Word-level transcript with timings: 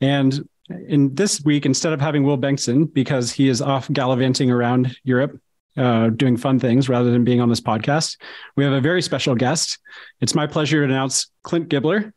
And 0.00 0.48
in 0.88 1.14
this 1.14 1.42
week, 1.44 1.66
instead 1.66 1.92
of 1.92 2.00
having 2.00 2.24
Will 2.24 2.38
Bengtson, 2.38 2.92
because 2.92 3.32
he 3.32 3.48
is 3.48 3.62
off 3.62 3.90
gallivanting 3.92 4.50
around 4.50 4.96
Europe, 5.04 5.40
uh, 5.76 6.08
doing 6.10 6.36
fun 6.36 6.58
things 6.58 6.88
rather 6.88 7.10
than 7.10 7.24
being 7.24 7.40
on 7.40 7.48
this 7.48 7.60
podcast, 7.60 8.16
we 8.56 8.64
have 8.64 8.72
a 8.72 8.80
very 8.80 9.02
special 9.02 9.34
guest. 9.34 9.78
It's 10.20 10.34
my 10.34 10.46
pleasure 10.46 10.86
to 10.86 10.92
announce 10.92 11.30
Clint 11.42 11.68
Gibler. 11.68 12.12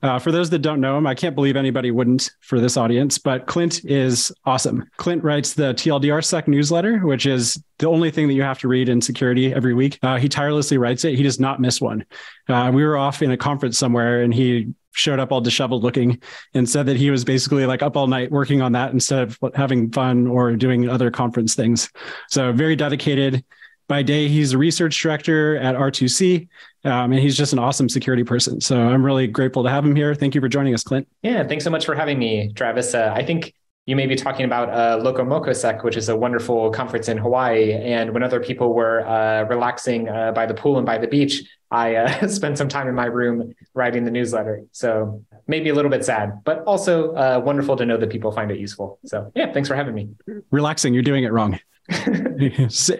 Uh, 0.00 0.18
for 0.18 0.30
those 0.30 0.48
that 0.50 0.60
don't 0.60 0.80
know 0.80 0.96
him, 0.96 1.08
I 1.08 1.14
can't 1.14 1.34
believe 1.34 1.56
anybody 1.56 1.90
wouldn't 1.90 2.30
for 2.40 2.60
this 2.60 2.76
audience, 2.76 3.18
but 3.18 3.46
Clint 3.46 3.84
is 3.84 4.32
awesome. 4.44 4.88
Clint 4.96 5.24
writes 5.24 5.54
the 5.54 5.74
TLDR 5.74 6.24
Sec 6.24 6.46
newsletter, 6.46 7.00
which 7.00 7.26
is 7.26 7.60
the 7.78 7.88
only 7.88 8.12
thing 8.12 8.28
that 8.28 8.34
you 8.34 8.42
have 8.42 8.60
to 8.60 8.68
read 8.68 8.88
in 8.88 9.00
security 9.00 9.52
every 9.52 9.74
week. 9.74 9.98
Uh, 10.02 10.16
he 10.16 10.28
tirelessly 10.28 10.78
writes 10.78 11.04
it. 11.04 11.16
He 11.16 11.24
does 11.24 11.40
not 11.40 11.60
miss 11.60 11.80
one. 11.80 12.04
Uh, 12.48 12.70
we 12.72 12.84
were 12.84 12.96
off 12.96 13.22
in 13.22 13.32
a 13.32 13.36
conference 13.36 13.76
somewhere 13.76 14.22
and 14.22 14.32
he 14.32 14.72
showed 14.92 15.18
up 15.18 15.32
all 15.32 15.40
disheveled 15.40 15.82
looking 15.82 16.20
and 16.54 16.68
said 16.68 16.86
that 16.86 16.96
he 16.96 17.10
was 17.10 17.24
basically 17.24 17.66
like 17.66 17.82
up 17.82 17.96
all 17.96 18.06
night 18.06 18.30
working 18.30 18.62
on 18.62 18.72
that 18.72 18.92
instead 18.92 19.20
of 19.20 19.38
having 19.54 19.90
fun 19.92 20.26
or 20.26 20.56
doing 20.56 20.88
other 20.88 21.10
conference 21.10 21.54
things. 21.54 21.90
So 22.28 22.52
very 22.52 22.76
dedicated. 22.76 23.44
By 23.88 24.02
day, 24.02 24.28
he's 24.28 24.52
a 24.52 24.58
research 24.58 25.00
director 25.00 25.56
at 25.56 25.74
R2C, 25.74 26.46
um, 26.84 27.12
and 27.12 27.14
he's 27.14 27.38
just 27.38 27.54
an 27.54 27.58
awesome 27.58 27.88
security 27.88 28.22
person. 28.22 28.60
So 28.60 28.78
I'm 28.78 29.02
really 29.02 29.26
grateful 29.26 29.64
to 29.64 29.70
have 29.70 29.82
him 29.82 29.96
here. 29.96 30.14
Thank 30.14 30.34
you 30.34 30.42
for 30.42 30.48
joining 30.48 30.74
us, 30.74 30.82
Clint. 30.82 31.08
Yeah, 31.22 31.46
thanks 31.46 31.64
so 31.64 31.70
much 31.70 31.86
for 31.86 31.94
having 31.94 32.18
me, 32.18 32.52
Travis. 32.52 32.92
Uh, 32.94 33.10
I 33.16 33.24
think 33.24 33.54
you 33.88 33.96
may 33.96 34.06
be 34.06 34.16
talking 34.16 34.44
about 34.44 34.68
uh, 34.68 35.02
LocoMocoSec, 35.02 35.82
which 35.82 35.96
is 35.96 36.10
a 36.10 36.16
wonderful 36.16 36.70
conference 36.70 37.08
in 37.08 37.16
Hawaii. 37.16 37.72
And 37.72 38.12
when 38.12 38.22
other 38.22 38.38
people 38.38 38.74
were 38.74 39.00
uh, 39.08 39.44
relaxing 39.44 40.10
uh, 40.10 40.32
by 40.32 40.44
the 40.44 40.52
pool 40.52 40.76
and 40.76 40.84
by 40.84 40.98
the 40.98 41.06
beach, 41.06 41.42
I 41.70 41.94
uh, 41.94 42.28
spent 42.38 42.58
some 42.58 42.68
time 42.68 42.86
in 42.86 42.94
my 42.94 43.06
room 43.06 43.54
writing 43.72 44.04
the 44.04 44.10
newsletter. 44.10 44.62
So 44.72 45.24
maybe 45.46 45.70
a 45.70 45.74
little 45.74 45.90
bit 45.90 46.04
sad, 46.04 46.44
but 46.44 46.64
also 46.64 47.14
uh, 47.14 47.40
wonderful 47.42 47.76
to 47.78 47.86
know 47.86 47.96
that 47.96 48.10
people 48.10 48.30
find 48.30 48.50
it 48.50 48.58
useful. 48.58 48.98
So 49.06 49.32
yeah, 49.34 49.54
thanks 49.54 49.70
for 49.70 49.74
having 49.74 49.94
me. 49.94 50.10
Relaxing, 50.50 50.92
you're 50.92 51.02
doing 51.02 51.24
it 51.24 51.32
wrong. 51.32 51.58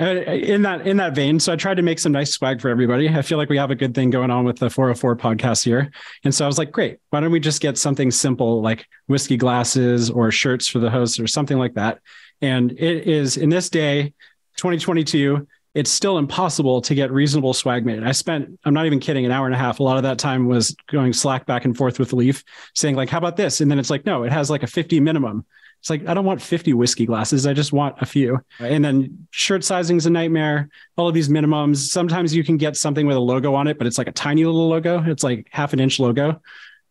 Uh, 0.00 0.04
in 0.04 0.62
that 0.62 0.86
in 0.86 0.96
that 0.96 1.14
vein, 1.14 1.38
so 1.38 1.52
I 1.52 1.56
tried 1.56 1.76
to 1.76 1.82
make 1.82 1.98
some 1.98 2.10
nice 2.10 2.32
swag 2.32 2.60
for 2.60 2.68
everybody. 2.68 3.08
I 3.08 3.22
feel 3.22 3.38
like 3.38 3.48
we 3.48 3.56
have 3.56 3.70
a 3.70 3.74
good 3.74 3.94
thing 3.94 4.10
going 4.10 4.30
on 4.30 4.44
with 4.44 4.58
the 4.58 4.68
404 4.68 5.16
podcast 5.16 5.64
here, 5.64 5.90
and 6.24 6.34
so 6.34 6.44
I 6.44 6.48
was 6.48 6.58
like, 6.58 6.72
great. 6.72 6.98
Why 7.10 7.20
don't 7.20 7.30
we 7.30 7.38
just 7.38 7.60
get 7.60 7.78
something 7.78 8.10
simple 8.10 8.62
like 8.62 8.86
whiskey 9.06 9.36
glasses 9.36 10.10
or 10.10 10.30
shirts 10.30 10.66
for 10.66 10.80
the 10.80 10.90
hosts 10.90 11.20
or 11.20 11.26
something 11.26 11.58
like 11.58 11.74
that? 11.74 12.00
And 12.40 12.72
it 12.72 13.06
is 13.06 13.36
in 13.36 13.50
this 13.50 13.70
day, 13.70 14.14
2022. 14.56 15.46
It's 15.74 15.90
still 15.90 16.18
impossible 16.18 16.80
to 16.80 16.94
get 16.94 17.12
reasonable 17.12 17.54
swag 17.54 17.86
made. 17.86 18.02
I 18.02 18.10
spent, 18.12 18.58
I'm 18.64 18.74
not 18.74 18.86
even 18.86 18.98
kidding, 18.98 19.24
an 19.26 19.30
hour 19.30 19.46
and 19.46 19.54
a 19.54 19.58
half. 19.58 19.78
A 19.78 19.82
lot 19.82 19.98
of 19.98 20.02
that 20.02 20.18
time 20.18 20.46
was 20.46 20.74
going 20.90 21.12
Slack 21.12 21.46
back 21.46 21.66
and 21.66 21.76
forth 21.76 22.00
with 22.00 22.12
Leif, 22.12 22.42
saying 22.74 22.96
like, 22.96 23.10
"How 23.10 23.18
about 23.18 23.36
this?" 23.36 23.60
And 23.60 23.70
then 23.70 23.78
it's 23.78 23.90
like, 23.90 24.04
no, 24.04 24.24
it 24.24 24.32
has 24.32 24.50
like 24.50 24.64
a 24.64 24.66
50 24.66 24.98
minimum. 24.98 25.44
It's 25.88 26.02
like, 26.02 26.06
I 26.06 26.12
don't 26.12 26.26
want 26.26 26.42
50 26.42 26.74
whiskey 26.74 27.06
glasses. 27.06 27.46
I 27.46 27.54
just 27.54 27.72
want 27.72 27.96
a 28.02 28.04
few. 28.04 28.40
And 28.60 28.84
then 28.84 29.26
shirt 29.30 29.64
sizing 29.64 29.96
is 29.96 30.04
a 30.04 30.10
nightmare. 30.10 30.68
All 30.98 31.08
of 31.08 31.14
these 31.14 31.30
minimums. 31.30 31.76
Sometimes 31.76 32.34
you 32.34 32.44
can 32.44 32.58
get 32.58 32.76
something 32.76 33.06
with 33.06 33.16
a 33.16 33.20
logo 33.20 33.54
on 33.54 33.68
it, 33.68 33.78
but 33.78 33.86
it's 33.86 33.96
like 33.96 34.06
a 34.06 34.12
tiny 34.12 34.44
little 34.44 34.68
logo. 34.68 35.02
It's 35.02 35.24
like 35.24 35.48
half 35.50 35.72
an 35.72 35.80
inch 35.80 35.98
logo. 35.98 36.42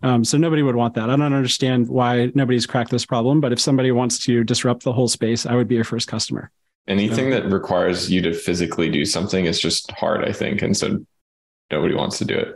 Um, 0.02 0.23
so 0.23 0.39
nobody 0.39 0.64
would 0.64 0.76
want 0.76 0.95
that. 0.95 1.12
I 1.12 1.16
don't 1.16 1.22
understand 1.33 1.88
why 1.88 2.32
nobody's 2.33 2.66
cracked 2.66 2.89
this 2.89 3.05
problem. 3.05 3.39
But 3.39 3.54
if 3.54 3.60
somebody 3.60 3.92
wants 3.92 4.17
to 4.26 4.44
disrupt 4.44 4.82
the 4.82 4.94
whole 4.94 5.08
space, 5.08 5.45
I 5.45 5.54
would 5.54 5.67
be 5.67 5.76
your 5.76 5.83
first 5.83 6.08
customer. 6.08 6.50
Anything 6.88 7.32
so, 7.32 7.39
that 7.39 7.52
requires 7.52 8.10
you 8.10 8.23
to 8.23 8.33
physically 8.33 8.89
do 8.89 9.05
something 9.05 9.45
is 9.45 9.60
just 9.60 9.92
hard, 9.92 10.26
I 10.26 10.32
think. 10.32 10.64
And 10.64 10.76
so 10.76 11.05
nobody 11.70 11.94
wants 11.94 12.17
to 12.17 12.26
do 12.26 12.36
it. 12.36 12.55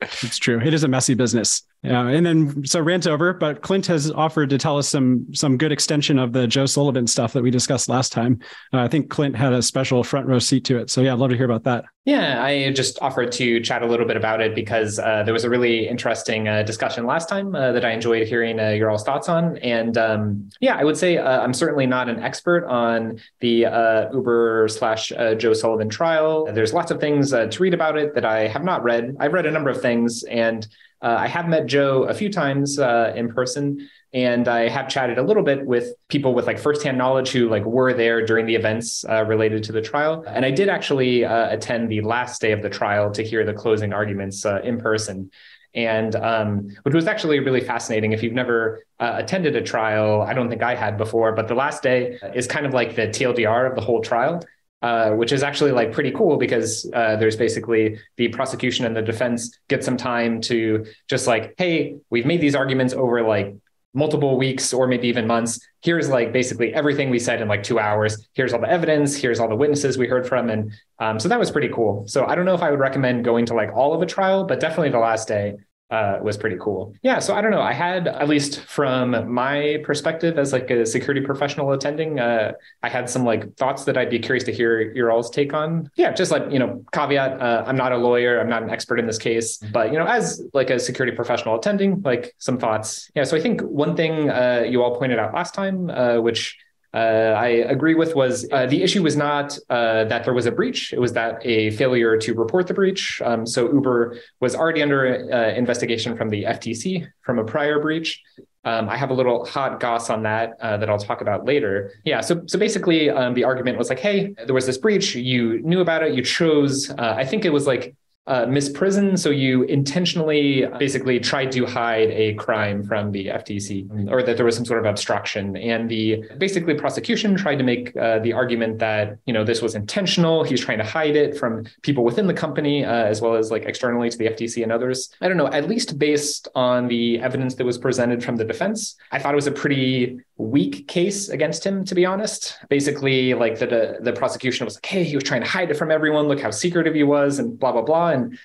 it's 0.22 0.38
true. 0.38 0.60
It 0.60 0.74
is 0.74 0.84
a 0.84 0.88
messy 0.88 1.14
business. 1.14 1.64
Yeah, 1.82 2.06
and 2.06 2.24
then 2.24 2.64
so 2.64 2.80
rant 2.80 3.08
over, 3.08 3.32
but 3.32 3.60
Clint 3.60 3.86
has 3.86 4.08
offered 4.12 4.50
to 4.50 4.58
tell 4.58 4.78
us 4.78 4.88
some 4.88 5.26
some 5.34 5.58
good 5.58 5.72
extension 5.72 6.16
of 6.16 6.32
the 6.32 6.46
Joe 6.46 6.64
Sullivan 6.64 7.08
stuff 7.08 7.32
that 7.32 7.42
we 7.42 7.50
discussed 7.50 7.88
last 7.88 8.12
time. 8.12 8.38
Uh, 8.72 8.78
I 8.78 8.88
think 8.88 9.10
Clint 9.10 9.34
had 9.34 9.52
a 9.52 9.60
special 9.60 10.04
front 10.04 10.28
row 10.28 10.38
seat 10.38 10.64
to 10.66 10.78
it, 10.78 10.90
so 10.90 11.00
yeah, 11.00 11.12
I'd 11.12 11.18
love 11.18 11.30
to 11.30 11.36
hear 11.36 11.44
about 11.44 11.64
that. 11.64 11.86
Yeah, 12.04 12.40
I 12.40 12.70
just 12.70 13.02
offered 13.02 13.32
to 13.32 13.60
chat 13.60 13.82
a 13.82 13.86
little 13.86 14.06
bit 14.06 14.16
about 14.16 14.40
it 14.40 14.54
because 14.54 15.00
uh, 15.00 15.24
there 15.24 15.34
was 15.34 15.42
a 15.42 15.50
really 15.50 15.88
interesting 15.88 16.46
uh, 16.46 16.62
discussion 16.62 17.04
last 17.04 17.28
time 17.28 17.52
uh, 17.54 17.72
that 17.72 17.84
I 17.84 17.90
enjoyed 17.90 18.28
hearing 18.28 18.60
uh, 18.60 18.68
your 18.68 18.88
all's 18.88 19.02
thoughts 19.02 19.28
on, 19.28 19.56
and 19.58 19.98
um, 19.98 20.50
yeah, 20.60 20.76
I 20.76 20.84
would 20.84 20.96
say 20.96 21.18
uh, 21.18 21.40
I'm 21.40 21.54
certainly 21.54 21.86
not 21.86 22.08
an 22.08 22.22
expert 22.22 22.64
on 22.66 23.18
the 23.40 24.08
Uber 24.12 24.68
slash 24.68 25.08
Joe 25.08 25.52
Sullivan 25.52 25.88
trial. 25.88 26.46
There's 26.52 26.72
lots 26.72 26.92
of 26.92 27.00
things 27.00 27.30
to 27.30 27.56
read 27.58 27.74
about 27.74 27.98
it 27.98 28.14
that 28.14 28.24
I 28.24 28.46
have 28.46 28.62
not 28.62 28.84
read. 28.84 29.16
I've 29.18 29.32
read 29.32 29.46
a 29.46 29.50
number 29.50 29.70
of 29.70 29.82
things 29.82 30.22
and. 30.22 30.64
Uh, 31.02 31.16
I 31.18 31.26
have 31.26 31.48
met 31.48 31.66
Joe 31.66 32.04
a 32.04 32.14
few 32.14 32.30
times 32.30 32.78
uh, 32.78 33.12
in 33.16 33.32
person, 33.32 33.88
and 34.12 34.46
I 34.46 34.68
have 34.68 34.88
chatted 34.88 35.18
a 35.18 35.22
little 35.22 35.42
bit 35.42 35.66
with 35.66 35.94
people 36.08 36.32
with 36.32 36.46
like 36.46 36.58
firsthand 36.58 36.96
knowledge 36.96 37.30
who 37.30 37.48
like 37.48 37.64
were 37.64 37.92
there 37.92 38.24
during 38.24 38.46
the 38.46 38.54
events 38.54 39.04
uh, 39.08 39.24
related 39.24 39.64
to 39.64 39.72
the 39.72 39.82
trial. 39.82 40.22
And 40.26 40.44
I 40.44 40.52
did 40.52 40.68
actually 40.68 41.24
uh, 41.24 41.50
attend 41.50 41.90
the 41.90 42.02
last 42.02 42.40
day 42.40 42.52
of 42.52 42.62
the 42.62 42.70
trial 42.70 43.10
to 43.12 43.22
hear 43.24 43.44
the 43.44 43.54
closing 43.54 43.92
arguments 43.92 44.46
uh, 44.46 44.60
in 44.62 44.78
person. 44.78 45.30
And 45.74 46.14
um, 46.16 46.68
which 46.82 46.94
was 46.94 47.06
actually 47.06 47.40
really 47.40 47.62
fascinating. 47.62 48.12
If 48.12 48.22
you've 48.22 48.34
never 48.34 48.84
uh, 49.00 49.14
attended 49.16 49.56
a 49.56 49.62
trial, 49.62 50.20
I 50.20 50.34
don't 50.34 50.50
think 50.50 50.62
I 50.62 50.74
had 50.74 50.98
before, 50.98 51.32
but 51.32 51.48
the 51.48 51.54
last 51.54 51.82
day 51.82 52.18
is 52.34 52.46
kind 52.46 52.66
of 52.66 52.74
like 52.74 52.94
the 52.94 53.08
TLDR 53.08 53.70
of 53.70 53.74
the 53.74 53.80
whole 53.80 54.02
trial. 54.02 54.42
Uh, 54.82 55.12
which 55.12 55.30
is 55.30 55.44
actually 55.44 55.70
like 55.70 55.92
pretty 55.92 56.10
cool 56.10 56.36
because 56.36 56.90
uh, 56.92 57.14
there's 57.14 57.36
basically 57.36 57.96
the 58.16 58.26
prosecution 58.26 58.84
and 58.84 58.96
the 58.96 59.02
defense 59.02 59.56
get 59.68 59.84
some 59.84 59.96
time 59.96 60.40
to 60.40 60.84
just 61.08 61.28
like, 61.28 61.54
hey, 61.56 61.94
we've 62.10 62.26
made 62.26 62.40
these 62.40 62.56
arguments 62.56 62.92
over 62.92 63.22
like 63.22 63.54
multiple 63.94 64.36
weeks 64.36 64.72
or 64.72 64.88
maybe 64.88 65.06
even 65.06 65.24
months. 65.24 65.60
Here's 65.82 66.08
like 66.08 66.32
basically 66.32 66.74
everything 66.74 67.10
we 67.10 67.20
said 67.20 67.40
in 67.40 67.46
like 67.46 67.62
two 67.62 67.78
hours. 67.78 68.28
Here's 68.34 68.52
all 68.52 68.60
the 68.60 68.68
evidence. 68.68 69.14
Here's 69.14 69.38
all 69.38 69.48
the 69.48 69.54
witnesses 69.54 69.98
we 69.98 70.08
heard 70.08 70.26
from, 70.26 70.50
and 70.50 70.72
um, 70.98 71.20
so 71.20 71.28
that 71.28 71.38
was 71.38 71.52
pretty 71.52 71.68
cool. 71.68 72.04
So 72.08 72.26
I 72.26 72.34
don't 72.34 72.44
know 72.44 72.54
if 72.54 72.62
I 72.62 72.70
would 72.70 72.80
recommend 72.80 73.24
going 73.24 73.46
to 73.46 73.54
like 73.54 73.72
all 73.72 73.94
of 73.94 74.02
a 74.02 74.06
trial, 74.06 74.44
but 74.44 74.58
definitely 74.58 74.90
the 74.90 74.98
last 74.98 75.28
day 75.28 75.54
uh, 75.92 76.18
was 76.22 76.38
pretty 76.38 76.56
cool. 76.58 76.94
Yeah, 77.02 77.18
so 77.18 77.34
I 77.34 77.42
don't 77.42 77.50
know. 77.50 77.60
I 77.60 77.74
had 77.74 78.08
at 78.08 78.26
least 78.26 78.60
from 78.60 79.30
my 79.32 79.78
perspective 79.84 80.38
as 80.38 80.50
like 80.52 80.70
a 80.70 80.86
security 80.86 81.20
professional 81.20 81.70
attending, 81.72 82.18
uh, 82.18 82.52
I 82.82 82.88
had 82.88 83.10
some 83.10 83.24
like 83.24 83.54
thoughts 83.56 83.84
that 83.84 83.98
I'd 83.98 84.08
be 84.08 84.18
curious 84.18 84.42
to 84.44 84.52
hear 84.52 84.80
your 84.94 85.12
all's 85.12 85.28
take 85.28 85.52
on. 85.52 85.90
Yeah, 85.96 86.10
just 86.12 86.32
like 86.32 86.50
you 86.50 86.58
know, 86.58 86.82
caveat: 86.92 87.40
uh, 87.40 87.64
I'm 87.66 87.76
not 87.76 87.92
a 87.92 87.98
lawyer, 87.98 88.40
I'm 88.40 88.48
not 88.48 88.62
an 88.62 88.70
expert 88.70 88.98
in 88.98 89.06
this 89.06 89.18
case, 89.18 89.58
but 89.58 89.92
you 89.92 89.98
know, 89.98 90.06
as 90.06 90.42
like 90.54 90.70
a 90.70 90.78
security 90.78 91.14
professional 91.14 91.56
attending, 91.56 92.00
like 92.00 92.34
some 92.38 92.56
thoughts. 92.56 93.10
Yeah, 93.14 93.24
so 93.24 93.36
I 93.36 93.40
think 93.40 93.60
one 93.60 93.94
thing 93.94 94.30
uh, 94.30 94.64
you 94.66 94.82
all 94.82 94.96
pointed 94.96 95.18
out 95.18 95.34
last 95.34 95.52
time, 95.52 95.90
uh, 95.90 96.20
which 96.20 96.56
uh, 96.94 97.34
I 97.38 97.48
agree 97.48 97.94
with 97.94 98.14
was 98.14 98.46
uh, 98.52 98.66
the 98.66 98.82
issue 98.82 99.02
was 99.02 99.16
not 99.16 99.58
uh, 99.70 100.04
that 100.04 100.24
there 100.24 100.34
was 100.34 100.44
a 100.44 100.52
breach; 100.52 100.92
it 100.92 101.00
was 101.00 101.14
that 101.14 101.40
a 101.44 101.70
failure 101.70 102.18
to 102.18 102.34
report 102.34 102.66
the 102.66 102.74
breach. 102.74 103.20
Um, 103.24 103.46
so 103.46 103.72
Uber 103.72 104.18
was 104.40 104.54
already 104.54 104.82
under 104.82 105.28
uh, 105.32 105.54
investigation 105.54 106.16
from 106.16 106.28
the 106.28 106.44
FTC 106.44 107.06
from 107.22 107.38
a 107.38 107.44
prior 107.44 107.80
breach. 107.80 108.20
Um, 108.64 108.88
I 108.88 108.96
have 108.96 109.10
a 109.10 109.14
little 109.14 109.44
hot 109.44 109.80
goss 109.80 110.10
on 110.10 110.22
that 110.22 110.52
uh, 110.60 110.76
that 110.76 110.90
I'll 110.90 110.98
talk 110.98 111.20
about 111.22 111.46
later. 111.46 111.92
Yeah, 112.04 112.20
so 112.20 112.42
so 112.46 112.58
basically, 112.58 113.08
um, 113.08 113.32
the 113.32 113.44
argument 113.44 113.78
was 113.78 113.88
like, 113.88 113.98
hey, 113.98 114.34
there 114.44 114.54
was 114.54 114.66
this 114.66 114.78
breach. 114.78 115.14
You 115.14 115.60
knew 115.62 115.80
about 115.80 116.02
it. 116.02 116.14
You 116.14 116.22
chose. 116.22 116.90
Uh, 116.90 117.14
I 117.16 117.24
think 117.24 117.44
it 117.46 117.50
was 117.50 117.66
like 117.66 117.94
uh, 118.26 118.46
misprision. 118.46 119.18
So 119.18 119.30
you 119.30 119.64
intentionally 119.64 120.66
basically 120.78 121.18
tried 121.18 121.50
to 121.52 121.66
hide 121.66 122.10
a 122.10 122.34
crime 122.34 122.84
from 122.84 123.10
the 123.10 123.26
FTC 123.26 124.10
or 124.10 124.22
that 124.22 124.36
there 124.36 124.46
was 124.46 124.54
some 124.54 124.64
sort 124.64 124.78
of 124.78 124.86
obstruction. 124.86 125.56
And 125.56 125.88
the 125.88 126.24
basically 126.38 126.74
prosecution 126.74 127.36
tried 127.36 127.56
to 127.56 127.64
make 127.64 127.96
uh, 127.96 128.20
the 128.20 128.32
argument 128.32 128.78
that, 128.78 129.18
you 129.26 129.32
know, 129.32 129.44
this 129.44 129.60
was 129.60 129.74
intentional. 129.74 130.44
He's 130.44 130.60
trying 130.60 130.78
to 130.78 130.84
hide 130.84 131.16
it 131.16 131.36
from 131.36 131.64
people 131.82 132.04
within 132.04 132.26
the 132.26 132.34
company, 132.34 132.84
uh, 132.84 132.92
as 132.92 133.20
well 133.20 133.34
as 133.34 133.50
like 133.50 133.64
externally 133.64 134.08
to 134.08 134.16
the 134.16 134.26
FTC 134.26 134.62
and 134.62 134.70
others. 134.70 135.10
I 135.20 135.28
don't 135.28 135.36
know, 135.36 135.48
at 135.48 135.68
least 135.68 135.98
based 135.98 136.48
on 136.54 136.86
the 136.86 137.20
evidence 137.20 137.56
that 137.56 137.64
was 137.64 137.78
presented 137.78 138.22
from 138.22 138.36
the 138.36 138.44
defense, 138.44 138.96
I 139.10 139.18
thought 139.18 139.32
it 139.32 139.36
was 139.36 139.48
a 139.48 139.52
pretty 139.52 140.20
weak 140.42 140.88
case 140.88 141.28
against 141.28 141.64
him, 141.64 141.84
to 141.84 141.94
be 141.94 142.04
honest. 142.04 142.58
Basically, 142.68 143.34
like 143.34 143.58
the, 143.58 143.98
the 144.00 144.12
prosecution 144.12 144.64
was 144.64 144.74
like, 144.76 144.86
hey, 144.86 145.04
he 145.04 145.14
was 145.14 145.24
trying 145.24 145.42
to 145.42 145.48
hide 145.48 145.70
it 145.70 145.74
from 145.74 145.90
everyone. 145.90 146.26
Look 146.26 146.40
how 146.40 146.50
secretive 146.50 146.94
he 146.94 147.04
was 147.04 147.38
and 147.38 147.58
blah, 147.58 147.72
blah, 147.72 147.82
blah. 147.82 148.10
And 148.10 148.38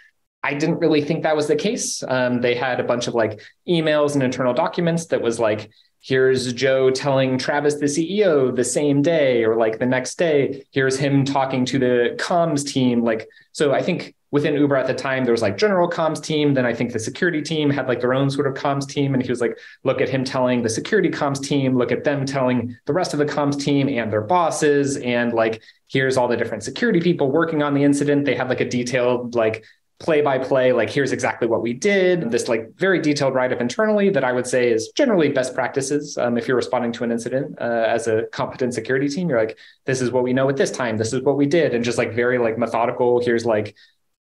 I 0.44 0.54
didn't 0.54 0.80
really 0.80 1.02
think 1.02 1.24
that 1.24 1.36
was 1.36 1.48
the 1.48 1.56
case. 1.56 2.04
Um, 2.08 2.42
they 2.42 2.56
had 2.56 2.80
a 2.80 2.84
bunch 2.84 3.08
of 3.08 3.16
like 3.16 3.42
emails 3.68 4.14
and 4.14 4.24
internal 4.24 4.54
documents 4.54 5.08
that 5.08 5.22
was 5.22 5.40
like, 5.40 5.70
here's 6.08 6.54
Joe 6.54 6.90
telling 6.90 7.38
Travis, 7.38 7.76
the 7.76 7.86
CEO, 7.86 8.56
the 8.56 8.64
same 8.64 9.02
day 9.02 9.44
or 9.44 9.58
like 9.58 9.78
the 9.78 9.86
next 9.86 10.18
day. 10.18 10.66
Here's 10.72 10.98
him 10.98 11.26
talking 11.26 11.66
to 11.66 11.78
the 11.78 12.16
comms 12.18 12.66
team. 12.66 13.04
Like, 13.04 13.28
so 13.52 13.74
I 13.74 13.82
think 13.82 14.16
within 14.32 14.54
Uber 14.54 14.78
at 14.78 14.88
the 14.88 14.94
time, 14.94 15.26
there 15.26 15.34
was 15.34 15.42
like 15.42 15.58
general 15.58 15.90
comms 15.90 16.24
team. 16.24 16.54
Then 16.54 16.66
I 16.66 16.74
think 16.74 16.94
the 16.94 17.00
security 17.00 17.42
team 17.42 17.70
had 17.70 17.90
like 17.90 18.00
their 18.00 18.14
own 18.14 18.30
sort 18.30 18.48
of 18.48 18.54
comms 18.54 18.88
team. 18.88 19.14
And 19.14 19.22
he 19.22 19.30
was 19.30 19.42
like, 19.42 19.60
look 19.84 20.00
at 20.00 20.08
him 20.08 20.24
telling 20.24 20.62
the 20.62 20.70
security 20.70 21.10
comms 21.10 21.44
team, 21.44 21.78
look 21.78 21.92
at 21.92 22.06
them 22.06 22.26
telling 22.26 22.78
the 22.86 22.94
rest 22.94 23.12
of 23.12 23.20
the 23.20 23.26
comms 23.26 23.60
team 23.60 23.90
and 23.90 24.10
their 24.10 24.22
bosses. 24.22 24.96
And 24.96 25.34
like, 25.34 25.62
here's 25.90 26.16
all 26.16 26.30
the 26.30 26.38
different 26.38 26.64
security 26.64 27.02
people 27.02 27.32
working 27.32 27.62
on 27.64 27.74
the 27.74 27.84
incident. 27.84 28.24
They 28.24 28.36
had 28.36 28.48
like 28.48 28.62
a 28.62 28.70
detailed 28.70 29.36
like 29.36 29.66
play 30.00 30.22
by 30.22 30.38
play, 30.38 30.72
like 30.72 30.90
here's 30.90 31.12
exactly 31.12 31.48
what 31.48 31.62
we 31.62 31.74
did. 31.74 32.30
This 32.30 32.48
like 32.48 32.70
very 32.76 33.00
detailed 33.00 33.34
write 33.34 33.52
up 33.52 33.62
internally 33.62 34.10
that 34.12 34.24
I 34.24 34.32
would 34.32 34.46
say 34.46 34.72
is 34.72 34.90
generally 34.96 35.30
best 35.30 35.56
practices. 35.56 36.18
Um, 36.18 36.38
if 36.38 36.48
you're 36.48 36.58
responding 36.58 36.92
to 36.94 37.04
an 37.04 37.12
incident 37.12 37.58
uh, 37.60 37.86
as 37.88 38.08
a 38.08 38.24
competent 38.32 38.76
security 38.76 39.10
team, 39.10 39.28
you're 39.28 39.40
like, 39.40 39.58
this 39.86 40.02
is 40.02 40.12
what 40.12 40.24
we 40.24 40.34
know 40.34 40.50
at 40.50 40.58
this 40.58 40.70
time. 40.70 40.98
This 40.98 41.14
is 41.14 41.24
what 41.24 41.36
we 41.36 41.48
did, 41.48 41.74
and 41.74 41.84
just 41.84 41.98
like 41.98 42.14
very 42.14 42.38
like 42.38 42.58
methodical. 42.58 43.24
Here's 43.24 43.46
like 43.46 43.76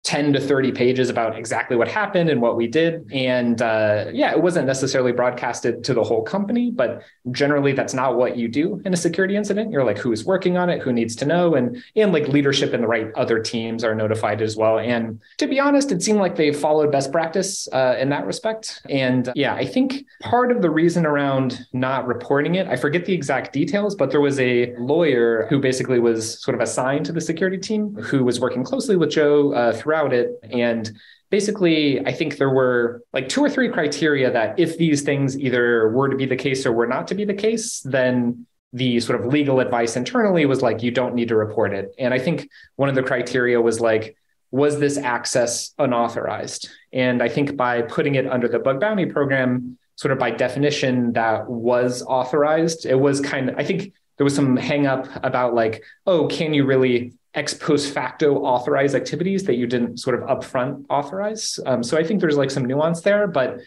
10 0.05 0.33
to 0.33 0.39
30 0.39 0.71
pages 0.71 1.09
about 1.09 1.35
exactly 1.35 1.75
what 1.75 1.87
happened 1.87 2.29
and 2.29 2.39
what 2.39 2.55
we 2.55 2.67
did. 2.67 3.11
And 3.11 3.59
uh, 3.59 4.05
yeah, 4.13 4.31
it 4.31 4.41
wasn't 4.41 4.67
necessarily 4.67 5.11
broadcasted 5.11 5.83
to 5.83 5.95
the 5.95 6.03
whole 6.03 6.21
company, 6.21 6.69
but 6.69 7.01
generally 7.31 7.73
that's 7.73 7.95
not 7.95 8.15
what 8.15 8.37
you 8.37 8.47
do 8.47 8.79
in 8.85 8.93
a 8.93 8.97
security 8.97 9.35
incident. 9.35 9.71
You're 9.71 9.83
like, 9.83 9.97
who's 9.97 10.23
working 10.23 10.57
on 10.57 10.69
it? 10.69 10.83
Who 10.83 10.93
needs 10.93 11.15
to 11.17 11.25
know? 11.25 11.55
And, 11.55 11.83
and 11.95 12.13
like 12.13 12.27
leadership 12.27 12.71
and 12.71 12.83
the 12.83 12.87
right 12.87 13.11
other 13.15 13.39
teams 13.39 13.83
are 13.83 13.95
notified 13.95 14.43
as 14.43 14.55
well. 14.55 14.77
And 14.77 15.19
to 15.39 15.47
be 15.47 15.59
honest, 15.59 15.91
it 15.91 16.03
seemed 16.03 16.19
like 16.19 16.35
they 16.35 16.53
followed 16.53 16.91
best 16.91 17.11
practice 17.11 17.67
uh, 17.73 17.95
in 17.99 18.09
that 18.09 18.27
respect. 18.27 18.83
And 18.87 19.31
yeah, 19.33 19.55
I 19.55 19.65
think 19.65 20.05
part 20.21 20.51
of 20.51 20.61
the 20.61 20.69
reason 20.69 21.07
around 21.07 21.65
not 21.73 22.05
reporting 22.05 22.55
it, 22.55 22.67
I 22.67 22.75
forget 22.75 23.05
the 23.05 23.13
exact 23.13 23.53
details, 23.53 23.95
but 23.95 24.11
there 24.11 24.21
was 24.21 24.39
a 24.39 24.75
lawyer 24.75 25.47
who 25.49 25.59
basically 25.59 25.99
was 25.99 26.39
sort 26.43 26.53
of 26.53 26.61
assigned 26.61 27.07
to 27.07 27.11
the 27.11 27.21
security 27.21 27.57
team 27.57 27.95
who 27.95 28.23
was 28.23 28.39
working 28.39 28.63
closely 28.63 28.95
with 28.95 29.09
Joe 29.09 29.51
uh, 29.53 29.73
throughout 29.73 29.94
throughout 29.95 30.13
it. 30.13 30.39
And 30.43 30.91
basically, 31.29 32.05
I 32.05 32.11
think 32.11 32.37
there 32.37 32.49
were 32.49 33.01
like 33.13 33.29
two 33.29 33.43
or 33.43 33.49
three 33.49 33.69
criteria 33.69 34.31
that 34.31 34.59
if 34.59 34.77
these 34.77 35.01
things 35.01 35.37
either 35.39 35.89
were 35.89 36.09
to 36.09 36.15
be 36.15 36.25
the 36.25 36.35
case 36.35 36.65
or 36.65 36.71
were 36.71 36.87
not 36.87 37.07
to 37.07 37.15
be 37.15 37.25
the 37.25 37.33
case, 37.33 37.81
then 37.81 38.45
the 38.73 38.99
sort 38.99 39.19
of 39.19 39.27
legal 39.27 39.59
advice 39.59 39.95
internally 39.95 40.45
was 40.45 40.61
like, 40.61 40.83
you 40.83 40.91
don't 40.91 41.15
need 41.15 41.29
to 41.29 41.35
report 41.35 41.73
it. 41.73 41.93
And 41.97 42.13
I 42.13 42.19
think 42.19 42.49
one 42.75 42.89
of 42.89 42.95
the 42.95 43.03
criteria 43.03 43.61
was 43.61 43.79
like, 43.79 44.17
was 44.51 44.79
this 44.79 44.97
access 44.97 45.73
unauthorized? 45.77 46.69
And 46.91 47.23
I 47.23 47.29
think 47.29 47.55
by 47.55 47.81
putting 47.81 48.15
it 48.15 48.27
under 48.27 48.47
the 48.47 48.59
bug 48.59 48.79
bounty 48.79 49.05
program, 49.05 49.77
sort 49.95 50.11
of 50.11 50.19
by 50.19 50.31
definition, 50.31 51.13
that 51.13 51.49
was 51.49 52.03
authorized. 52.03 52.85
It 52.85 52.99
was 52.99 53.21
kind 53.21 53.49
of, 53.49 53.57
I 53.57 53.63
think 53.63 53.93
there 54.17 54.25
was 54.25 54.35
some 54.35 54.57
hang 54.57 54.87
up 54.87 55.07
about 55.23 55.55
like, 55.55 55.83
oh, 56.05 56.27
can 56.27 56.53
you 56.53 56.65
really 56.65 57.13
ex 57.35 57.53
post 57.53 57.93
facto 57.93 58.37
authorize 58.37 58.95
activities 58.95 59.43
that 59.43 59.55
you 59.55 59.67
didn't 59.67 59.97
sort 59.97 60.21
of 60.21 60.27
upfront 60.27 60.85
authorize. 60.89 61.59
Um, 61.65 61.83
so 61.83 61.97
I 61.97 62.03
think 62.03 62.21
there's 62.21 62.37
like 62.37 62.49
some 62.49 62.65
nuance 62.65 63.01
there, 63.01 63.27
but 63.27 63.59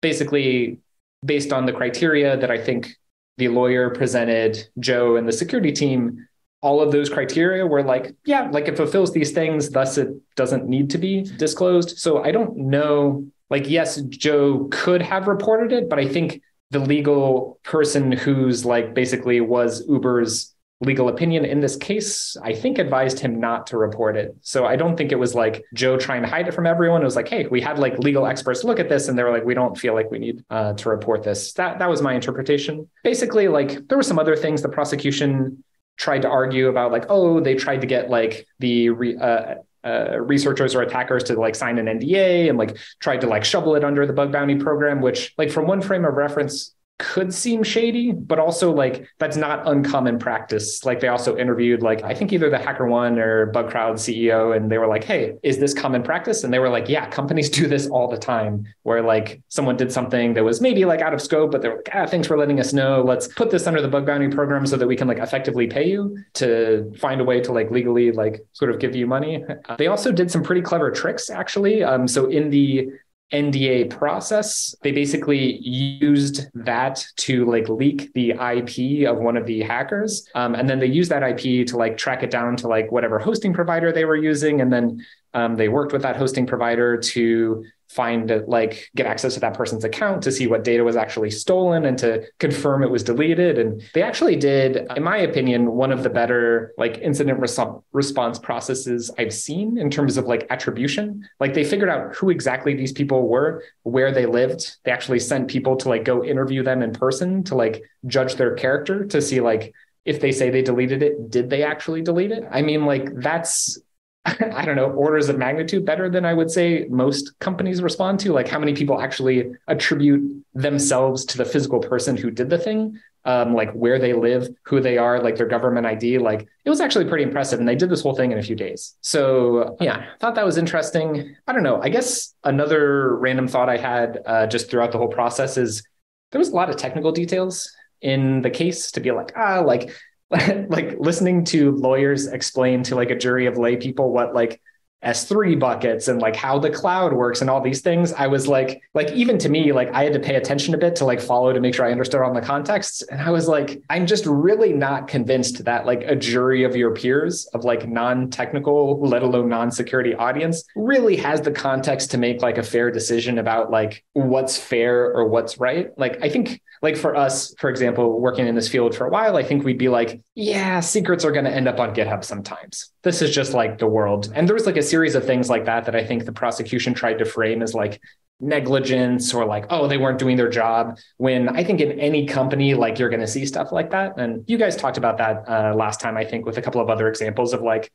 basically, 0.00 0.80
based 1.24 1.52
on 1.52 1.64
the 1.64 1.72
criteria 1.72 2.36
that 2.36 2.50
I 2.50 2.58
think 2.58 2.96
the 3.38 3.48
lawyer 3.48 3.90
presented 3.90 4.68
Joe 4.78 5.16
and 5.16 5.26
the 5.26 5.32
security 5.32 5.72
team, 5.72 6.26
all 6.60 6.80
of 6.80 6.92
those 6.92 7.08
criteria 7.08 7.66
were 7.66 7.82
like, 7.82 8.14
yeah, 8.24 8.48
like 8.50 8.68
it 8.68 8.76
fulfills 8.76 9.12
these 9.12 9.32
things, 9.32 9.70
thus 9.70 9.98
it 9.98 10.08
doesn't 10.36 10.68
need 10.68 10.90
to 10.90 10.98
be 10.98 11.22
disclosed. 11.22 11.98
So 11.98 12.22
I 12.22 12.32
don't 12.32 12.56
know. 12.56 13.26
Like, 13.50 13.68
yes, 13.68 14.00
Joe 14.02 14.68
could 14.70 15.02
have 15.02 15.26
reported 15.26 15.72
it, 15.72 15.88
but 15.88 15.98
I 15.98 16.08
think 16.08 16.40
the 16.70 16.78
legal 16.78 17.60
person 17.64 18.12
who's 18.12 18.64
like 18.64 18.94
basically 18.94 19.40
was 19.40 19.86
Uber's 19.88 20.51
legal 20.82 21.08
opinion 21.08 21.44
in 21.44 21.60
this 21.60 21.76
case, 21.76 22.36
I 22.42 22.52
think 22.52 22.78
advised 22.78 23.18
him 23.18 23.40
not 23.40 23.66
to 23.68 23.76
report 23.76 24.16
it. 24.16 24.36
So 24.42 24.66
I 24.66 24.76
don't 24.76 24.96
think 24.96 25.12
it 25.12 25.18
was 25.18 25.34
like 25.34 25.64
Joe 25.74 25.96
trying 25.96 26.22
to 26.22 26.28
hide 26.28 26.48
it 26.48 26.52
from 26.52 26.66
everyone. 26.66 27.02
It 27.02 27.04
was 27.04 27.16
like, 27.16 27.28
hey, 27.28 27.46
we 27.46 27.60
had 27.60 27.78
like 27.78 27.98
legal 27.98 28.26
experts 28.26 28.64
look 28.64 28.80
at 28.80 28.88
this 28.88 29.08
and 29.08 29.16
they 29.16 29.22
were 29.22 29.30
like, 29.30 29.44
we 29.44 29.54
don't 29.54 29.78
feel 29.78 29.94
like 29.94 30.10
we 30.10 30.18
need 30.18 30.44
uh, 30.50 30.74
to 30.74 30.88
report 30.88 31.22
this. 31.22 31.52
That 31.54 31.78
that 31.78 31.88
was 31.88 32.02
my 32.02 32.14
interpretation. 32.14 32.88
Basically, 33.04 33.48
like 33.48 33.88
there 33.88 33.96
were 33.96 34.02
some 34.02 34.18
other 34.18 34.36
things 34.36 34.62
the 34.62 34.68
prosecution 34.68 35.62
tried 35.96 36.22
to 36.22 36.28
argue 36.28 36.68
about, 36.68 36.90
like, 36.90 37.04
oh, 37.08 37.40
they 37.40 37.54
tried 37.54 37.80
to 37.82 37.86
get 37.86 38.10
like 38.10 38.46
the 38.58 38.88
re- 38.90 39.16
uh, 39.16 39.54
uh, 39.84 40.18
researchers 40.20 40.74
or 40.74 40.82
attackers 40.82 41.24
to 41.24 41.34
like 41.34 41.54
sign 41.54 41.78
an 41.78 41.86
NDA 41.86 42.48
and 42.48 42.58
like 42.58 42.76
tried 43.00 43.20
to 43.20 43.26
like 43.26 43.44
shovel 43.44 43.74
it 43.74 43.84
under 43.84 44.06
the 44.06 44.12
bug 44.12 44.32
bounty 44.32 44.56
program, 44.56 45.00
which 45.00 45.32
like 45.38 45.50
from 45.50 45.66
one 45.66 45.80
frame 45.80 46.04
of 46.04 46.14
reference 46.14 46.74
could 46.98 47.34
seem 47.34 47.64
shady, 47.64 48.12
but 48.12 48.38
also 48.38 48.72
like 48.72 49.08
that's 49.18 49.36
not 49.36 49.66
uncommon 49.66 50.20
practice. 50.20 50.84
Like 50.84 51.00
they 51.00 51.08
also 51.08 51.36
interviewed 51.36 51.82
like 51.82 52.02
I 52.04 52.14
think 52.14 52.32
either 52.32 52.48
the 52.48 52.58
HackerOne 52.58 53.18
or 53.18 53.50
BugCrowd 53.52 53.94
CEO, 53.94 54.56
and 54.56 54.70
they 54.70 54.78
were 54.78 54.86
like, 54.86 55.02
"Hey, 55.02 55.34
is 55.42 55.58
this 55.58 55.74
common 55.74 56.04
practice?" 56.04 56.44
And 56.44 56.52
they 56.52 56.60
were 56.60 56.68
like, 56.68 56.88
"Yeah, 56.88 57.08
companies 57.08 57.50
do 57.50 57.66
this 57.66 57.88
all 57.88 58.08
the 58.08 58.16
time, 58.16 58.66
where 58.84 59.02
like 59.02 59.42
someone 59.48 59.76
did 59.76 59.90
something 59.90 60.34
that 60.34 60.44
was 60.44 60.60
maybe 60.60 60.84
like 60.84 61.00
out 61.00 61.12
of 61.12 61.20
scope, 61.20 61.50
but 61.50 61.60
they're 61.60 61.76
like, 61.76 61.88
ah, 61.92 62.06
thanks 62.06 62.28
for 62.28 62.38
letting 62.38 62.60
us 62.60 62.72
know. 62.72 63.02
Let's 63.02 63.26
put 63.26 63.50
this 63.50 63.66
under 63.66 63.82
the 63.82 63.88
bug 63.88 64.06
bounty 64.06 64.28
program 64.28 64.64
so 64.64 64.76
that 64.76 64.86
we 64.86 64.94
can 64.94 65.08
like 65.08 65.18
effectively 65.18 65.66
pay 65.66 65.88
you 65.88 66.16
to 66.34 66.92
find 66.98 67.20
a 67.20 67.24
way 67.24 67.40
to 67.40 67.52
like 67.52 67.70
legally 67.70 68.12
like 68.12 68.46
sort 68.52 68.70
of 68.70 68.78
give 68.78 68.94
you 68.94 69.06
money." 69.08 69.44
They 69.76 69.88
also 69.88 70.12
did 70.12 70.30
some 70.30 70.42
pretty 70.42 70.62
clever 70.62 70.92
tricks 70.92 71.30
actually. 71.30 71.82
Um, 71.82 72.06
so 72.06 72.26
in 72.26 72.50
the 72.50 72.92
NDA 73.32 73.90
process. 73.90 74.74
They 74.82 74.92
basically 74.92 75.58
used 75.58 76.48
that 76.54 77.04
to 77.18 77.44
like 77.44 77.68
leak 77.68 78.12
the 78.12 78.30
IP 78.30 79.08
of 79.08 79.18
one 79.18 79.36
of 79.36 79.46
the 79.46 79.62
hackers. 79.62 80.28
Um, 80.34 80.54
and 80.54 80.68
then 80.68 80.78
they 80.78 80.86
used 80.86 81.10
that 81.10 81.22
IP 81.22 81.66
to 81.68 81.76
like 81.76 81.96
track 81.96 82.22
it 82.22 82.30
down 82.30 82.56
to 82.58 82.68
like 82.68 82.92
whatever 82.92 83.18
hosting 83.18 83.52
provider 83.52 83.92
they 83.92 84.04
were 84.04 84.16
using. 84.16 84.60
And 84.60 84.72
then 84.72 85.04
um, 85.34 85.56
they 85.56 85.68
worked 85.68 85.92
with 85.92 86.02
that 86.02 86.16
hosting 86.16 86.46
provider 86.46 86.96
to 86.98 87.64
find 87.94 88.42
like 88.46 88.90
get 88.96 89.06
access 89.06 89.34
to 89.34 89.40
that 89.40 89.54
person's 89.54 89.84
account 89.84 90.22
to 90.22 90.32
see 90.32 90.46
what 90.46 90.64
data 90.64 90.82
was 90.82 90.96
actually 90.96 91.30
stolen 91.30 91.84
and 91.84 91.98
to 91.98 92.24
confirm 92.38 92.82
it 92.82 92.90
was 92.90 93.02
deleted. 93.02 93.58
And 93.58 93.82
they 93.94 94.02
actually 94.02 94.36
did 94.36 94.90
in 94.96 95.02
my 95.02 95.18
opinion 95.18 95.72
one 95.72 95.92
of 95.92 96.02
the 96.02 96.10
better 96.10 96.72
like 96.78 96.98
incident 96.98 97.38
res- 97.38 97.58
response 97.92 98.38
processes 98.38 99.10
i've 99.18 99.32
seen 99.32 99.78
in 99.78 99.90
terms 99.90 100.16
of 100.16 100.24
like 100.24 100.46
attribution. 100.50 101.28
Like 101.38 101.54
they 101.54 101.64
figured 101.64 101.90
out 101.90 102.14
who 102.14 102.30
exactly 102.30 102.74
these 102.74 102.92
people 102.92 103.28
were 103.28 103.64
where 103.82 104.12
they 104.12 104.26
lived. 104.26 104.76
They 104.84 104.92
actually 104.92 105.20
sent 105.20 105.48
people 105.48 105.76
to 105.76 105.88
like 105.88 106.04
go 106.04 106.24
interview 106.24 106.62
them 106.62 106.82
in 106.82 106.92
person 106.92 107.44
to 107.44 107.54
like 107.54 107.82
judge 108.06 108.36
their 108.36 108.54
character 108.54 109.04
to 109.06 109.20
see 109.20 109.40
like 109.40 109.74
if 110.04 110.20
they 110.20 110.32
say 110.32 110.50
they 110.50 110.62
deleted 110.62 111.02
it 111.02 111.30
did 111.30 111.50
they 111.50 111.62
actually 111.62 112.02
delete 112.02 112.32
it? 112.32 112.44
I 112.50 112.62
mean 112.62 112.86
like 112.86 113.08
that's 113.16 113.78
I 114.24 114.64
don't 114.64 114.76
know, 114.76 114.90
orders 114.92 115.28
of 115.28 115.36
magnitude 115.36 115.84
better 115.84 116.08
than 116.08 116.24
I 116.24 116.32
would 116.32 116.50
say 116.50 116.86
most 116.88 117.38
companies 117.40 117.82
respond 117.82 118.20
to. 118.20 118.32
Like 118.32 118.46
how 118.46 118.58
many 118.58 118.72
people 118.72 119.00
actually 119.00 119.50
attribute 119.66 120.44
themselves 120.54 121.24
to 121.26 121.38
the 121.38 121.44
physical 121.44 121.80
person 121.80 122.16
who 122.16 122.30
did 122.30 122.48
the 122.48 122.58
thing, 122.58 123.00
um, 123.24 123.52
like 123.54 123.72
where 123.72 123.98
they 123.98 124.12
live, 124.12 124.48
who 124.64 124.80
they 124.80 124.96
are, 124.96 125.20
like 125.20 125.36
their 125.36 125.48
government 125.48 125.86
ID. 125.86 126.18
Like 126.18 126.46
it 126.64 126.70
was 126.70 126.80
actually 126.80 127.06
pretty 127.06 127.24
impressive. 127.24 127.58
And 127.58 127.68
they 127.68 127.74
did 127.74 127.90
this 127.90 128.02
whole 128.02 128.14
thing 128.14 128.30
in 128.30 128.38
a 128.38 128.42
few 128.42 128.54
days. 128.54 128.94
So 129.00 129.76
yeah, 129.80 130.04
thought 130.20 130.36
that 130.36 130.44
was 130.44 130.56
interesting. 130.56 131.34
I 131.48 131.52
don't 131.52 131.64
know. 131.64 131.82
I 131.82 131.88
guess 131.88 132.32
another 132.44 133.16
random 133.16 133.48
thought 133.48 133.68
I 133.68 133.76
had 133.76 134.20
uh, 134.24 134.46
just 134.46 134.70
throughout 134.70 134.92
the 134.92 134.98
whole 134.98 135.08
process 135.08 135.56
is 135.56 135.82
there 136.30 136.38
was 136.38 136.50
a 136.50 136.54
lot 136.54 136.70
of 136.70 136.76
technical 136.76 137.10
details 137.10 137.70
in 138.00 138.42
the 138.42 138.50
case 138.50 138.92
to 138.92 139.00
be 139.00 139.10
like, 139.10 139.32
ah, 139.36 139.60
like 139.60 139.90
like 140.68 140.96
listening 140.98 141.44
to 141.44 141.72
lawyers 141.72 142.26
explain 142.26 142.82
to 142.84 142.94
like 142.94 143.10
a 143.10 143.16
jury 143.16 143.46
of 143.46 143.58
lay 143.58 143.76
people 143.76 144.12
what 144.12 144.34
like 144.34 144.60
S3 145.04 145.58
buckets 145.58 146.06
and 146.06 146.20
like 146.20 146.36
how 146.36 146.58
the 146.58 146.70
cloud 146.70 147.12
works 147.12 147.40
and 147.40 147.50
all 147.50 147.60
these 147.60 147.80
things. 147.80 148.12
I 148.12 148.28
was 148.28 148.46
like, 148.46 148.80
like 148.94 149.10
even 149.12 149.36
to 149.38 149.48
me, 149.48 149.72
like 149.72 149.90
I 149.92 150.04
had 150.04 150.12
to 150.12 150.20
pay 150.20 150.36
attention 150.36 150.74
a 150.74 150.78
bit 150.78 150.94
to 150.96 151.04
like 151.04 151.20
follow 151.20 151.52
to 151.52 151.60
make 151.60 151.74
sure 151.74 151.84
I 151.84 151.90
understood 151.90 152.20
all 152.20 152.32
the 152.32 152.40
contexts. 152.40 153.02
And 153.02 153.20
I 153.20 153.30
was 153.30 153.48
like, 153.48 153.82
I'm 153.90 154.06
just 154.06 154.26
really 154.26 154.72
not 154.72 155.08
convinced 155.08 155.64
that 155.64 155.86
like 155.86 156.02
a 156.02 156.14
jury 156.14 156.62
of 156.62 156.76
your 156.76 156.94
peers 156.94 157.46
of 157.46 157.64
like 157.64 157.88
non-technical, 157.88 159.00
let 159.00 159.22
alone 159.22 159.48
non-security 159.48 160.14
audience 160.14 160.64
really 160.76 161.16
has 161.16 161.40
the 161.40 161.50
context 161.50 162.12
to 162.12 162.18
make 162.18 162.40
like 162.40 162.58
a 162.58 162.62
fair 162.62 162.90
decision 162.90 163.38
about 163.38 163.70
like 163.72 164.04
what's 164.12 164.56
fair 164.56 165.12
or 165.12 165.26
what's 165.26 165.58
right. 165.58 165.90
Like 165.98 166.22
I 166.22 166.28
think 166.28 166.62
like 166.82 166.96
for 166.96 167.14
us, 167.14 167.54
for 167.58 167.70
example, 167.70 168.20
working 168.20 168.48
in 168.48 168.56
this 168.56 168.68
field 168.68 168.94
for 168.94 169.06
a 169.06 169.10
while, 169.10 169.36
I 169.36 169.44
think 169.44 169.64
we'd 169.64 169.78
be 169.78 169.88
like, 169.88 170.20
yeah, 170.34 170.80
secrets 170.80 171.24
are 171.24 171.30
going 171.30 171.44
to 171.44 171.50
end 171.50 171.68
up 171.68 171.78
on 171.78 171.94
GitHub 171.94 172.24
sometimes. 172.24 172.90
This 173.04 173.22
is 173.22 173.32
just 173.32 173.54
like 173.54 173.78
the 173.78 173.86
world. 173.86 174.32
And 174.34 174.48
there 174.48 174.54
was 174.54 174.66
like 174.66 174.76
a 174.76 174.82
series 174.82 175.14
of 175.14 175.24
things 175.24 175.48
like 175.48 175.64
that 175.66 175.84
that 175.84 175.94
I 175.94 176.04
think 176.04 176.24
the 176.24 176.32
prosecution 176.32 176.92
tried 176.92 177.18
to 177.20 177.24
frame 177.24 177.62
as 177.62 177.72
like 177.72 178.02
negligence 178.40 179.32
or 179.32 179.44
like, 179.44 179.66
oh, 179.70 179.86
they 179.86 179.96
weren't 179.96 180.18
doing 180.18 180.36
their 180.36 180.48
job. 180.48 180.98
When 181.18 181.48
I 181.48 181.62
think 181.62 181.80
in 181.80 182.00
any 182.00 182.26
company, 182.26 182.74
like 182.74 182.98
you're 182.98 183.10
going 183.10 183.20
to 183.20 183.28
see 183.28 183.46
stuff 183.46 183.70
like 183.70 183.92
that. 183.92 184.18
And 184.18 184.44
you 184.48 184.58
guys 184.58 184.74
talked 184.74 184.98
about 184.98 185.18
that 185.18 185.48
uh, 185.48 185.74
last 185.76 186.00
time, 186.00 186.16
I 186.16 186.24
think, 186.24 186.44
with 186.44 186.58
a 186.58 186.62
couple 186.62 186.80
of 186.80 186.90
other 186.90 187.06
examples 187.06 187.52
of 187.52 187.62
like, 187.62 187.92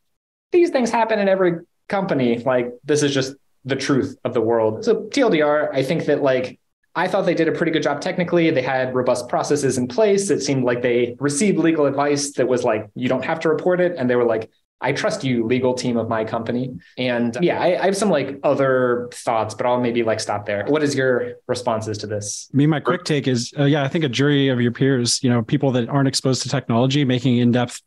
these 0.54 0.70
things 0.70 0.90
happen 0.90 1.20
in 1.20 1.28
every 1.28 1.60
company. 1.90 2.38
Like, 2.38 2.72
this 2.86 3.04
is 3.04 3.14
just 3.14 3.36
the 3.66 3.76
truth 3.76 4.18
of 4.24 4.34
the 4.34 4.40
world. 4.40 4.86
So, 4.86 5.08
TLDR, 5.08 5.74
I 5.74 5.84
think 5.84 6.06
that 6.06 6.22
like 6.22 6.58
I 6.98 7.08
thought 7.08 7.28
they 7.28 7.36
did 7.36 7.48
a 7.48 7.52
pretty 7.52 7.72
good 7.72 7.84
job 7.84 8.02
technically. 8.02 8.50
They 8.50 8.64
had 8.64 8.96
robust 8.96 9.30
processes 9.30 9.78
in 9.78 9.88
place. 9.88 10.32
It 10.32 10.42
seemed 10.42 10.64
like 10.64 10.82
they 10.82 11.16
received 11.20 11.60
legal 11.60 11.86
advice 11.86 12.32
that 12.34 12.48
was 12.48 12.64
like, 12.64 12.90
you 12.96 13.08
don't 13.08 13.24
have 13.24 13.40
to 13.42 13.50
report 13.50 13.80
it. 13.80 13.94
And 13.96 14.10
they 14.10 14.16
were 14.16 14.26
like, 14.26 14.50
I 14.82 14.94
trust 14.94 15.24
you, 15.24 15.46
legal 15.46 15.76
team 15.76 15.96
of 15.96 16.10
my 16.10 16.26
company. 16.26 16.76
And 16.98 17.38
yeah, 17.40 17.62
I, 17.62 17.82
I, 17.82 17.86
have 17.86 17.96
some 17.96 18.10
like 18.10 18.40
other 18.44 19.10
thoughts, 19.14 19.54
but 19.54 19.68
I'll 19.68 19.80
maybe 19.80 20.02
like 20.02 20.20
stop 20.20 20.48
there. 20.48 20.66
What 20.66 20.82
is 20.82 20.96
your 20.96 21.34
responses 21.48 22.00
to 22.00 22.08
this? 22.08 22.50
Me, 22.52 22.66
my 22.66 22.80
quick 22.80 23.04
take 23.04 23.28
is, 23.28 23.54
uh, 23.60 23.66
yeah, 23.66 23.84
I 23.84 23.88
think 23.90 24.04
a 24.04 24.10
jury 24.10 24.50
of 24.50 24.60
your 24.60 24.72
peers, 24.72 25.24
you 25.24 25.30
know, 25.30 25.44
people 25.44 25.72
that 25.74 25.90
aren't 25.90 26.08
exposed 26.08 26.42
to 26.44 26.50
technology, 26.50 27.06
making 27.06 27.38
in-depth 27.38 27.80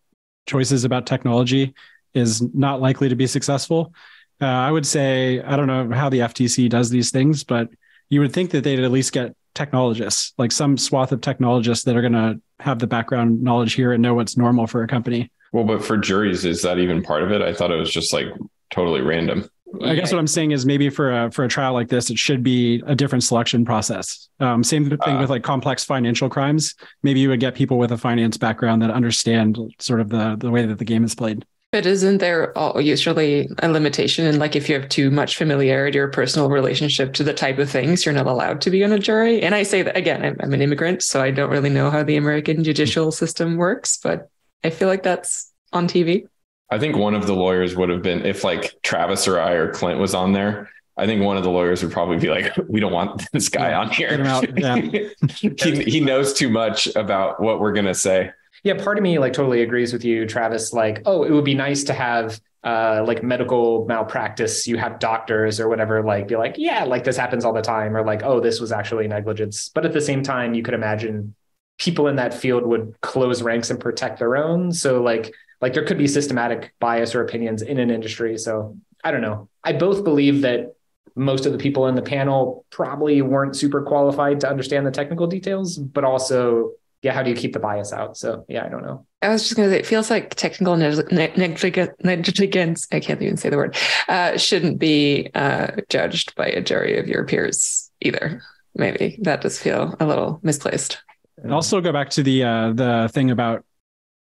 choices 0.46 0.84
about 0.84 1.06
technology 1.06 1.74
is 2.14 2.42
not 2.54 2.80
likely 2.80 3.08
to 3.08 3.16
be 3.16 3.26
successful. 3.26 3.92
Uh, 4.40 4.46
I 4.46 4.70
would 4.70 4.86
say 4.86 5.40
I 5.42 5.56
don't 5.56 5.66
know 5.66 5.90
how 5.90 6.08
the 6.08 6.20
FTC 6.20 6.68
does 6.68 6.90
these 6.90 7.10
things, 7.10 7.42
but 7.44 7.68
you 8.10 8.20
would 8.20 8.32
think 8.32 8.50
that 8.50 8.64
they'd 8.64 8.80
at 8.80 8.90
least 8.90 9.12
get 9.12 9.34
technologists, 9.54 10.34
like 10.36 10.52
some 10.52 10.76
swath 10.76 11.12
of 11.12 11.20
technologists 11.20 11.84
that 11.84 11.96
are 11.96 12.02
going 12.02 12.12
to 12.12 12.40
have 12.60 12.78
the 12.78 12.86
background 12.86 13.42
knowledge 13.42 13.72
here 13.72 13.92
and 13.92 14.02
know 14.02 14.14
what's 14.14 14.36
normal 14.36 14.66
for 14.66 14.82
a 14.82 14.86
company. 14.86 15.30
Well, 15.52 15.64
but 15.64 15.84
for 15.84 15.96
juries, 15.96 16.44
is 16.44 16.62
that 16.62 16.78
even 16.78 17.02
part 17.02 17.22
of 17.22 17.32
it? 17.32 17.42
I 17.42 17.52
thought 17.52 17.72
it 17.72 17.76
was 17.76 17.90
just 17.90 18.12
like 18.12 18.26
totally 18.70 19.00
random. 19.00 19.48
I 19.84 19.94
guess 19.94 20.12
what 20.12 20.18
I'm 20.18 20.26
saying 20.26 20.50
is 20.50 20.66
maybe 20.66 20.90
for 20.90 21.26
a 21.26 21.30
for 21.30 21.44
a 21.44 21.48
trial 21.48 21.72
like 21.74 21.88
this, 21.88 22.10
it 22.10 22.18
should 22.18 22.42
be 22.42 22.82
a 22.86 22.94
different 22.94 23.22
selection 23.22 23.64
process. 23.64 24.28
Um, 24.40 24.64
same 24.64 24.88
thing 24.88 25.16
uh, 25.16 25.20
with 25.20 25.30
like 25.30 25.44
complex 25.44 25.84
financial 25.84 26.28
crimes. 26.28 26.74
Maybe 27.04 27.20
you 27.20 27.28
would 27.28 27.38
get 27.38 27.54
people 27.54 27.78
with 27.78 27.92
a 27.92 27.96
finance 27.96 28.36
background 28.36 28.82
that 28.82 28.90
understand 28.90 29.58
sort 29.78 30.00
of 30.00 30.08
the 30.08 30.36
the 30.38 30.50
way 30.50 30.66
that 30.66 30.78
the 30.78 30.84
game 30.84 31.04
is 31.04 31.14
played. 31.14 31.44
But 31.72 31.86
isn't 31.86 32.18
there 32.18 32.52
usually 32.80 33.48
a 33.60 33.68
limitation? 33.68 34.26
And 34.26 34.40
like 34.40 34.56
if 34.56 34.68
you 34.68 34.74
have 34.74 34.88
too 34.88 35.08
much 35.10 35.36
familiarity 35.36 36.00
or 36.00 36.08
personal 36.08 36.50
relationship 36.50 37.12
to 37.14 37.22
the 37.22 37.32
type 37.32 37.58
of 37.58 37.70
things, 37.70 38.04
you're 38.04 38.14
not 38.14 38.26
allowed 38.26 38.60
to 38.62 38.70
be 38.70 38.82
on 38.82 38.90
a 38.90 38.98
jury. 38.98 39.40
And 39.40 39.54
I 39.54 39.62
say 39.62 39.82
that 39.82 39.96
again, 39.96 40.24
I'm, 40.24 40.36
I'm 40.40 40.52
an 40.52 40.62
immigrant, 40.62 41.02
so 41.02 41.22
I 41.22 41.30
don't 41.30 41.50
really 41.50 41.70
know 41.70 41.88
how 41.88 42.02
the 42.02 42.16
American 42.16 42.64
judicial 42.64 43.12
system 43.12 43.56
works, 43.56 43.98
but 44.02 44.28
I 44.64 44.70
feel 44.70 44.88
like 44.88 45.04
that's 45.04 45.52
on 45.72 45.86
TV. 45.86 46.26
I 46.70 46.78
think 46.78 46.96
one 46.96 47.14
of 47.14 47.26
the 47.26 47.34
lawyers 47.34 47.76
would 47.76 47.88
have 47.88 48.02
been 48.02 48.26
if 48.26 48.42
like 48.42 48.74
Travis 48.82 49.28
or 49.28 49.38
I 49.38 49.52
or 49.52 49.72
Clint 49.72 50.00
was 50.00 50.14
on 50.14 50.32
there. 50.32 50.70
I 50.96 51.06
think 51.06 51.22
one 51.22 51.36
of 51.36 51.44
the 51.44 51.50
lawyers 51.50 51.82
would 51.82 51.92
probably 51.92 52.18
be 52.18 52.28
like, 52.28 52.52
"We 52.68 52.78
don't 52.78 52.92
want 52.92 53.26
this 53.32 53.48
guy 53.48 53.72
on 53.74 53.90
here. 53.90 54.22
Yeah. 54.22 55.08
he, 55.36 55.82
he 55.82 56.00
knows 56.00 56.32
too 56.32 56.50
much 56.50 56.94
about 56.94 57.40
what 57.40 57.58
we're 57.58 57.72
gonna 57.72 57.94
say." 57.94 58.32
Yeah, 58.62 58.74
part 58.74 58.98
of 58.98 59.02
me 59.02 59.18
like 59.18 59.32
totally 59.32 59.62
agrees 59.62 59.92
with 59.92 60.04
you, 60.04 60.26
Travis. 60.26 60.72
Like, 60.72 61.02
oh, 61.06 61.24
it 61.24 61.30
would 61.30 61.44
be 61.44 61.54
nice 61.54 61.84
to 61.84 61.92
have 61.94 62.40
uh, 62.62 63.04
like 63.06 63.22
medical 63.22 63.86
malpractice. 63.86 64.66
You 64.66 64.76
have 64.76 64.98
doctors 64.98 65.60
or 65.60 65.68
whatever, 65.68 66.02
like 66.02 66.28
be 66.28 66.36
like, 66.36 66.56
yeah, 66.58 66.84
like 66.84 67.04
this 67.04 67.16
happens 67.16 67.44
all 67.44 67.52
the 67.52 67.62
time, 67.62 67.96
or 67.96 68.04
like, 68.04 68.22
oh, 68.22 68.40
this 68.40 68.60
was 68.60 68.72
actually 68.72 69.08
negligence. 69.08 69.70
But 69.74 69.86
at 69.86 69.92
the 69.92 70.00
same 70.00 70.22
time, 70.22 70.54
you 70.54 70.62
could 70.62 70.74
imagine 70.74 71.34
people 71.78 72.08
in 72.08 72.16
that 72.16 72.34
field 72.34 72.66
would 72.66 72.94
close 73.00 73.40
ranks 73.42 73.70
and 73.70 73.80
protect 73.80 74.18
their 74.18 74.36
own. 74.36 74.72
So 74.72 75.02
like 75.02 75.32
like 75.60 75.72
there 75.74 75.84
could 75.84 75.98
be 75.98 76.06
systematic 76.06 76.74
bias 76.80 77.14
or 77.14 77.22
opinions 77.22 77.62
in 77.62 77.78
an 77.78 77.90
industry. 77.90 78.36
So 78.38 78.76
I 79.02 79.10
don't 79.10 79.22
know. 79.22 79.48
I 79.64 79.72
both 79.72 80.04
believe 80.04 80.42
that 80.42 80.74
most 81.16 81.46
of 81.46 81.52
the 81.52 81.58
people 81.58 81.86
in 81.86 81.94
the 81.94 82.02
panel 82.02 82.64
probably 82.70 83.20
weren't 83.22 83.56
super 83.56 83.82
qualified 83.82 84.40
to 84.40 84.48
understand 84.48 84.86
the 84.86 84.90
technical 84.90 85.26
details, 85.26 85.76
but 85.76 86.04
also, 86.04 86.72
yeah, 87.02 87.12
how 87.12 87.22
do 87.22 87.30
you 87.30 87.36
keep 87.36 87.52
the 87.52 87.60
bias 87.60 87.92
out? 87.92 88.16
So 88.16 88.44
yeah, 88.48 88.64
I 88.64 88.68
don't 88.68 88.82
know. 88.82 89.06
I 89.22 89.28
was 89.28 89.42
just 89.42 89.56
going 89.56 89.68
to 89.68 89.74
say, 89.74 89.80
it 89.80 89.86
feels 89.86 90.10
like 90.10 90.34
technical 90.34 90.76
negligence, 90.76 92.88
I 92.92 93.00
can't 93.00 93.22
even 93.22 93.36
say 93.36 93.50
the 93.50 93.56
word, 93.56 93.76
uh, 94.08 94.36
shouldn't 94.36 94.78
be 94.78 95.30
uh, 95.34 95.68
judged 95.88 96.34
by 96.36 96.46
a 96.46 96.60
jury 96.60 96.98
of 96.98 97.06
your 97.06 97.24
peers 97.26 97.90
either. 98.00 98.42
Maybe 98.74 99.18
that 99.22 99.42
does 99.42 99.58
feel 99.58 99.94
a 100.00 100.06
little 100.06 100.40
misplaced. 100.42 101.02
And 101.42 101.52
also 101.52 101.80
go 101.80 101.92
back 101.92 102.10
to 102.10 102.22
the 102.22 102.44
uh, 102.44 102.72
the 102.72 103.10
thing 103.12 103.30
about 103.30 103.64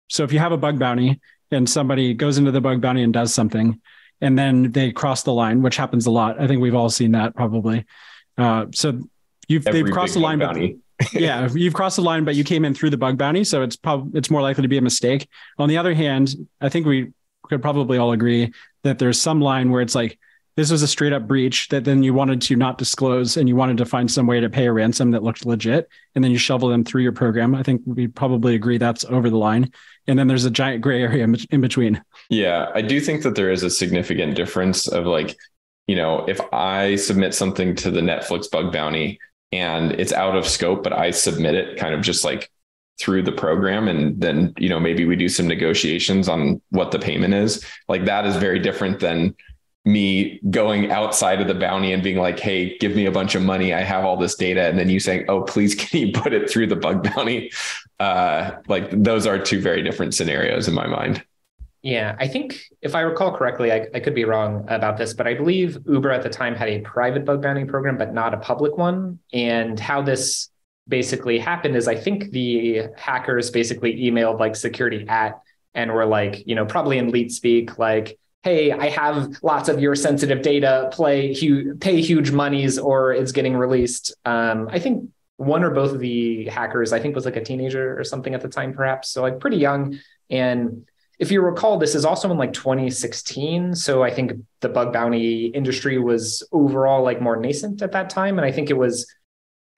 so 0.08 0.24
if 0.24 0.32
you 0.32 0.38
have 0.38 0.52
a 0.52 0.56
bug 0.56 0.78
bounty 0.78 1.20
and 1.50 1.68
somebody 1.68 2.14
goes 2.14 2.38
into 2.38 2.50
the 2.50 2.60
bug 2.60 2.80
bounty 2.80 3.02
and 3.02 3.12
does 3.12 3.34
something, 3.34 3.80
and 4.20 4.38
then 4.38 4.72
they 4.72 4.92
cross 4.92 5.22
the 5.22 5.32
line, 5.32 5.62
which 5.62 5.76
happens 5.76 6.06
a 6.06 6.10
lot. 6.10 6.40
I 6.40 6.46
think 6.46 6.60
we've 6.60 6.74
all 6.74 6.90
seen 6.90 7.12
that 7.12 7.34
probably. 7.34 7.84
Uh, 8.36 8.66
so 8.72 9.00
you've 9.48 9.66
Every 9.66 9.82
they've 9.82 9.92
crossed 9.92 10.14
the 10.14 10.20
line, 10.20 10.38
but 10.38 10.56
yeah, 11.12 11.48
you've 11.52 11.74
crossed 11.74 11.96
the 11.96 12.02
line, 12.02 12.24
but 12.24 12.34
you 12.34 12.44
came 12.44 12.64
in 12.64 12.74
through 12.74 12.90
the 12.90 12.96
bug 12.96 13.18
bounty, 13.18 13.44
so 13.44 13.62
it's 13.62 13.76
probably 13.76 14.18
it's 14.18 14.30
more 14.30 14.42
likely 14.42 14.62
to 14.62 14.68
be 14.68 14.78
a 14.78 14.82
mistake. 14.82 15.28
On 15.58 15.68
the 15.68 15.78
other 15.78 15.94
hand, 15.94 16.34
I 16.60 16.68
think 16.68 16.86
we 16.86 17.12
could 17.44 17.62
probably 17.62 17.98
all 17.98 18.12
agree 18.12 18.52
that 18.84 18.98
there's 18.98 19.20
some 19.20 19.40
line 19.40 19.70
where 19.70 19.82
it's 19.82 19.94
like 19.94 20.18
this 20.56 20.70
was 20.70 20.82
a 20.82 20.88
straight 20.88 21.12
up 21.12 21.26
breach 21.26 21.68
that 21.68 21.84
then 21.84 22.02
you 22.02 22.12
wanted 22.12 22.42
to 22.42 22.56
not 22.56 22.76
disclose 22.76 23.36
and 23.36 23.48
you 23.48 23.56
wanted 23.56 23.78
to 23.78 23.86
find 23.86 24.10
some 24.10 24.26
way 24.26 24.40
to 24.40 24.50
pay 24.50 24.66
a 24.66 24.72
ransom 24.72 25.10
that 25.12 25.22
looked 25.22 25.46
legit 25.46 25.88
and 26.14 26.22
then 26.22 26.30
you 26.30 26.38
shovel 26.38 26.68
them 26.68 26.84
through 26.84 27.02
your 27.02 27.12
program. 27.12 27.54
I 27.54 27.62
think 27.62 27.82
we 27.86 28.08
probably 28.08 28.54
agree 28.54 28.76
that's 28.76 29.04
over 29.06 29.30
the 29.30 29.38
line. 29.38 29.72
And 30.06 30.18
then 30.18 30.26
there's 30.26 30.44
a 30.44 30.50
giant 30.50 30.82
gray 30.82 31.02
area 31.02 31.26
in 31.50 31.60
between. 31.60 32.02
Yeah 32.28 32.70
i 32.74 32.82
do 32.82 33.00
think 33.00 33.22
that 33.22 33.34
there 33.34 33.50
is 33.50 33.62
a 33.62 33.70
significant 33.70 34.34
difference 34.36 34.86
of 34.86 35.06
like 35.06 35.36
you 35.86 35.96
know 35.96 36.24
if 36.28 36.40
i 36.52 36.94
submit 36.96 37.34
something 37.34 37.74
to 37.76 37.90
the 37.90 38.00
netflix 38.00 38.50
bug 38.50 38.72
bounty 38.72 39.18
and 39.52 39.92
it's 39.92 40.12
out 40.12 40.36
of 40.36 40.46
scope 40.46 40.82
but 40.82 40.92
i 40.92 41.10
submit 41.10 41.54
it 41.54 41.78
kind 41.78 41.94
of 41.94 42.00
just 42.00 42.24
like 42.24 42.50
through 42.98 43.22
the 43.22 43.32
program 43.32 43.88
and 43.88 44.20
then 44.20 44.52
you 44.58 44.68
know 44.68 44.78
maybe 44.78 45.06
we 45.06 45.16
do 45.16 45.28
some 45.28 45.46
negotiations 45.48 46.28
on 46.28 46.60
what 46.70 46.90
the 46.90 46.98
payment 46.98 47.32
is 47.32 47.64
like 47.88 48.04
that 48.04 48.26
is 48.26 48.36
very 48.36 48.58
different 48.58 49.00
than 49.00 49.34
me 49.84 50.40
going 50.50 50.90
outside 50.90 51.40
of 51.40 51.48
the 51.48 51.54
bounty 51.54 51.92
and 51.92 52.02
being 52.02 52.18
like, 52.18 52.38
hey, 52.38 52.76
give 52.78 52.94
me 52.94 53.06
a 53.06 53.10
bunch 53.10 53.34
of 53.34 53.42
money. 53.42 53.72
I 53.72 53.80
have 53.80 54.04
all 54.04 54.16
this 54.16 54.34
data. 54.34 54.66
And 54.66 54.78
then 54.78 54.90
you 54.90 55.00
saying, 55.00 55.24
oh, 55.28 55.42
please, 55.42 55.74
can 55.76 56.00
you 56.00 56.12
put 56.12 56.32
it 56.32 56.50
through 56.50 56.66
the 56.68 56.76
bug 56.76 57.02
bounty? 57.14 57.50
Uh, 57.98 58.52
like 58.68 58.90
those 58.90 59.26
are 59.26 59.38
two 59.38 59.60
very 59.60 59.82
different 59.82 60.14
scenarios 60.14 60.68
in 60.68 60.74
my 60.74 60.86
mind. 60.86 61.24
Yeah, 61.82 62.14
I 62.18 62.28
think 62.28 62.62
if 62.82 62.94
I 62.94 63.00
recall 63.00 63.34
correctly, 63.34 63.72
I, 63.72 63.86
I, 63.94 64.00
could 64.00 64.14
be 64.14 64.26
wrong 64.26 64.66
about 64.68 64.98
this, 64.98 65.14
but 65.14 65.26
I 65.26 65.32
believe 65.32 65.78
Uber 65.88 66.10
at 66.10 66.22
the 66.22 66.28
time 66.28 66.54
had 66.54 66.68
a 66.68 66.80
private 66.80 67.24
bug 67.24 67.40
bounty 67.40 67.64
program, 67.64 67.96
but 67.96 68.12
not 68.12 68.34
a 68.34 68.36
public 68.36 68.76
one. 68.76 69.18
And 69.32 69.80
how 69.80 70.02
this 70.02 70.50
basically 70.88 71.38
happened 71.38 71.76
is 71.76 71.88
I 71.88 71.94
think 71.94 72.32
the 72.32 72.88
hackers 72.98 73.50
basically 73.50 73.94
emailed 73.94 74.38
like 74.38 74.56
security 74.56 75.06
at 75.08 75.40
and 75.74 75.92
were 75.92 76.04
like, 76.04 76.46
you 76.46 76.54
know, 76.54 76.66
probably 76.66 76.98
in 76.98 77.10
leet 77.10 77.32
speak, 77.32 77.78
like, 77.78 78.18
hey, 78.42 78.72
I 78.72 78.88
have 78.88 79.36
lots 79.42 79.68
of 79.68 79.80
your 79.80 79.94
sensitive 79.94 80.42
data, 80.42 80.90
play 80.92 81.32
huge, 81.32 81.80
pay 81.80 82.00
huge 82.00 82.30
monies, 82.30 82.78
or 82.78 83.12
it's 83.12 83.32
getting 83.32 83.56
released. 83.56 84.14
Um, 84.24 84.68
I 84.70 84.78
think 84.78 85.08
one 85.36 85.62
or 85.62 85.70
both 85.70 85.92
of 85.92 86.00
the 86.00 86.46
hackers, 86.46 86.92
I 86.92 87.00
think 87.00 87.14
was 87.14 87.24
like 87.24 87.36
a 87.36 87.44
teenager 87.44 87.98
or 87.98 88.04
something 88.04 88.34
at 88.34 88.40
the 88.40 88.48
time, 88.48 88.74
perhaps. 88.74 89.10
So 89.10 89.22
like 89.22 89.40
pretty 89.40 89.58
young. 89.58 89.98
And 90.28 90.86
if 91.20 91.30
you 91.30 91.42
recall, 91.42 91.78
this 91.78 91.94
is 91.94 92.06
also 92.06 92.30
in 92.30 92.38
like 92.38 92.54
2016. 92.54 93.74
So 93.74 94.02
I 94.02 94.10
think 94.10 94.32
the 94.60 94.70
bug 94.70 94.90
bounty 94.90 95.46
industry 95.48 95.98
was 95.98 96.42
overall 96.50 97.04
like 97.04 97.20
more 97.20 97.36
nascent 97.36 97.82
at 97.82 97.92
that 97.92 98.08
time. 98.08 98.38
And 98.38 98.46
I 98.46 98.50
think 98.50 98.70
it 98.70 98.76
was 98.78 99.06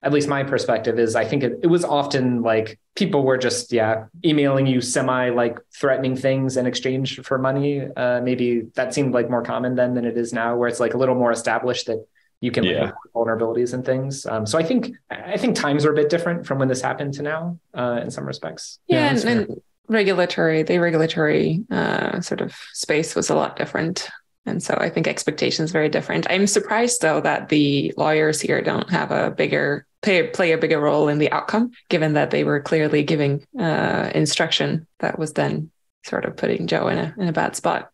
at 0.01 0.13
least 0.13 0.29
my 0.29 0.43
perspective 0.43 0.97
is 0.97 1.17
I 1.17 1.25
think 1.25 1.43
it, 1.43 1.59
it 1.61 1.67
was 1.67 1.83
often 1.83 2.43
like 2.43 2.79
people 2.95 3.23
were 3.23 3.37
just, 3.37 3.73
yeah, 3.73 4.05
emailing 4.23 4.67
you 4.67 4.79
semi 4.79 5.29
like 5.31 5.59
threatening 5.73 6.15
things 6.15 6.55
in 6.55 6.65
exchange 6.65 7.19
for 7.21 7.37
money. 7.37 7.87
Uh, 7.93 8.21
maybe 8.21 8.61
that 8.75 8.93
seemed 8.93 9.13
like 9.13 9.29
more 9.29 9.43
common 9.43 9.75
then 9.75 9.95
than 9.95 10.05
it 10.05 10.17
is 10.17 10.31
now, 10.31 10.55
where 10.55 10.69
it's 10.69 10.79
like 10.79 10.93
a 10.93 10.97
little 10.97 11.15
more 11.15 11.31
established 11.31 11.87
that 11.87 12.05
you 12.39 12.51
can 12.51 12.63
yeah. 12.63 12.91
vulnerabilities 13.13 13.73
and 13.73 13.85
things. 13.85 14.25
Um, 14.25 14.45
so 14.45 14.57
I 14.57 14.63
think 14.63 14.91
I 15.09 15.37
think 15.37 15.57
times 15.57 15.85
are 15.85 15.91
a 15.91 15.95
bit 15.95 16.09
different 16.09 16.45
from 16.45 16.59
when 16.59 16.69
this 16.69 16.81
happened 16.81 17.15
to 17.15 17.21
now 17.21 17.59
uh, 17.73 17.99
in 18.01 18.11
some 18.11 18.25
respects. 18.25 18.79
Yeah, 18.87 19.13
yeah 19.13 19.29
and, 19.29 19.49
and, 19.49 19.61
regulatory, 19.93 20.63
the 20.63 20.79
regulatory 20.79 21.63
uh, 21.71 22.21
sort 22.21 22.41
of 22.41 22.53
space 22.73 23.15
was 23.15 23.29
a 23.29 23.35
lot 23.35 23.55
different. 23.55 24.09
And 24.45 24.61
so 24.61 24.77
I 24.79 24.89
think 24.89 25.07
expectations 25.07 25.71
very 25.71 25.89
different. 25.89 26.27
I'm 26.29 26.47
surprised 26.47 27.01
though 27.01 27.21
that 27.21 27.49
the 27.49 27.93
lawyers 27.95 28.41
here 28.41 28.61
don't 28.61 28.89
have 28.89 29.11
a 29.11 29.31
bigger 29.31 29.85
play, 30.01 30.27
play 30.27 30.51
a 30.51 30.57
bigger 30.57 30.79
role 30.79 31.07
in 31.07 31.17
the 31.17 31.31
outcome, 31.31 31.71
given 31.89 32.13
that 32.13 32.31
they 32.31 32.43
were 32.43 32.59
clearly 32.59 33.03
giving 33.03 33.45
uh, 33.57 34.11
instruction 34.13 34.85
that 34.99 35.17
was 35.17 35.33
then 35.33 35.71
sort 36.05 36.25
of 36.25 36.35
putting 36.35 36.67
Joe 36.67 36.89
in 36.89 36.97
a 36.97 37.15
in 37.17 37.27
a 37.29 37.33
bad 37.33 37.55
spot. 37.55 37.89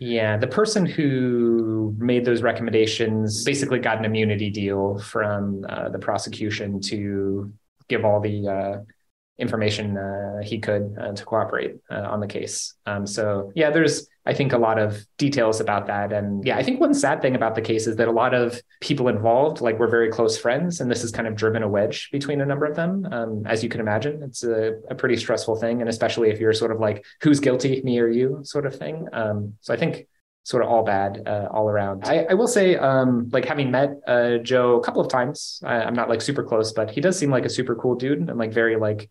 Yeah, 0.00 0.38
the 0.38 0.46
person 0.46 0.86
who 0.86 1.94
made 1.98 2.24
those 2.24 2.40
recommendations 2.40 3.44
basically 3.44 3.80
got 3.80 3.98
an 3.98 4.06
immunity 4.06 4.48
deal 4.48 4.98
from 4.98 5.66
uh, 5.68 5.90
the 5.90 5.98
prosecution 5.98 6.80
to 6.82 7.52
give 7.88 8.06
all 8.06 8.20
the 8.20 8.48
uh, 8.48 8.78
information 9.40 9.96
uh, 9.96 10.40
he 10.42 10.58
could 10.58 10.96
uh, 11.00 11.12
to 11.12 11.24
cooperate 11.24 11.76
uh, 11.90 12.02
on 12.02 12.20
the 12.20 12.26
case. 12.26 12.74
Um, 12.86 13.06
so 13.06 13.52
yeah, 13.54 13.70
there's 13.70 14.06
I 14.26 14.34
think 14.34 14.52
a 14.52 14.58
lot 14.58 14.78
of 14.78 15.04
details 15.16 15.60
about 15.60 15.86
that, 15.86 16.12
and 16.12 16.44
yeah, 16.44 16.56
I 16.56 16.62
think 16.62 16.78
one 16.78 16.92
sad 16.92 17.22
thing 17.22 17.34
about 17.34 17.54
the 17.54 17.62
case 17.62 17.86
is 17.86 17.96
that 17.96 18.06
a 18.06 18.12
lot 18.12 18.34
of 18.34 18.60
people 18.80 19.08
involved 19.08 19.60
like 19.60 19.78
were 19.78 19.88
very 19.88 20.10
close 20.10 20.36
friends, 20.38 20.80
and 20.80 20.90
this 20.90 21.00
has 21.00 21.10
kind 21.10 21.26
of 21.26 21.34
driven 21.34 21.62
a 21.62 21.68
wedge 21.68 22.10
between 22.12 22.40
a 22.40 22.46
number 22.46 22.66
of 22.66 22.76
them. 22.76 23.08
Um, 23.10 23.46
as 23.46 23.62
you 23.62 23.70
can 23.70 23.80
imagine, 23.80 24.22
it's 24.22 24.44
a, 24.44 24.78
a, 24.90 24.94
pretty 24.94 25.16
stressful 25.16 25.56
thing, 25.56 25.80
and 25.80 25.88
especially 25.88 26.28
if 26.28 26.38
you're 26.38 26.52
sort 26.52 26.70
of 26.70 26.80
like 26.80 27.04
who's 27.22 27.40
guilty, 27.40 27.80
me 27.82 27.98
or 27.98 28.08
you, 28.08 28.40
sort 28.44 28.66
of 28.66 28.76
thing. 28.76 29.08
Um, 29.12 29.54
so 29.62 29.72
I 29.72 29.78
think 29.78 30.06
sort 30.44 30.62
of 30.62 30.68
all 30.68 30.84
bad 30.84 31.22
uh, 31.26 31.48
all 31.50 31.68
around. 31.68 32.04
I, 32.04 32.26
I 32.30 32.34
will 32.34 32.48
say, 32.48 32.76
um, 32.76 33.28
like 33.32 33.44
having 33.44 33.70
met 33.70 34.00
uh, 34.06 34.38
Joe 34.38 34.76
a 34.76 34.82
couple 34.82 35.00
of 35.00 35.08
times, 35.08 35.60
I, 35.64 35.82
am 35.82 35.94
not 35.94 36.08
like 36.08 36.20
super 36.20 36.42
close, 36.42 36.72
but 36.72 36.90
he 36.90 37.00
does 37.00 37.18
seem 37.18 37.30
like 37.30 37.44
a 37.44 37.50
super 37.50 37.74
cool 37.74 37.94
dude 37.94 38.18
and 38.18 38.38
like 38.38 38.52
very 38.52 38.76
like 38.76 39.10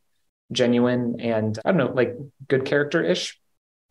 genuine 0.52 1.20
and 1.20 1.58
I 1.64 1.72
don't 1.72 1.78
know, 1.78 1.94
like 1.94 2.16
good 2.48 2.66
character 2.66 3.04
ish. 3.04 3.40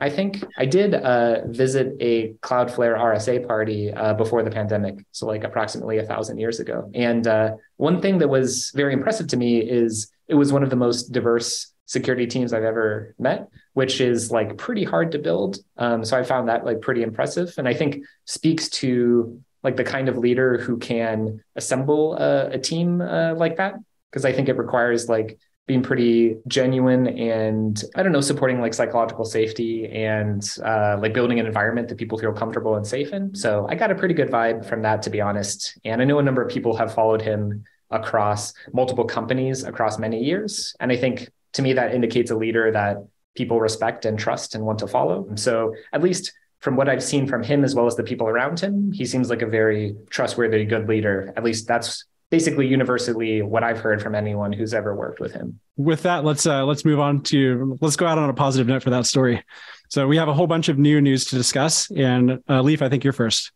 I 0.01 0.11
think 0.11 0.45
I 0.57 0.65
did 0.65 0.95
uh, 0.95 1.47
visit 1.49 1.97
a 2.01 2.35
Cloudflare 2.35 2.97
RSA 2.97 3.47
party 3.47 3.93
uh, 3.93 4.15
before 4.15 4.45
the 4.45 4.51
pandemic, 4.51 5.05
so 5.11 5.27
like 5.27 5.43
approximately 5.43 5.99
a 5.99 6.05
thousand 6.05 6.39
years 6.39 6.61
ago. 6.61 6.89
And 6.95 7.27
uh, 7.27 7.57
one 7.79 8.01
thing 8.01 8.19
that 8.19 8.29
was 8.29 8.71
very 8.77 8.93
impressive 8.93 9.27
to 9.29 9.37
me 9.37 9.59
is 9.59 10.09
it 10.29 10.37
was 10.37 10.53
one 10.53 10.63
of 10.63 10.71
the 10.71 10.77
most 10.77 11.11
diverse 11.11 11.73
security 11.87 12.27
teams 12.27 12.53
I've 12.53 12.63
ever 12.63 13.15
met, 13.19 13.49
which 13.73 14.01
is 14.01 14.31
like 14.31 14.57
pretty 14.57 14.85
hard 14.85 15.11
to 15.13 15.19
build. 15.19 15.59
Um, 15.79 16.05
so 16.05 16.17
I 16.17 16.23
found 16.23 16.49
that 16.49 16.65
like 16.65 16.81
pretty 16.81 17.03
impressive, 17.03 17.55
and 17.59 17.67
I 17.67 17.75
think 17.75 18.05
speaks 18.25 18.69
to 18.83 19.43
like 19.65 19.77
the 19.77 19.85
kind 19.85 20.09
of 20.09 20.17
leader 20.17 20.59
who 20.59 20.79
can 20.79 21.43
assemble 21.57 22.15
a, 22.15 22.51
a 22.51 22.59
team 22.59 23.01
uh, 23.01 23.35
like 23.35 23.57
that. 23.57 23.75
Because 24.11 24.25
I 24.25 24.33
think 24.33 24.49
it 24.49 24.57
requires 24.57 25.09
like 25.09 25.39
being 25.69 25.83
pretty 25.83 26.39
genuine 26.49 27.07
and 27.07 27.85
I 27.95 28.03
don't 28.03 28.11
know, 28.11 28.23
supporting 28.23 28.59
like 28.59 28.73
psychological 28.73 29.27
safety 29.27 29.87
and 29.87 30.43
uh, 30.65 30.97
like 31.01 31.13
building 31.13 31.39
an 31.39 31.47
environment 31.47 31.89
that 31.89 31.99
people 31.99 32.19
feel 32.19 32.33
comfortable 32.33 32.77
and 32.77 32.87
safe 32.87 33.13
in. 33.13 33.35
So 33.35 33.67
I 33.69 33.75
got 33.75 33.91
a 33.91 33.95
pretty 33.95 34.15
good 34.15 34.31
vibe 34.31 34.65
from 34.65 34.81
that, 34.83 35.03
to 35.03 35.11
be 35.11 35.21
honest. 35.21 35.79
And 35.85 36.01
I 36.01 36.07
know 36.07 36.19
a 36.19 36.23
number 36.23 36.41
of 36.41 36.51
people 36.51 36.75
have 36.77 36.95
followed 36.95 37.21
him 37.21 37.65
across 37.91 38.55
multiple 38.73 39.05
companies 39.05 39.63
across 39.63 39.99
many 39.99 40.25
years. 40.25 40.75
And 40.81 40.91
I 40.91 40.97
think 40.97 41.29
to 41.53 41.63
me, 41.63 41.75
that 41.75 41.95
indicates 41.95 42.31
a 42.31 42.37
leader 42.37 42.73
that 42.73 42.97
people 43.37 43.61
respect 43.61 44.07
and 44.07 44.19
trust 44.19 44.55
and 44.55 44.65
want 44.65 44.79
to 44.79 44.87
follow. 44.87 45.29
So 45.35 45.75
at 45.93 46.03
least 46.03 46.33
from 46.61 46.77
what 46.77 46.89
I've 46.89 47.05
seen 47.05 47.27
from 47.27 47.43
him 47.43 47.63
as 47.63 47.75
well 47.75 47.87
as 47.87 47.95
the 47.95 48.03
people 48.03 48.27
around 48.27 48.59
him, 48.59 48.91
he 48.91 49.05
seems 49.05 49.29
like 49.29 49.43
a 49.43 49.47
very 49.47 49.95
trustworthy, 50.09 50.65
good 50.65 50.89
leader. 50.89 51.33
At 51.37 51.45
least 51.45 51.69
that's 51.69 52.07
basically 52.31 52.67
universally 52.67 53.43
what 53.43 53.65
I've 53.65 53.79
heard 53.79 54.03
from 54.03 54.15
anyone 54.15 54.53
who's 54.53 54.75
ever 54.75 54.95
worked 54.95 55.21
with 55.21 55.33
him. 55.33 55.61
With 55.77 56.03
that, 56.03 56.25
let's 56.25 56.47
uh, 56.47 56.65
let's 56.65 56.85
move 56.85 57.01
on 57.01 57.23
to 57.25 57.79
let's 57.81 57.97
go 57.97 58.07
out 58.07 58.19
on 58.19 58.29
a 58.29 58.35
positive 58.35 58.67
note 58.67 58.83
for 58.83 58.91
that 58.91 59.07
story. 59.07 59.43
So 59.89 60.07
we 60.07 60.17
have 60.19 60.29
a 60.29 60.35
whole 60.35 60.47
bunch 60.47 60.69
of 60.69 60.79
new 60.79 61.01
news 61.01 61.25
to 61.27 61.37
discuss, 61.37 61.91
and 61.91 62.43
uh, 62.49 62.61
Leif, 62.61 62.83
I 62.83 62.89
think 62.89 63.05
you're 63.05 63.13
first. 63.13 63.53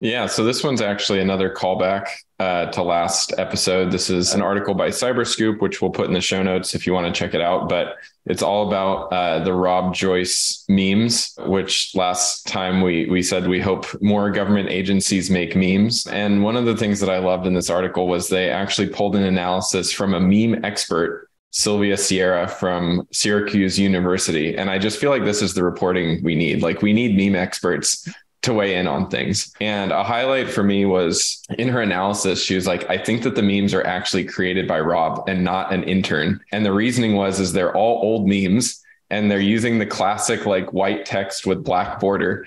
Yeah, 0.00 0.26
so 0.26 0.44
this 0.44 0.62
one's 0.62 0.82
actually 0.82 1.20
another 1.20 1.48
callback 1.48 2.08
uh, 2.38 2.66
to 2.72 2.82
last 2.82 3.32
episode. 3.38 3.90
This 3.90 4.10
is 4.10 4.34
an 4.34 4.42
article 4.42 4.74
by 4.74 4.88
Cyberscoop, 4.88 5.62
which 5.62 5.80
we'll 5.80 5.92
put 5.92 6.08
in 6.08 6.12
the 6.12 6.20
show 6.20 6.42
notes 6.42 6.74
if 6.74 6.86
you 6.86 6.92
want 6.92 7.06
to 7.06 7.18
check 7.18 7.32
it 7.32 7.40
out. 7.40 7.68
But 7.68 7.96
it's 8.26 8.42
all 8.42 8.68
about 8.68 9.12
uh, 9.12 9.44
the 9.44 9.54
Rob 9.54 9.94
Joyce 9.94 10.64
memes, 10.68 11.34
which 11.38 11.94
last 11.94 12.46
time 12.46 12.82
we 12.82 13.06
we 13.06 13.22
said 13.22 13.46
we 13.46 13.60
hope 13.60 13.86
more 14.02 14.30
government 14.30 14.68
agencies 14.68 15.30
make 15.30 15.56
memes. 15.56 16.06
And 16.08 16.42
one 16.42 16.56
of 16.56 16.66
the 16.66 16.76
things 16.76 17.00
that 17.00 17.08
I 17.08 17.18
loved 17.18 17.46
in 17.46 17.54
this 17.54 17.70
article 17.70 18.06
was 18.06 18.28
they 18.28 18.50
actually 18.50 18.88
pulled 18.88 19.16
an 19.16 19.22
analysis 19.22 19.90
from 19.90 20.12
a 20.12 20.20
meme 20.20 20.64
expert 20.64 21.30
Sylvia 21.52 21.96
Sierra 21.96 22.48
from 22.48 23.06
Syracuse 23.12 23.78
University. 23.78 24.56
And 24.56 24.68
I 24.68 24.76
just 24.76 24.98
feel 24.98 25.10
like 25.10 25.24
this 25.24 25.40
is 25.40 25.54
the 25.54 25.62
reporting 25.62 26.20
we 26.24 26.34
need. 26.34 26.62
Like, 26.62 26.82
we 26.82 26.92
need 26.92 27.16
meme 27.16 27.40
experts 27.40 28.08
to 28.44 28.54
weigh 28.54 28.76
in 28.76 28.86
on 28.86 29.08
things. 29.08 29.52
And 29.60 29.92
a 29.92 30.04
highlight 30.04 30.48
for 30.48 30.62
me 30.62 30.84
was 30.84 31.42
in 31.58 31.68
her 31.68 31.80
analysis, 31.80 32.42
she 32.42 32.54
was 32.54 32.66
like, 32.66 32.88
I 32.88 32.98
think 32.98 33.22
that 33.22 33.34
the 33.34 33.42
memes 33.42 33.74
are 33.74 33.86
actually 33.86 34.24
created 34.24 34.68
by 34.68 34.80
Rob 34.80 35.28
and 35.28 35.44
not 35.44 35.72
an 35.72 35.82
intern. 35.84 36.40
And 36.52 36.64
the 36.64 36.72
reasoning 36.72 37.14
was 37.14 37.40
is 37.40 37.52
they're 37.52 37.74
all 37.74 38.02
old 38.02 38.28
memes 38.28 38.82
and 39.10 39.30
they're 39.30 39.40
using 39.40 39.78
the 39.78 39.86
classic 39.86 40.46
like 40.46 40.72
white 40.72 41.04
text 41.06 41.46
with 41.46 41.64
black 41.64 42.00
border. 42.00 42.46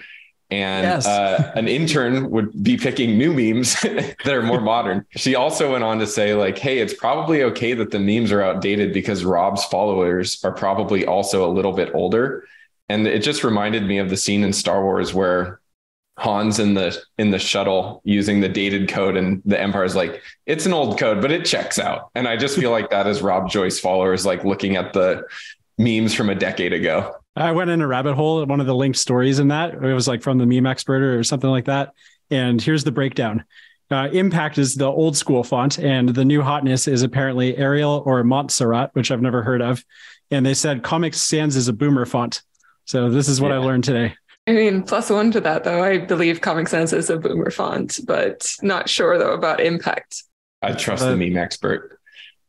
And 0.49 0.85
yes. 0.85 1.05
uh, 1.05 1.51
an 1.55 1.67
intern 1.67 2.29
would 2.31 2.63
be 2.63 2.77
picking 2.77 3.17
new 3.17 3.33
memes 3.33 3.81
that 3.81 4.27
are 4.27 4.41
more 4.41 4.61
modern. 4.61 5.05
She 5.15 5.35
also 5.35 5.73
went 5.73 5.83
on 5.83 5.99
to 5.99 6.07
say, 6.07 6.35
like, 6.35 6.57
hey, 6.57 6.79
it's 6.79 6.93
probably 6.93 7.43
okay 7.43 7.73
that 7.73 7.91
the 7.91 7.99
memes 7.99 8.31
are 8.31 8.41
outdated 8.41 8.93
because 8.93 9.25
Rob's 9.25 9.65
followers 9.65 10.41
are 10.45 10.53
probably 10.53 11.05
also 11.05 11.49
a 11.49 11.51
little 11.51 11.73
bit 11.73 11.93
older. 11.93 12.45
And 12.87 13.05
it 13.05 13.19
just 13.19 13.43
reminded 13.43 13.85
me 13.85 13.97
of 13.97 14.09
the 14.09 14.15
scene 14.15 14.43
in 14.43 14.53
Star 14.53 14.81
Wars 14.81 15.13
where 15.13 15.59
Han's 16.17 16.59
in 16.59 16.73
the 16.73 16.99
in 17.17 17.29
the 17.29 17.39
shuttle 17.39 18.01
using 18.03 18.41
the 18.41 18.49
dated 18.49 18.89
code, 18.89 19.15
and 19.15 19.41
the 19.45 19.59
Empire's 19.59 19.95
like, 19.95 20.21
it's 20.45 20.65
an 20.65 20.73
old 20.73 20.97
code, 20.97 21.21
but 21.21 21.31
it 21.31 21.45
checks 21.45 21.77
out. 21.77 22.09
And 22.15 22.27
I 22.27 22.37
just 22.37 22.57
feel 22.57 22.71
like 22.71 22.89
that 22.89 23.07
is 23.07 23.21
Rob 23.21 23.49
Joyce 23.49 23.79
followers 23.79 24.25
like 24.25 24.43
looking 24.43 24.75
at 24.75 24.93
the 24.93 25.23
memes 25.77 26.13
from 26.13 26.29
a 26.29 26.35
decade 26.35 26.73
ago. 26.73 27.15
I 27.35 27.51
went 27.51 27.69
in 27.69 27.81
a 27.81 27.87
rabbit 27.87 28.15
hole 28.15 28.41
at 28.41 28.47
one 28.47 28.59
of 28.59 28.65
the 28.65 28.73
linked 28.73 28.97
stories 28.97 29.37
in 29.37 29.49
that. 29.49 29.75
It 29.75 29.93
was 29.93 30.07
like 30.07 30.23
from 30.23 30.39
the 30.39 30.47
meme 30.47 30.65
expert 30.65 31.03
or 31.03 31.23
something 31.23 31.49
like 31.49 31.65
that. 31.65 31.93
And 32.31 32.59
here's 32.59 32.83
the 32.83 32.91
breakdown. 32.91 33.45
Uh, 33.91 34.09
Impact 34.11 34.57
is 34.57 34.75
the 34.75 34.87
old 34.87 35.15
school 35.15 35.43
font, 35.43 35.79
and 35.79 36.09
the 36.09 36.25
new 36.25 36.41
hotness 36.41 36.87
is 36.87 37.03
apparently 37.03 37.55
Arial 37.55 38.03
or 38.05 38.23
Montserrat, 38.23 38.89
which 38.93 39.11
I've 39.11 39.21
never 39.21 39.43
heard 39.43 39.61
of. 39.61 39.85
And 40.29 40.45
they 40.45 40.55
said 40.55 40.83
Comic 40.83 41.13
Sans 41.13 41.55
is 41.55 41.67
a 41.67 41.73
boomer 41.73 42.05
font. 42.05 42.41
So 42.85 43.09
this 43.09 43.29
is 43.29 43.39
what 43.39 43.49
yeah. 43.49 43.55
I 43.55 43.59
learned 43.59 43.83
today. 43.83 44.15
I 44.47 44.53
mean, 44.53 44.83
plus 44.83 45.09
one 45.09 45.31
to 45.31 45.41
that, 45.41 45.65
though. 45.65 45.83
I 45.83 45.97
believe 45.97 46.39
Comic 46.39 46.69
Sans 46.69 46.93
is 46.93 47.09
a 47.09 47.17
boomer 47.17 47.51
font, 47.51 47.99
but 48.05 48.49
not 48.61 48.87
sure 48.87 49.17
though 49.17 49.33
about 49.33 49.59
impact. 49.59 50.23
I 50.61 50.71
trust 50.71 51.03
uh, 51.03 51.11
the 51.11 51.17
meme 51.17 51.37
expert. 51.37 51.99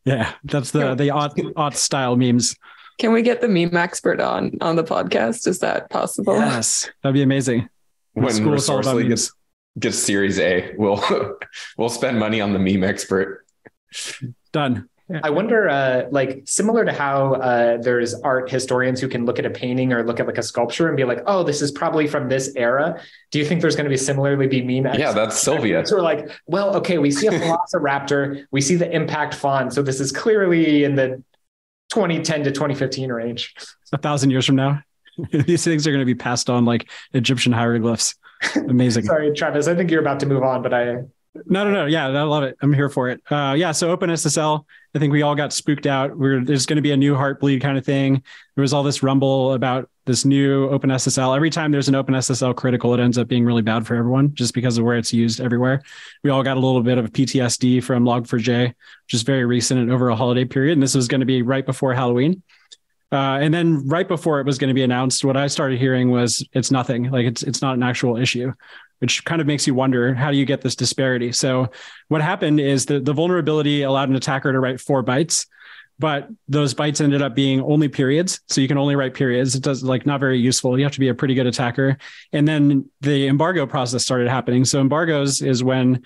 Yeah, 0.04 0.32
that's 0.44 0.70
the 0.70 0.94
the 0.94 1.10
art, 1.10 1.38
art 1.56 1.74
style 1.74 2.16
memes. 2.16 2.56
Can 2.98 3.12
we 3.12 3.22
get 3.22 3.40
the 3.40 3.48
meme 3.48 3.76
expert 3.76 4.20
on 4.20 4.52
on 4.60 4.76
the 4.76 4.84
podcast? 4.84 5.46
Is 5.48 5.58
that 5.58 5.90
possible? 5.90 6.36
Yes, 6.36 6.88
that'd 7.02 7.14
be 7.14 7.22
amazing. 7.22 7.68
When 8.12 8.32
Resourcely 8.32 9.08
gets 9.08 9.32
gets 9.78 9.98
Series 9.98 10.38
A, 10.38 10.74
we'll 10.76 11.02
we'll 11.76 11.88
spend 11.88 12.18
money 12.18 12.40
on 12.40 12.52
the 12.52 12.58
meme 12.60 12.84
expert. 12.84 13.44
Done. 14.52 14.88
I 15.22 15.30
wonder, 15.30 15.70
uh, 15.70 16.02
like, 16.10 16.42
similar 16.44 16.84
to 16.84 16.92
how 16.92 17.34
uh, 17.34 17.78
there's 17.78 18.14
art 18.14 18.50
historians 18.50 19.00
who 19.00 19.08
can 19.08 19.24
look 19.24 19.38
at 19.38 19.46
a 19.46 19.50
painting 19.50 19.92
or 19.92 20.04
look 20.04 20.20
at 20.20 20.26
like 20.26 20.36
a 20.36 20.42
sculpture 20.42 20.86
and 20.86 20.96
be 20.98 21.04
like, 21.04 21.22
"Oh, 21.26 21.42
this 21.42 21.62
is 21.62 21.72
probably 21.72 22.06
from 22.06 22.28
this 22.28 22.52
era." 22.56 23.00
Do 23.30 23.38
you 23.38 23.46
think 23.46 23.62
there's 23.62 23.74
going 23.74 23.86
to 23.86 23.90
be 23.90 23.96
similarly 23.96 24.46
be 24.46 24.60
meme? 24.62 24.98
Yeah, 24.98 25.12
that's 25.12 25.40
Sylvia. 25.40 25.86
So 25.86 25.96
we're 25.96 26.02
like, 26.02 26.30
well, 26.46 26.76
okay, 26.76 26.98
we 26.98 27.10
see 27.10 27.26
a 27.26 27.30
Velociraptor, 27.40 28.44
we 28.50 28.60
see 28.60 28.74
the 28.74 28.90
impact 28.90 29.34
font, 29.34 29.72
so 29.72 29.82
this 29.82 29.98
is 29.98 30.12
clearly 30.12 30.84
in 30.84 30.94
the 30.94 31.22
2010 31.90 32.44
to 32.44 32.50
2015 32.50 33.10
range. 33.10 33.54
A 33.92 33.98
thousand 33.98 34.30
years 34.30 34.44
from 34.44 34.56
now, 34.56 34.82
these 35.30 35.64
things 35.64 35.86
are 35.86 35.90
going 35.90 36.02
to 36.02 36.06
be 36.06 36.14
passed 36.14 36.50
on 36.50 36.66
like 36.66 36.90
Egyptian 37.14 37.52
hieroglyphs. 37.52 38.14
Amazing. 38.56 39.04
Sorry, 39.06 39.32
Travis. 39.32 39.68
I 39.68 39.74
think 39.74 39.90
you're 39.90 40.02
about 40.02 40.20
to 40.20 40.26
move 40.26 40.42
on, 40.42 40.62
but 40.62 40.74
I 40.74 40.96
no, 41.46 41.64
no, 41.64 41.70
no. 41.70 41.86
Yeah, 41.86 42.06
I 42.06 42.22
love 42.22 42.42
it. 42.42 42.56
I'm 42.60 42.72
here 42.72 42.88
for 42.88 43.08
it. 43.08 43.20
Uh, 43.30 43.54
yeah. 43.56 43.72
So 43.72 43.96
OpenSSL, 43.96 44.64
I 44.94 44.98
think 44.98 45.12
we 45.12 45.22
all 45.22 45.34
got 45.34 45.52
spooked 45.52 45.86
out. 45.86 46.16
We're, 46.16 46.42
there's 46.42 46.64
going 46.64 46.76
to 46.76 46.82
be 46.82 46.92
a 46.92 46.96
new 46.96 47.14
heartbleed 47.14 47.60
kind 47.60 47.76
of 47.76 47.84
thing. 47.84 48.22
There 48.54 48.62
was 48.62 48.72
all 48.72 48.82
this 48.82 49.02
rumble 49.02 49.52
about 49.52 49.90
this 50.06 50.24
new 50.24 50.68
OpenSSL. 50.70 51.36
Every 51.36 51.50
time 51.50 51.70
there's 51.70 51.88
an 51.88 51.94
OpenSSL 51.94 52.56
critical, 52.56 52.94
it 52.94 53.00
ends 53.00 53.18
up 53.18 53.28
being 53.28 53.44
really 53.44 53.60
bad 53.60 53.86
for 53.86 53.94
everyone 53.94 54.34
just 54.34 54.54
because 54.54 54.78
of 54.78 54.84
where 54.84 54.96
it's 54.96 55.12
used 55.12 55.40
everywhere. 55.40 55.82
We 56.24 56.30
all 56.30 56.42
got 56.42 56.56
a 56.56 56.60
little 56.60 56.82
bit 56.82 56.96
of 56.96 57.12
PTSD 57.12 57.84
from 57.84 58.04
Log4j, 58.04 58.68
which 58.68 59.14
is 59.14 59.22
very 59.22 59.44
recent 59.44 59.78
and 59.78 59.92
over 59.92 60.08
a 60.08 60.16
holiday 60.16 60.46
period. 60.46 60.72
And 60.72 60.82
this 60.82 60.94
was 60.94 61.06
going 61.06 61.20
to 61.20 61.26
be 61.26 61.42
right 61.42 61.66
before 61.66 61.92
Halloween. 61.92 62.42
Uh, 63.12 63.38
and 63.40 63.52
then 63.52 63.86
right 63.88 64.08
before 64.08 64.40
it 64.40 64.46
was 64.46 64.58
going 64.58 64.68
to 64.68 64.74
be 64.74 64.82
announced, 64.82 65.24
what 65.24 65.36
I 65.36 65.46
started 65.46 65.78
hearing 65.78 66.10
was 66.10 66.46
it's 66.52 66.70
nothing. 66.70 67.10
Like 67.10 67.26
it's 67.26 67.42
it's 67.42 67.62
not 67.62 67.74
an 67.74 67.82
actual 67.82 68.18
issue 68.18 68.52
which 68.98 69.24
kind 69.24 69.40
of 69.40 69.46
makes 69.46 69.66
you 69.66 69.74
wonder 69.74 70.14
how 70.14 70.30
do 70.30 70.36
you 70.36 70.44
get 70.44 70.60
this 70.60 70.74
disparity? 70.74 71.32
So 71.32 71.70
what 72.08 72.20
happened 72.20 72.60
is 72.60 72.86
that 72.86 73.04
the 73.04 73.12
vulnerability 73.12 73.82
allowed 73.82 74.08
an 74.08 74.16
attacker 74.16 74.52
to 74.52 74.60
write 74.60 74.80
four 74.80 75.04
bytes, 75.04 75.46
but 75.98 76.28
those 76.48 76.74
bytes 76.74 77.00
ended 77.00 77.22
up 77.22 77.34
being 77.34 77.60
only 77.60 77.88
periods. 77.88 78.40
So 78.48 78.60
you 78.60 78.68
can 78.68 78.78
only 78.78 78.96
write 78.96 79.14
periods. 79.14 79.54
It 79.54 79.62
does 79.62 79.82
like 79.82 80.06
not 80.06 80.20
very 80.20 80.38
useful. 80.38 80.78
You 80.78 80.84
have 80.84 80.92
to 80.92 81.00
be 81.00 81.08
a 81.08 81.14
pretty 81.14 81.34
good 81.34 81.46
attacker. 81.46 81.98
And 82.32 82.46
then 82.46 82.88
the 83.00 83.26
embargo 83.26 83.66
process 83.66 84.04
started 84.04 84.28
happening. 84.28 84.64
So 84.64 84.80
embargoes 84.80 85.42
is 85.42 85.64
when 85.64 86.04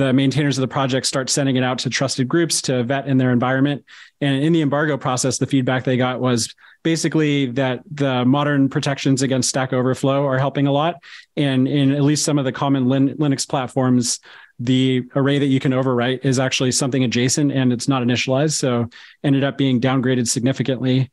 the 0.00 0.14
maintainers 0.14 0.56
of 0.56 0.62
the 0.62 0.68
project 0.68 1.04
start 1.04 1.28
sending 1.28 1.56
it 1.56 1.62
out 1.62 1.78
to 1.80 1.90
trusted 1.90 2.26
groups 2.26 2.62
to 2.62 2.82
vet 2.82 3.06
in 3.06 3.18
their 3.18 3.32
environment. 3.32 3.84
And 4.22 4.42
in 4.42 4.54
the 4.54 4.62
embargo 4.62 4.96
process, 4.96 5.36
the 5.36 5.46
feedback 5.46 5.84
they 5.84 5.98
got 5.98 6.20
was 6.20 6.54
basically 6.82 7.50
that 7.52 7.82
the 7.90 8.24
modern 8.24 8.70
protections 8.70 9.20
against 9.20 9.50
Stack 9.50 9.74
Overflow 9.74 10.24
are 10.24 10.38
helping 10.38 10.66
a 10.66 10.72
lot. 10.72 10.94
And 11.36 11.68
in 11.68 11.92
at 11.92 12.02
least 12.02 12.24
some 12.24 12.38
of 12.38 12.46
the 12.46 12.52
common 12.52 12.88
Lin- 12.88 13.18
Linux 13.18 13.46
platforms, 13.46 14.20
the 14.58 15.02
array 15.14 15.38
that 15.38 15.46
you 15.46 15.60
can 15.60 15.72
overwrite 15.72 16.24
is 16.24 16.38
actually 16.38 16.72
something 16.72 17.04
adjacent 17.04 17.52
and 17.52 17.70
it's 17.70 17.86
not 17.86 18.02
initialized. 18.02 18.52
So 18.52 18.88
ended 19.22 19.44
up 19.44 19.58
being 19.58 19.82
downgraded 19.82 20.28
significantly. 20.28 21.10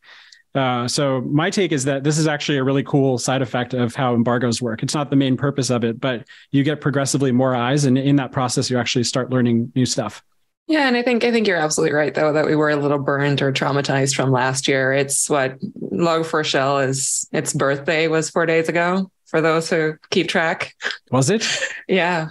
Uh, 0.55 0.87
so 0.87 1.21
my 1.21 1.49
take 1.49 1.71
is 1.71 1.83
that 1.85 2.03
this 2.03 2.17
is 2.17 2.27
actually 2.27 2.57
a 2.57 2.63
really 2.63 2.83
cool 2.83 3.17
side 3.17 3.41
effect 3.41 3.73
of 3.73 3.93
how 3.95 4.15
embargoes 4.15 4.61
work. 4.61 4.81
It's 4.81 4.95
not 4.95 5.09
the 5.09 5.15
main 5.15 5.37
purpose 5.37 5.69
of 5.69 5.83
it, 5.83 5.99
but 5.99 6.27
you 6.51 6.63
get 6.63 6.81
progressively 6.81 7.31
more 7.31 7.55
eyes, 7.55 7.85
and 7.85 7.97
in 7.97 8.15
that 8.15 8.31
process, 8.31 8.69
you 8.69 8.77
actually 8.77 9.03
start 9.03 9.29
learning 9.29 9.71
new 9.75 9.85
stuff. 9.85 10.23
Yeah, 10.67 10.87
and 10.87 10.97
I 10.97 11.01
think 11.01 11.23
I 11.23 11.31
think 11.31 11.47
you're 11.47 11.57
absolutely 11.57 11.95
right 11.95 12.13
though 12.13 12.33
that 12.33 12.45
we 12.45 12.55
were 12.55 12.69
a 12.69 12.75
little 12.75 12.99
burned 12.99 13.41
or 13.41 13.53
traumatized 13.53 14.15
from 14.15 14.31
last 14.31 14.67
year. 14.67 14.91
It's 14.91 15.29
what 15.29 15.57
Log4Shell 15.81 16.79
is 16.89 17.27
its 17.31 17.53
birthday 17.53 18.07
was 18.09 18.29
4 18.29 18.45
days 18.45 18.67
ago 18.67 19.09
for 19.27 19.39
those 19.39 19.69
who 19.69 19.95
keep 20.09 20.27
track. 20.27 20.73
Was 21.09 21.29
it? 21.29 21.47
yeah. 21.87 22.29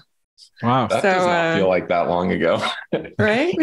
Wow. 0.62 0.87
That 0.88 1.02
so, 1.02 1.12
does 1.12 1.26
not 1.26 1.46
uh, 1.46 1.57
feel 1.57 1.68
like 1.68 1.88
that 1.88 2.09
long 2.09 2.33
ago. 2.33 2.62
right? 3.18 3.55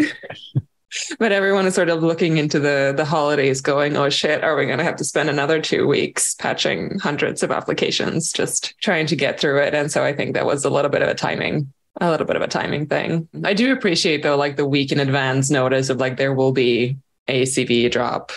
but 1.18 1.32
everyone 1.32 1.66
is 1.66 1.74
sort 1.74 1.88
of 1.88 2.02
looking 2.02 2.38
into 2.38 2.58
the 2.60 2.94
the 2.96 3.04
holidays 3.04 3.60
going, 3.60 3.96
"Oh 3.96 4.08
shit, 4.08 4.42
are 4.44 4.56
we 4.56 4.66
going 4.66 4.78
to 4.78 4.84
have 4.84 4.96
to 4.96 5.04
spend 5.04 5.28
another 5.28 5.60
2 5.60 5.86
weeks 5.86 6.34
patching 6.34 6.98
hundreds 6.98 7.42
of 7.42 7.50
applications 7.50 8.32
just 8.32 8.74
trying 8.80 9.06
to 9.06 9.16
get 9.16 9.38
through 9.40 9.60
it?" 9.60 9.74
And 9.74 9.90
so 9.90 10.04
I 10.04 10.12
think 10.12 10.34
that 10.34 10.46
was 10.46 10.64
a 10.64 10.70
little 10.70 10.90
bit 10.90 11.02
of 11.02 11.08
a 11.08 11.14
timing 11.14 11.72
a 12.00 12.10
little 12.10 12.26
bit 12.26 12.34
of 12.34 12.42
a 12.42 12.48
timing 12.48 12.86
thing. 12.86 13.28
I 13.44 13.54
do 13.54 13.72
appreciate 13.72 14.24
though, 14.24 14.36
like 14.36 14.56
the 14.56 14.66
week 14.66 14.90
in 14.90 14.98
advance 14.98 15.48
notice 15.48 15.90
of 15.90 15.98
like 15.98 16.16
there 16.16 16.34
will 16.34 16.50
be 16.50 16.96
a 17.28 17.42
CV 17.42 17.88
drop 17.88 18.32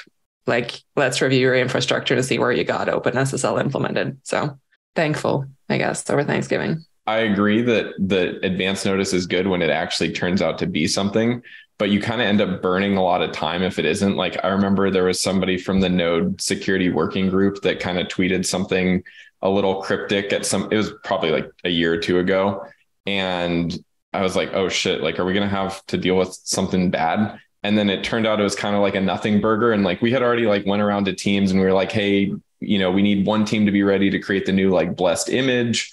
like 0.47 0.81
let's 0.95 1.21
review 1.21 1.39
your 1.39 1.55
infrastructure 1.55 2.15
to 2.15 2.23
see 2.23 2.39
where 2.39 2.51
you 2.51 2.63
got 2.63 2.87
OpenSSL 2.87 3.59
implemented. 3.59 4.17
So 4.23 4.57
thankful, 4.95 5.45
I 5.69 5.77
guess, 5.77 6.09
over 6.09 6.23
Thanksgiving. 6.23 6.85
I 7.05 7.19
agree 7.19 7.61
that 7.61 7.93
the 7.99 8.39
advance 8.45 8.83
notice 8.85 9.13
is 9.13 9.27
good 9.27 9.47
when 9.47 9.61
it 9.61 9.69
actually 9.69 10.11
turns 10.11 10.41
out 10.41 10.57
to 10.59 10.67
be 10.67 10.87
something, 10.87 11.41
but 11.77 11.89
you 11.89 12.01
kind 12.01 12.21
of 12.21 12.27
end 12.27 12.41
up 12.41 12.61
burning 12.61 12.97
a 12.97 13.03
lot 13.03 13.21
of 13.21 13.31
time 13.31 13.61
if 13.61 13.77
it 13.77 13.85
isn't. 13.85 14.15
Like 14.15 14.43
I 14.43 14.47
remember 14.47 14.89
there 14.89 15.03
was 15.03 15.21
somebody 15.21 15.57
from 15.57 15.79
the 15.79 15.89
Node 15.89 16.41
security 16.41 16.89
working 16.89 17.29
group 17.29 17.61
that 17.61 17.79
kind 17.79 17.99
of 17.99 18.07
tweeted 18.07 18.45
something 18.45 19.03
a 19.41 19.49
little 19.49 19.81
cryptic 19.81 20.33
at 20.33 20.45
some, 20.45 20.67
it 20.71 20.77
was 20.77 20.91
probably 21.03 21.29
like 21.29 21.49
a 21.63 21.69
year 21.69 21.93
or 21.93 21.97
two 21.97 22.19
ago. 22.19 22.65
And 23.05 23.77
I 24.13 24.21
was 24.21 24.35
like, 24.35 24.53
oh 24.53 24.69
shit, 24.69 25.01
like, 25.01 25.19
are 25.19 25.25
we 25.25 25.33
going 25.33 25.47
to 25.47 25.55
have 25.55 25.85
to 25.87 25.97
deal 25.97 26.17
with 26.17 26.33
something 26.43 26.89
bad? 26.89 27.39
And 27.63 27.77
then 27.77 27.89
it 27.89 28.03
turned 28.03 28.25
out 28.25 28.39
it 28.39 28.43
was 28.43 28.55
kind 28.55 28.75
of 28.75 28.81
like 28.81 28.95
a 28.95 29.01
nothing 29.01 29.41
burger. 29.41 29.71
And 29.71 29.83
like 29.83 30.01
we 30.01 30.11
had 30.11 30.23
already 30.23 30.47
like 30.47 30.65
went 30.65 30.81
around 30.81 31.05
to 31.05 31.13
teams 31.13 31.51
and 31.51 31.59
we 31.59 31.65
were 31.65 31.73
like, 31.73 31.91
hey, 31.91 32.33
you 32.59 32.79
know, 32.79 32.91
we 32.91 33.01
need 33.01 33.25
one 33.25 33.45
team 33.45 33.65
to 33.65 33.71
be 33.71 33.83
ready 33.83 34.09
to 34.09 34.19
create 34.19 34.45
the 34.45 34.51
new 34.51 34.71
like 34.71 34.95
blessed 34.95 35.29
image. 35.29 35.91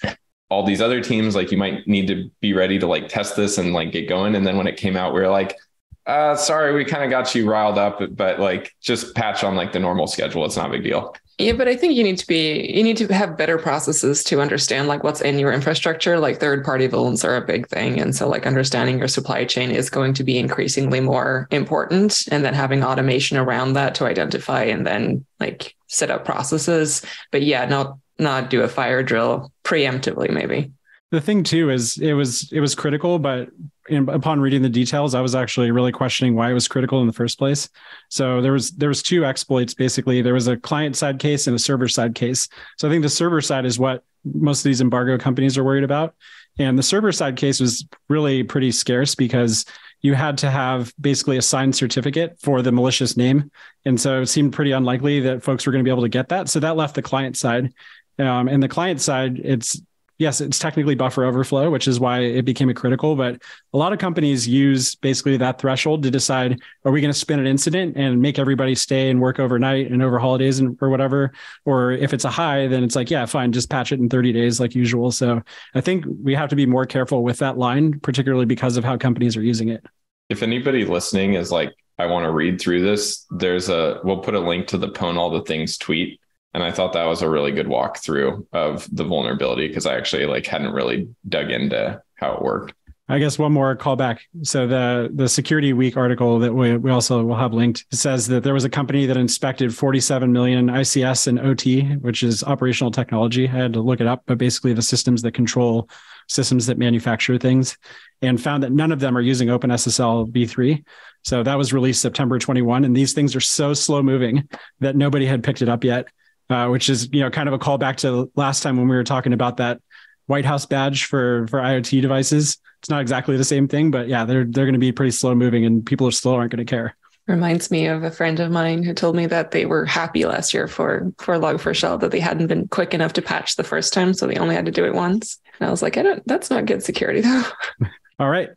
All 0.49 0.65
these 0.65 0.81
other 0.81 1.01
teams, 1.01 1.35
like 1.35 1.51
you 1.51 1.57
might 1.57 1.87
need 1.87 2.07
to 2.07 2.29
be 2.39 2.53
ready 2.53 2.79
to 2.79 2.87
like 2.87 3.09
test 3.09 3.35
this 3.35 3.57
and 3.57 3.73
like 3.73 3.91
get 3.91 4.07
going. 4.07 4.35
And 4.35 4.45
then 4.45 4.57
when 4.57 4.67
it 4.67 4.77
came 4.77 4.95
out, 4.95 5.13
we 5.13 5.21
are 5.21 5.29
like, 5.29 5.55
uh, 6.05 6.35
sorry, 6.35 6.73
we 6.73 6.85
kind 6.85 7.03
of 7.03 7.09
got 7.09 7.33
you 7.33 7.49
riled 7.49 7.77
up, 7.77 7.99
but 8.11 8.39
like 8.39 8.75
just 8.81 9.15
patch 9.15 9.43
on 9.43 9.55
like 9.55 9.71
the 9.71 9.79
normal 9.79 10.05
schedule. 10.05 10.45
It's 10.45 10.55
not 10.55 10.69
a 10.69 10.71
big 10.71 10.83
deal. 10.83 11.15
Yeah, 11.39 11.53
but 11.53 11.67
I 11.67 11.75
think 11.75 11.95
you 11.95 12.03
need 12.03 12.19
to 12.19 12.27
be 12.27 12.71
you 12.73 12.83
need 12.83 12.95
to 12.97 13.13
have 13.13 13.37
better 13.37 13.57
processes 13.57 14.23
to 14.25 14.39
understand 14.39 14.87
like 14.87 15.03
what's 15.03 15.19
in 15.19 15.39
your 15.39 15.51
infrastructure. 15.51 16.19
Like 16.19 16.39
third 16.39 16.63
party 16.63 16.87
vulns 16.87 17.25
are 17.25 17.35
a 17.35 17.45
big 17.45 17.67
thing. 17.67 17.99
And 17.99 18.15
so 18.15 18.29
like 18.29 18.45
understanding 18.45 18.99
your 18.99 19.07
supply 19.07 19.45
chain 19.45 19.71
is 19.71 19.89
going 19.89 20.13
to 20.13 20.23
be 20.23 20.37
increasingly 20.37 21.01
more 21.01 21.47
important. 21.51 22.27
And 22.31 22.45
then 22.45 22.53
having 22.53 22.83
automation 22.83 23.37
around 23.37 23.73
that 23.73 23.95
to 23.95 24.05
identify 24.05 24.63
and 24.63 24.85
then 24.85 25.25
like 25.39 25.75
set 25.87 26.11
up 26.11 26.23
processes. 26.23 27.03
But 27.31 27.41
yeah, 27.41 27.65
not 27.65 27.97
not 28.17 28.49
do 28.49 28.61
a 28.61 28.69
fire 28.69 29.03
drill 29.03 29.51
preemptively, 29.63 30.29
maybe 30.29 30.71
the 31.11 31.21
thing 31.21 31.43
too 31.43 31.69
is 31.69 31.97
it 31.97 32.13
was 32.13 32.51
it 32.51 32.59
was 32.59 32.75
critical 32.75 33.19
but 33.19 33.49
in, 33.87 34.09
upon 34.09 34.39
reading 34.39 34.61
the 34.61 34.69
details 34.69 35.13
i 35.13 35.21
was 35.21 35.35
actually 35.35 35.71
really 35.71 35.91
questioning 35.91 36.35
why 36.35 36.49
it 36.49 36.53
was 36.53 36.67
critical 36.67 37.01
in 37.01 37.07
the 37.07 37.13
first 37.13 37.37
place. 37.37 37.69
So 38.09 38.41
there 38.41 38.51
was 38.51 38.71
there 38.71 38.89
was 38.89 39.03
two 39.03 39.25
exploits 39.25 39.73
basically. 39.73 40.21
There 40.21 40.33
was 40.33 40.47
a 40.47 40.57
client 40.57 40.95
side 40.95 41.19
case 41.19 41.47
and 41.47 41.55
a 41.55 41.59
server 41.59 41.87
side 41.87 42.15
case. 42.15 42.47
So 42.77 42.87
i 42.87 42.91
think 42.91 43.03
the 43.03 43.09
server 43.09 43.41
side 43.41 43.65
is 43.65 43.79
what 43.79 44.03
most 44.23 44.59
of 44.59 44.63
these 44.69 44.81
embargo 44.81 45.17
companies 45.17 45.57
are 45.57 45.63
worried 45.63 45.83
about. 45.83 46.15
And 46.57 46.77
the 46.79 46.83
server 46.83 47.11
side 47.11 47.35
case 47.35 47.59
was 47.59 47.85
really 48.09 48.43
pretty 48.43 48.71
scarce 48.71 49.13
because 49.13 49.65
you 50.01 50.13
had 50.13 50.37
to 50.39 50.49
have 50.49 50.93
basically 50.99 51.37
a 51.37 51.41
signed 51.41 51.75
certificate 51.75 52.39
for 52.39 52.61
the 52.61 52.71
malicious 52.71 53.17
name. 53.17 53.51
And 53.85 53.99
so 53.99 54.21
it 54.21 54.27
seemed 54.27 54.53
pretty 54.53 54.71
unlikely 54.71 55.19
that 55.21 55.43
folks 55.43 55.65
were 55.65 55.71
going 55.71 55.83
to 55.83 55.87
be 55.87 55.91
able 55.91 56.03
to 56.03 56.09
get 56.09 56.29
that. 56.29 56.49
So 56.49 56.59
that 56.59 56.75
left 56.75 56.95
the 56.95 57.01
client 57.01 57.37
side. 57.37 57.73
Um, 58.17 58.47
and 58.47 58.63
the 58.63 58.69
client 58.69 59.01
side 59.01 59.39
it's 59.39 59.81
yes, 60.17 60.41
it's 60.41 60.59
technically 60.59 60.95
buffer 60.95 61.25
overflow, 61.25 61.69
which 61.69 61.87
is 61.87 61.99
why 61.99 62.19
it 62.19 62.43
became 62.43 62.69
a 62.69 62.73
critical. 62.73 63.15
But 63.15 63.41
a 63.73 63.77
lot 63.77 63.93
of 63.93 63.99
companies 63.99 64.47
use 64.47 64.95
basically 64.95 65.37
that 65.37 65.59
threshold 65.59 66.03
to 66.03 66.11
decide 66.11 66.59
are 66.83 66.91
we 66.91 67.01
going 67.01 67.13
to 67.13 67.19
spin 67.19 67.39
an 67.39 67.47
incident 67.47 67.95
and 67.97 68.21
make 68.21 68.39
everybody 68.39 68.75
stay 68.75 69.09
and 69.09 69.19
work 69.19 69.39
overnight 69.39 69.91
and 69.91 70.01
over 70.01 70.19
holidays 70.19 70.59
and 70.59 70.77
or 70.81 70.89
whatever, 70.89 71.31
or 71.65 71.91
if 71.91 72.13
it's 72.13 72.25
a 72.25 72.29
high, 72.29 72.67
then 72.67 72.83
it's 72.83 72.95
like 72.95 73.11
yeah, 73.11 73.25
fine, 73.25 73.51
just 73.51 73.69
patch 73.69 73.91
it 73.91 73.99
in 73.99 74.09
30 74.09 74.33
days 74.33 74.59
like 74.59 74.75
usual. 74.75 75.11
So 75.11 75.41
I 75.73 75.81
think 75.81 76.05
we 76.23 76.35
have 76.35 76.49
to 76.49 76.55
be 76.55 76.65
more 76.65 76.85
careful 76.85 77.23
with 77.23 77.39
that 77.39 77.57
line, 77.57 77.99
particularly 77.99 78.45
because 78.45 78.77
of 78.77 78.83
how 78.83 78.97
companies 78.97 79.35
are 79.37 79.43
using 79.43 79.69
it. 79.69 79.85
If 80.29 80.41
anybody 80.41 80.85
listening 80.85 81.35
is 81.35 81.51
like, 81.51 81.73
I 81.97 82.07
want 82.07 82.25
to 82.25 82.31
read 82.31 82.59
through 82.59 82.83
this, 82.83 83.25
there's 83.29 83.69
a 83.69 84.01
we'll 84.03 84.19
put 84.19 84.33
a 84.33 84.39
link 84.39 84.67
to 84.67 84.77
the 84.77 84.89
Pwn 84.89 85.17
all 85.17 85.29
the 85.29 85.43
things 85.43 85.77
tweet 85.77 86.19
and 86.55 86.63
I 86.63 86.71
thought 86.71 86.93
that 86.93 87.03
was 87.03 87.21
a 87.21 87.29
really 87.29 87.51
good 87.51 87.67
walkthrough 87.67 88.47
of 88.53 88.87
the 88.89 89.03
vulnerability 89.03 89.67
because 89.67 89.85
I 89.85 89.97
actually 89.97 90.25
like 90.25 90.47
hadn't 90.47 90.71
really 90.71 91.09
dug 91.27 91.51
into 91.51 92.01
how 92.13 92.35
it 92.35 92.41
worked. 92.41 92.73
I 93.09 93.19
guess 93.19 93.37
one 93.37 93.51
more 93.51 93.75
callback. 93.75 94.19
So 94.43 94.65
the 94.65 95.11
the 95.13 95.27
Security 95.27 95.73
Week 95.73 95.97
article 95.97 96.39
that 96.39 96.53
we, 96.53 96.77
we 96.77 96.91
also 96.91 97.21
will 97.25 97.35
have 97.35 97.53
linked 97.53 97.83
says 97.91 98.27
that 98.27 98.43
there 98.43 98.53
was 98.53 98.63
a 98.63 98.69
company 98.69 99.05
that 99.05 99.17
inspected 99.17 99.75
47 99.75 100.31
million 100.31 100.67
ICS 100.67 101.27
and 101.27 101.39
OT, 101.39 101.81
which 101.97 102.23
is 102.23 102.41
operational 102.41 102.89
technology. 102.89 103.49
I 103.49 103.51
had 103.51 103.73
to 103.73 103.81
look 103.81 103.99
it 103.99 104.07
up, 104.07 104.23
but 104.25 104.37
basically 104.37 104.71
the 104.71 104.81
systems 104.81 105.21
that 105.23 105.33
control 105.33 105.89
systems 106.29 106.67
that 106.67 106.77
manufacture 106.77 107.37
things, 107.37 107.77
and 108.21 108.41
found 108.41 108.63
that 108.63 108.71
none 108.71 108.93
of 108.93 109.01
them 109.01 109.17
are 109.17 109.21
using 109.21 109.49
OpenSSL 109.49 110.31
v3. 110.31 110.85
So 111.23 111.43
that 111.43 111.57
was 111.57 111.73
released 111.73 112.01
September 112.01 112.39
21, 112.39 112.85
and 112.85 112.95
these 112.95 113.11
things 113.11 113.35
are 113.35 113.41
so 113.41 113.73
slow 113.73 114.01
moving 114.01 114.47
that 114.79 114.95
nobody 114.95 115.25
had 115.25 115.43
picked 115.43 115.61
it 115.61 115.67
up 115.67 115.83
yet 115.83 116.07
uh, 116.49 116.67
which 116.67 116.89
is 116.89 117.09
you 117.11 117.21
know 117.21 117.29
kind 117.29 117.47
of 117.47 117.53
a 117.53 117.59
callback 117.59 117.97
to 117.97 118.31
last 118.35 118.61
time 118.61 118.77
when 118.77 118.87
we 118.87 118.95
were 118.95 119.03
talking 119.03 119.33
about 119.33 119.57
that 119.57 119.81
White 120.27 120.45
House 120.45 120.65
badge 120.65 121.05
for 121.05 121.47
for 121.47 121.59
IoT 121.59 122.01
devices. 122.01 122.57
It's 122.79 122.89
not 122.89 123.01
exactly 123.01 123.37
the 123.37 123.43
same 123.43 123.67
thing, 123.67 123.91
but 123.91 124.07
yeah, 124.07 124.25
they're 124.25 124.45
they're 124.45 124.65
going 124.65 124.73
to 124.73 124.79
be 124.79 124.91
pretty 124.91 125.11
slow 125.11 125.35
moving, 125.35 125.65
and 125.65 125.85
people 125.85 126.07
are 126.07 126.11
still 126.11 126.33
aren't 126.33 126.51
going 126.51 126.65
to 126.65 126.69
care. 126.69 126.95
Reminds 127.27 127.71
me 127.71 127.87
of 127.87 128.03
a 128.03 128.11
friend 128.11 128.39
of 128.39 128.51
mine 128.51 128.83
who 128.83 128.93
told 128.93 129.15
me 129.15 129.25
that 129.25 129.49
they 129.49 129.65
were 129.65 129.85
happy 129.85 130.25
last 130.25 130.53
year 130.53 130.67
for 130.67 131.11
for 131.17 131.35
Log4Shell 131.35 131.99
that 132.01 132.11
they 132.11 132.19
hadn't 132.19 132.47
been 132.47 132.67
quick 132.67 132.93
enough 132.93 133.13
to 133.13 133.21
patch 133.21 133.55
the 133.55 133.63
first 133.63 133.93
time, 133.93 134.13
so 134.13 134.27
they 134.27 134.37
only 134.37 134.55
had 134.55 134.65
to 134.65 134.71
do 134.71 134.85
it 134.85 134.93
once. 134.93 135.39
And 135.59 135.67
I 135.67 135.71
was 135.71 135.81
like, 135.81 135.97
I 135.97 136.03
don't. 136.03 136.25
That's 136.27 136.49
not 136.49 136.65
good 136.65 136.83
security 136.83 137.21
though. 137.21 137.43
All 138.19 138.29
right, 138.29 138.49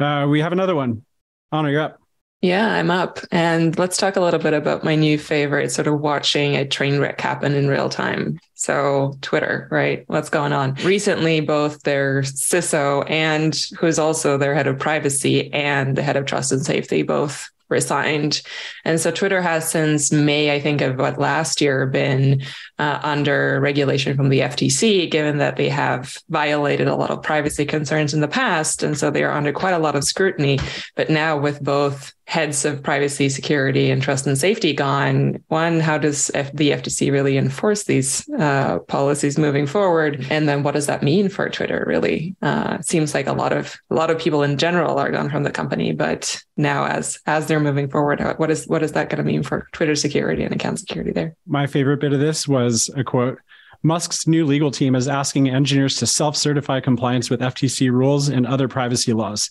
uh, 0.00 0.26
we 0.28 0.40
have 0.40 0.52
another 0.52 0.74
one. 0.74 1.04
Anna, 1.52 1.70
you're 1.70 1.80
up. 1.80 2.00
Yeah, 2.40 2.68
I'm 2.68 2.90
up. 2.90 3.18
And 3.32 3.76
let's 3.78 3.96
talk 3.96 4.14
a 4.14 4.20
little 4.20 4.38
bit 4.38 4.54
about 4.54 4.84
my 4.84 4.94
new 4.94 5.18
favorite, 5.18 5.72
sort 5.72 5.88
of 5.88 6.00
watching 6.00 6.54
a 6.54 6.64
train 6.64 7.00
wreck 7.00 7.20
happen 7.20 7.54
in 7.54 7.66
real 7.66 7.88
time. 7.88 8.38
So, 8.54 9.18
Twitter, 9.22 9.66
right? 9.72 10.04
What's 10.06 10.30
going 10.30 10.52
on? 10.52 10.74
Recently, 10.84 11.40
both 11.40 11.82
their 11.82 12.22
CISO 12.22 13.08
and 13.10 13.60
who's 13.80 13.98
also 13.98 14.38
their 14.38 14.54
head 14.54 14.68
of 14.68 14.78
privacy 14.78 15.52
and 15.52 15.96
the 15.96 16.02
head 16.02 16.16
of 16.16 16.26
trust 16.26 16.52
and 16.52 16.64
safety 16.64 17.02
both 17.02 17.50
resigned. 17.68 18.40
And 18.84 18.98
so 18.98 19.10
Twitter 19.10 19.42
has 19.42 19.68
since 19.68 20.10
May, 20.10 20.54
I 20.54 20.60
think, 20.60 20.80
of 20.80 20.96
what 20.96 21.18
last 21.18 21.60
year 21.60 21.86
been 21.86 22.42
uh, 22.78 23.00
under 23.02 23.60
regulation 23.60 24.16
from 24.16 24.28
the 24.28 24.40
FTC, 24.40 25.10
given 25.10 25.38
that 25.38 25.56
they 25.56 25.68
have 25.68 26.16
violated 26.28 26.88
a 26.88 26.96
lot 26.96 27.10
of 27.10 27.22
privacy 27.22 27.66
concerns 27.66 28.14
in 28.14 28.20
the 28.20 28.28
past. 28.28 28.82
And 28.82 28.96
so 28.96 29.10
they 29.10 29.22
are 29.22 29.32
under 29.32 29.52
quite 29.52 29.74
a 29.74 29.78
lot 29.78 29.96
of 29.96 30.04
scrutiny. 30.04 30.58
But 30.94 31.10
now, 31.10 31.38
with 31.38 31.62
both 31.62 32.14
heads 32.28 32.66
of 32.66 32.82
privacy, 32.82 33.26
security, 33.30 33.90
and 33.90 34.02
trust 34.02 34.26
and 34.26 34.36
safety 34.36 34.74
gone, 34.74 35.42
one, 35.48 35.80
how 35.80 35.96
does 35.96 36.30
F- 36.34 36.52
the 36.52 36.72
FTC 36.72 37.10
really 37.10 37.38
enforce 37.38 37.84
these 37.84 38.28
uh, 38.38 38.80
policies 38.80 39.38
moving 39.38 39.66
forward? 39.66 40.26
And 40.28 40.46
then 40.46 40.62
what 40.62 40.74
does 40.74 40.86
that 40.88 41.02
mean 41.02 41.30
for 41.30 41.48
Twitter? 41.48 41.84
Really, 41.86 42.36
uh, 42.42 42.82
seems 42.82 43.14
like 43.14 43.26
a 43.26 43.32
lot 43.32 43.54
of 43.54 43.78
a 43.88 43.94
lot 43.94 44.10
of 44.10 44.18
people 44.18 44.42
in 44.42 44.58
general 44.58 44.98
are 44.98 45.10
gone 45.10 45.30
from 45.30 45.42
the 45.42 45.50
company, 45.50 45.92
but 45.92 46.38
now 46.58 46.84
as 46.84 47.18
as 47.24 47.46
they're 47.46 47.60
moving 47.60 47.88
forward, 47.88 48.20
what 48.36 48.50
is 48.50 48.66
what 48.66 48.82
is 48.82 48.92
that 48.92 49.08
going 49.08 49.24
to 49.24 49.24
mean 49.24 49.42
for 49.42 49.66
Twitter 49.72 49.94
security 49.94 50.42
and 50.42 50.54
account 50.54 50.78
security 50.80 51.12
there? 51.12 51.34
My 51.46 51.66
favorite 51.66 51.98
bit 51.98 52.12
of 52.12 52.20
this 52.20 52.46
was 52.46 52.90
a 52.94 53.02
quote. 53.02 53.38
Musk's 53.82 54.26
new 54.26 54.44
legal 54.44 54.70
team 54.70 54.94
is 54.94 55.08
asking 55.08 55.48
engineers 55.48 55.96
to 55.96 56.06
self 56.06 56.36
certify 56.36 56.80
compliance 56.80 57.30
with 57.30 57.40
FTC 57.40 57.90
rules 57.90 58.28
and 58.28 58.46
other 58.46 58.68
privacy 58.68 59.14
laws 59.14 59.50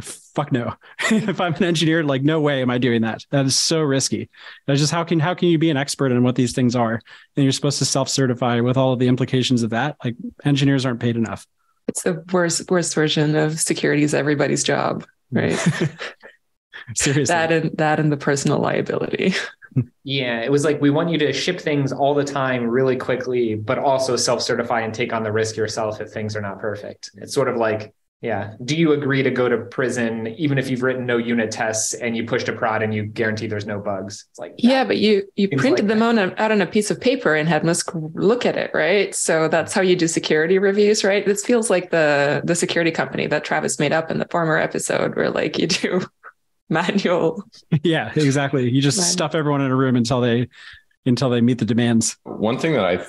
fuck 0.00 0.52
no. 0.52 0.74
If 1.10 1.40
i'm 1.40 1.54
an 1.54 1.64
engineer 1.64 2.04
like 2.04 2.22
no 2.22 2.40
way 2.40 2.62
am 2.62 2.70
i 2.70 2.78
doing 2.78 3.02
that. 3.02 3.24
That 3.30 3.46
is 3.46 3.58
so 3.58 3.80
risky. 3.80 4.28
That's 4.66 4.80
just 4.80 4.92
how 4.92 5.04
can 5.04 5.20
how 5.20 5.34
can 5.34 5.48
you 5.48 5.58
be 5.58 5.70
an 5.70 5.76
expert 5.76 6.12
in 6.12 6.22
what 6.22 6.34
these 6.34 6.52
things 6.52 6.76
are? 6.76 7.00
And 7.36 7.44
you're 7.44 7.52
supposed 7.52 7.78
to 7.78 7.84
self-certify 7.84 8.60
with 8.60 8.76
all 8.76 8.92
of 8.92 8.98
the 8.98 9.08
implications 9.08 9.62
of 9.62 9.70
that. 9.70 9.96
Like 10.04 10.16
engineers 10.44 10.84
aren't 10.86 11.00
paid 11.00 11.16
enough. 11.16 11.46
It's 11.88 12.02
the 12.02 12.24
worst 12.32 12.70
worst 12.70 12.94
version 12.94 13.36
of 13.36 13.60
security 13.60 14.02
is 14.02 14.14
everybody's 14.14 14.64
job 14.64 15.04
right? 15.32 15.58
Seriously. 16.94 17.32
That 17.32 17.52
and 17.52 17.76
that 17.78 18.00
and 18.00 18.12
the 18.12 18.16
personal 18.16 18.58
liability. 18.58 19.34
Yeah 20.04 20.40
it 20.40 20.50
was 20.50 20.64
like 20.64 20.80
we 20.80 20.90
want 20.90 21.10
you 21.10 21.18
to 21.18 21.32
ship 21.32 21.60
things 21.60 21.92
all 21.92 22.14
the 22.14 22.24
time 22.24 22.66
really 22.66 22.96
quickly 22.96 23.56
but 23.56 23.78
also 23.78 24.16
self-certify 24.16 24.80
and 24.80 24.94
take 24.94 25.12
on 25.12 25.22
the 25.22 25.30
risk 25.30 25.54
yourself 25.56 26.00
if 26.00 26.10
things 26.10 26.34
are 26.36 26.40
not 26.40 26.60
perfect. 26.60 27.10
It's 27.16 27.34
sort 27.34 27.48
of 27.48 27.56
like 27.56 27.94
yeah. 28.26 28.54
Do 28.64 28.76
you 28.76 28.90
agree 28.90 29.22
to 29.22 29.30
go 29.30 29.48
to 29.48 29.56
prison 29.56 30.26
even 30.36 30.58
if 30.58 30.68
you've 30.68 30.82
written 30.82 31.06
no 31.06 31.16
unit 31.16 31.52
tests 31.52 31.94
and 31.94 32.16
you 32.16 32.26
pushed 32.26 32.48
a 32.48 32.52
prod 32.52 32.82
and 32.82 32.92
you 32.92 33.04
guarantee 33.04 33.46
there's 33.46 33.66
no 33.66 33.78
bugs? 33.78 34.26
It's 34.30 34.38
like 34.40 34.54
yeah, 34.58 34.82
but 34.82 34.96
you 34.96 35.28
you 35.36 35.48
printed 35.48 35.84
like 35.84 35.86
them 35.86 36.02
on 36.02 36.18
a, 36.18 36.34
out 36.36 36.50
on 36.50 36.60
a 36.60 36.66
piece 36.66 36.90
of 36.90 37.00
paper 37.00 37.36
and 37.36 37.48
had 37.48 37.62
Musk 37.62 37.92
look 37.94 38.44
at 38.44 38.56
it, 38.56 38.72
right? 38.74 39.14
So 39.14 39.46
that's 39.46 39.72
how 39.72 39.80
you 39.80 39.94
do 39.94 40.08
security 40.08 40.58
reviews, 40.58 41.04
right? 41.04 41.24
This 41.24 41.44
feels 41.44 41.70
like 41.70 41.90
the 41.90 42.42
the 42.42 42.56
security 42.56 42.90
company 42.90 43.28
that 43.28 43.44
Travis 43.44 43.78
made 43.78 43.92
up 43.92 44.10
in 44.10 44.18
the 44.18 44.26
former 44.28 44.56
episode, 44.56 45.14
where 45.14 45.30
like 45.30 45.56
you 45.56 45.68
do 45.68 46.04
manual. 46.68 47.44
Yeah, 47.84 48.10
exactly. 48.16 48.68
You 48.68 48.82
just 48.82 48.98
manual. 48.98 49.12
stuff 49.12 49.34
everyone 49.36 49.60
in 49.60 49.70
a 49.70 49.76
room 49.76 49.94
until 49.94 50.20
they 50.20 50.48
until 51.04 51.30
they 51.30 51.40
meet 51.40 51.58
the 51.58 51.64
demands. 51.64 52.16
One 52.24 52.58
thing 52.58 52.72
that 52.72 52.84
I 52.84 53.04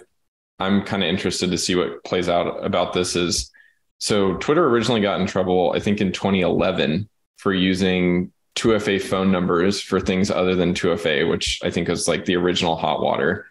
I'm 0.64 0.84
kind 0.84 1.02
of 1.02 1.10
interested 1.10 1.50
to 1.50 1.58
see 1.58 1.74
what 1.74 2.04
plays 2.04 2.30
out 2.30 2.64
about 2.64 2.94
this 2.94 3.16
is 3.16 3.52
so 4.00 4.36
Twitter 4.36 4.68
originally 4.68 5.02
got 5.02 5.20
in 5.20 5.28
trouble, 5.28 5.74
I 5.76 5.80
think 5.80 6.02
in 6.02 6.12
2011 6.12 7.10
for 7.38 7.54
using 7.54 8.32
2FA 8.56 9.02
phone 9.02 9.32
numbers 9.32 9.80
for 9.82 10.00
things 10.00 10.32
other 10.32 10.56
than 10.56 10.74
2FA, 10.74 11.30
which 11.30 11.60
I 11.64 11.70
think 11.70 11.90
is 11.90 12.08
like 12.08 12.26
the 12.26 12.36
original 12.36 12.76
hot 12.76 13.02
water. 13.02 13.46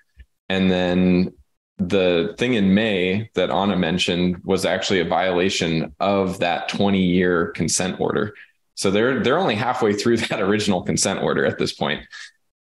And 0.49 0.71
then 0.71 1.33
the 1.79 2.35
thing 2.39 2.55
in 2.55 2.75
May 2.75 3.31
that 3.35 3.51
Anna 3.51 3.77
mentioned 3.77 4.43
was 4.45 4.65
actually 4.65 5.01
a 5.01 5.05
violation 5.05 5.95
of 6.01 6.39
that 6.41 6.69
20 6.69 7.01
year 7.01 7.49
consent 7.49 8.01
order. 8.01 8.35
So 8.75 8.91
they're 8.91 9.23
they're 9.23 9.39
only 9.39 9.55
halfway 9.55 9.93
through 9.93 10.17
that 10.29 10.41
original 10.41 10.83
consent 10.83 11.23
order 11.23 11.45
at 11.45 11.59
this 11.59 11.73
point. 11.73 12.03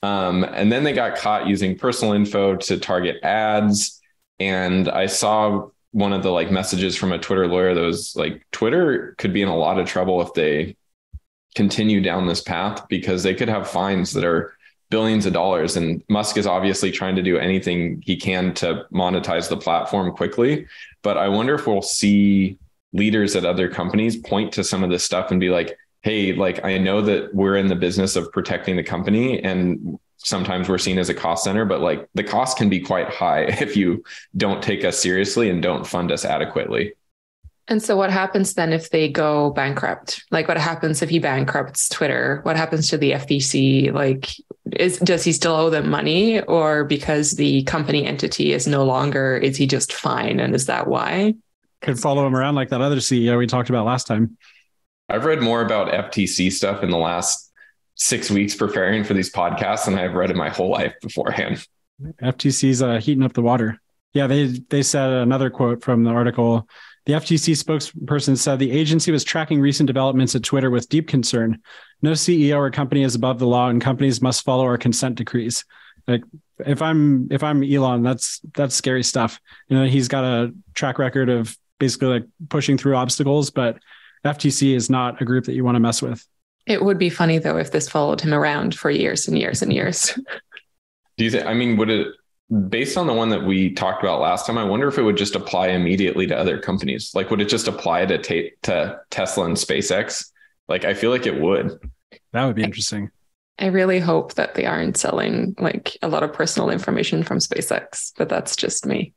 Um, 0.04 0.43
and 0.43 0.71
then 0.71 0.84
they 0.84 0.93
got 0.93 1.17
caught 1.17 1.48
using 1.48 1.78
personal 1.78 2.13
info 2.13 2.56
to 2.58 2.78
target 2.78 3.24
ads. 3.24 4.00
And 4.39 4.88
I 4.89 5.08
saw 5.08 5.69
one 5.96 6.12
of 6.12 6.24
the 6.24 6.30
like 6.30 6.52
messages 6.52 6.94
from 6.94 7.14
a 7.14 7.18
Twitter 7.18 7.48
lawyer 7.48 7.74
that 7.74 7.80
was 7.80 8.18
like, 8.18 8.46
Twitter 8.52 9.16
could 9.18 9.32
be 9.32 9.42
in 9.42 9.48
a 9.48 9.56
lot 9.56 9.80
of 9.80 9.88
trouble 9.88 10.22
if 10.22 10.34
they 10.34 10.76
continue 11.56 12.02
down 12.02 12.28
this 12.28 12.42
path 12.42 12.86
because 12.90 13.24
they 13.24 13.34
could 13.34 13.48
have 13.48 13.66
fines 13.66 14.12
that 14.12 14.26
are 14.26 14.58
billions 14.90 15.26
of 15.26 15.32
dollars. 15.32 15.78
And 15.78 16.04
Musk 16.10 16.36
is 16.36 16.46
obviously 16.46 16.92
trying 16.92 17.16
to 17.16 17.22
do 17.22 17.38
anything 17.38 18.04
he 18.06 18.18
can 18.18 18.54
to 18.56 18.86
monetize 18.94 19.48
the 19.48 19.56
platform 19.56 20.12
quickly. 20.12 20.68
But 21.02 21.18
I 21.18 21.30
wonder 21.30 21.56
if 21.56 21.66
we'll 21.66 21.82
see 21.82 22.60
leaders 22.92 23.38
at 23.38 23.46
other 23.46 23.70
companies 23.70 24.18
point 24.18 24.52
to 24.52 24.66
some 24.66 24.84
of 24.84 24.90
this 24.90 25.06
stuff 25.06 25.32
and 25.32 25.40
be 25.40 25.50
like, 25.50 25.78
hey, 26.02 26.34
like 26.34 26.66
I 26.66 26.78
know 26.78 27.02
that 27.04 27.34
we're 27.34 27.56
in 27.56 27.68
the 27.68 27.76
business 27.76 28.18
of 28.18 28.34
protecting 28.34 28.76
the 28.76 28.84
company 28.84 29.42
and 29.42 29.98
sometimes 30.26 30.68
we're 30.68 30.80
seen 30.80 30.98
as 30.98 31.08
a 31.08 31.14
cost 31.14 31.44
center, 31.44 31.66
but 31.66 31.82
like 31.82 32.10
the 32.16 32.24
cost 32.24 32.58
can 32.58 32.68
be 32.68 32.80
quite 32.80 33.10
high 33.10 33.42
if 33.62 33.78
you 33.78 34.04
don't 34.36 34.62
take 34.62 34.84
us 34.84 35.00
seriously 35.00 35.50
and 35.50 35.62
don't 35.62 35.88
fund 35.88 36.12
us 36.12 36.26
adequately. 36.26 36.94
And 37.68 37.82
so, 37.82 37.98
what 37.98 38.12
happens 38.12 38.54
then 38.54 38.74
if 38.74 38.92
they 38.92 39.10
go 39.10 39.50
bankrupt? 39.52 40.24
Like, 40.30 40.48
what 40.48 40.58
happens 40.58 41.02
if 41.02 41.10
he 41.10 41.18
bankrupts 41.18 41.90
Twitter? 41.90 42.42
What 42.44 42.58
happens 42.58 42.90
to 42.90 42.98
the 42.98 43.14
FTC? 43.14 43.92
Like, 43.92 44.36
is 44.74 45.00
does 45.00 45.24
he 45.24 45.32
still 45.32 45.56
owe 45.56 45.70
them 45.72 45.90
money, 45.90 46.42
or 46.42 46.84
because 46.84 47.32
the 47.32 47.64
company 47.64 48.06
entity 48.06 48.54
is 48.54 48.68
no 48.68 48.86
longer, 48.86 49.36
is 49.36 49.58
he 49.58 49.66
just 49.66 49.94
fine? 49.94 50.40
And 50.40 50.54
is 50.54 50.68
that 50.68 50.86
why? 50.88 51.34
Could 51.82 52.00
follow 52.00 52.28
him 52.28 52.36
around 52.36 52.54
like 52.54 52.70
that 52.70 52.82
other 52.82 52.98
CEO 52.98 53.36
we 53.38 53.48
talked 53.48 53.70
about 53.70 53.86
last 53.86 54.06
time. 54.06 54.38
I've 55.10 55.26
read 55.26 55.42
more 55.42 55.62
about 55.62 55.92
FTC 55.92 56.52
stuff 56.52 56.84
in 56.84 56.92
the 56.92 56.98
last 56.98 57.45
six 57.96 58.30
weeks 58.30 58.56
preparing 58.56 59.04
for 59.04 59.14
these 59.14 59.32
podcasts 59.32 59.86
than 59.86 59.98
I've 59.98 60.14
read 60.14 60.32
in 60.32 60.38
my 60.38 60.50
whole 60.50 60.70
life 60.70 60.94
beforehand. 61.02 61.66
FTC's 62.22 62.82
uh, 62.82 63.00
heating 63.00 63.24
up 63.24 63.34
the 63.34 63.42
water. 63.42 63.80
Yeah, 64.14 64.28
they 64.28 64.46
they 64.70 64.84
said 64.84 65.10
another 65.12 65.50
quote 65.50 65.84
from 65.84 66.04
the 66.04 66.12
article 66.12 66.68
the 67.06 67.14
FTC 67.14 67.54
spokesperson 67.56 68.36
said 68.36 68.58
the 68.58 68.72
agency 68.72 69.12
was 69.12 69.24
tracking 69.24 69.62
recent 69.62 69.86
developments 69.86 70.36
at 70.36 70.44
Twitter 70.44 70.72
with 70.72 70.90
deep 70.90 71.08
concern. 71.08 71.62
No 72.02 72.12
CEO 72.12 72.58
or 72.58 72.72
company 72.72 73.04
is 73.04 73.14
above 73.14 73.38
the 73.38 73.48
law, 73.48 73.70
and 73.70 73.80
companies 73.80 74.22
must 74.22 74.44
follow 74.44 74.64
our 74.64 74.78
consent 74.78 75.16
decrees. 75.16 75.66
Like 76.08 76.24
if 76.66 76.82
I'm 76.82 77.28
if 77.32 77.44
I'm 77.44 77.64
Elon, 77.64 78.02
that's 78.02 78.42
that's 78.56 78.74
scary 78.74 79.04
stuff. 79.04 79.40
You 79.68 79.78
know, 79.78 79.86
he's 79.86 80.08
got 80.08 80.24
a 80.24 80.54
track 80.74 80.98
record 80.98 81.30
of 81.30 81.56
basically 81.80 82.08
like 82.08 82.26
pushing 82.50 82.78
through 82.78 82.96
obstacles, 82.96 83.52
but 83.52 83.78
FTC 84.26 84.76
is 84.76 84.90
not 84.90 85.22
a 85.22 85.26
group 85.26 85.46
that 85.46 85.54
you 85.54 85.64
want 85.64 85.76
to 85.76 85.80
mess 85.80 86.02
with. 86.02 86.26
It 86.65 86.84
would 86.84 86.97
be 86.97 87.10
funny 87.10 87.38
though 87.38 87.58
if 87.58 87.71
this 87.71 87.89
followed 87.89 88.21
him 88.21 88.34
around 88.34 88.75
for 88.75 88.89
years 88.89 89.28
and 89.28 89.38
years 89.38 89.62
and 89.62 89.71
years. 89.71 90.17
Do 91.17 91.23
you 91.23 91.32
think? 91.32 91.45
I 91.45 91.54
mean, 91.54 91.78
would 91.78 91.89
it 91.89 92.08
based 92.69 92.97
on 92.97 93.08
the 93.08 93.13
one 93.13 93.30
that 93.30 93.43
we 93.43 93.71
talked 93.71 94.04
about 94.04 94.21
last 94.21 94.45
time, 94.45 94.58
I 94.58 94.63
wonder 94.63 94.88
if 94.88 94.97
it 94.97 95.04
would 95.04 95.17
just 95.17 95.36
apply 95.36 95.69
immediately 95.69 96.28
to 96.28 96.38
other 96.38 96.60
companies. 96.60 97.12
Like, 97.15 97.32
would 97.32 97.41
it 97.41 97.49
just 97.49 97.67
apply 97.67 98.06
to 98.06 98.17
ta- 98.17 98.56
to 98.63 98.99
Tesla 99.10 99.45
and 99.45 99.58
SpaceX? 99.58 100.32
Like, 100.67 100.86
I 100.86 100.93
feel 100.93 101.12
like 101.12 101.25
it 101.25 101.39
would. 101.39 101.80
That 102.34 102.45
would 102.45 102.56
be 102.56 102.63
interesting. 102.63 103.10
I 103.58 103.67
really 103.67 103.99
hope 103.99 104.34
that 104.34 104.56
they 104.56 104.65
aren't 104.65 104.97
selling 104.97 105.56
like 105.58 105.97
a 106.01 106.08
lot 106.08 106.23
of 106.23 106.34
personal 106.34 106.69
information 106.69 107.23
from 107.23 107.39
SpaceX, 107.39 108.12
but 108.17 108.30
that's 108.30 108.56
just 108.56 108.86
me. 108.86 109.13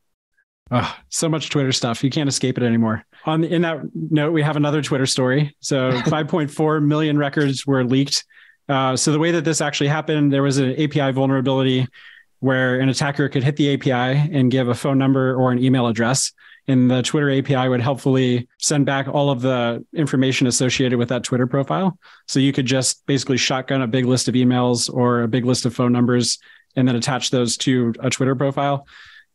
Oh, 0.71 0.95
so 1.09 1.27
much 1.27 1.49
Twitter 1.49 1.71
stuff. 1.71 2.03
You 2.03 2.09
can't 2.09 2.29
escape 2.29 2.57
it 2.57 2.63
anymore. 2.63 3.03
On 3.25 3.43
in 3.43 3.63
that 3.63 3.81
note, 3.93 4.31
we 4.31 4.41
have 4.43 4.55
another 4.55 4.81
Twitter 4.81 5.05
story. 5.05 5.55
So 5.59 5.91
5.4 6.01 6.83
million 6.83 7.17
records 7.17 7.65
were 7.65 7.83
leaked. 7.83 8.23
Uh, 8.67 8.95
so 8.95 9.11
the 9.11 9.19
way 9.19 9.31
that 9.31 9.43
this 9.45 9.61
actually 9.61 9.87
happened, 9.87 10.31
there 10.31 10.43
was 10.43 10.59
an 10.59 10.71
API 10.73 11.11
vulnerability 11.11 11.87
where 12.39 12.79
an 12.79 12.87
attacker 12.87 13.27
could 13.27 13.43
hit 13.43 13.55
the 13.57 13.73
API 13.73 14.29
and 14.31 14.51
give 14.51 14.69
a 14.69 14.75
phone 14.75 14.97
number 14.97 15.35
or 15.35 15.51
an 15.51 15.59
email 15.59 15.87
address. 15.87 16.31
And 16.67 16.89
the 16.89 17.01
Twitter 17.01 17.31
API 17.31 17.67
would 17.67 17.81
helpfully 17.81 18.47
send 18.59 18.85
back 18.85 19.07
all 19.07 19.31
of 19.31 19.41
the 19.41 19.83
information 19.93 20.45
associated 20.45 20.99
with 20.99 21.09
that 21.09 21.23
Twitter 21.23 21.47
profile. 21.47 21.97
So 22.27 22.39
you 22.39 22.53
could 22.53 22.67
just 22.67 23.03
basically 23.07 23.37
shotgun 23.37 23.81
a 23.81 23.87
big 23.87 24.05
list 24.05 24.27
of 24.27 24.35
emails 24.35 24.93
or 24.93 25.23
a 25.23 25.27
big 25.27 25.45
list 25.45 25.65
of 25.65 25.73
phone 25.73 25.91
numbers 25.91 26.37
and 26.75 26.87
then 26.87 26.95
attach 26.95 27.31
those 27.31 27.57
to 27.57 27.93
a 28.01 28.11
Twitter 28.11 28.35
profile. 28.35 28.85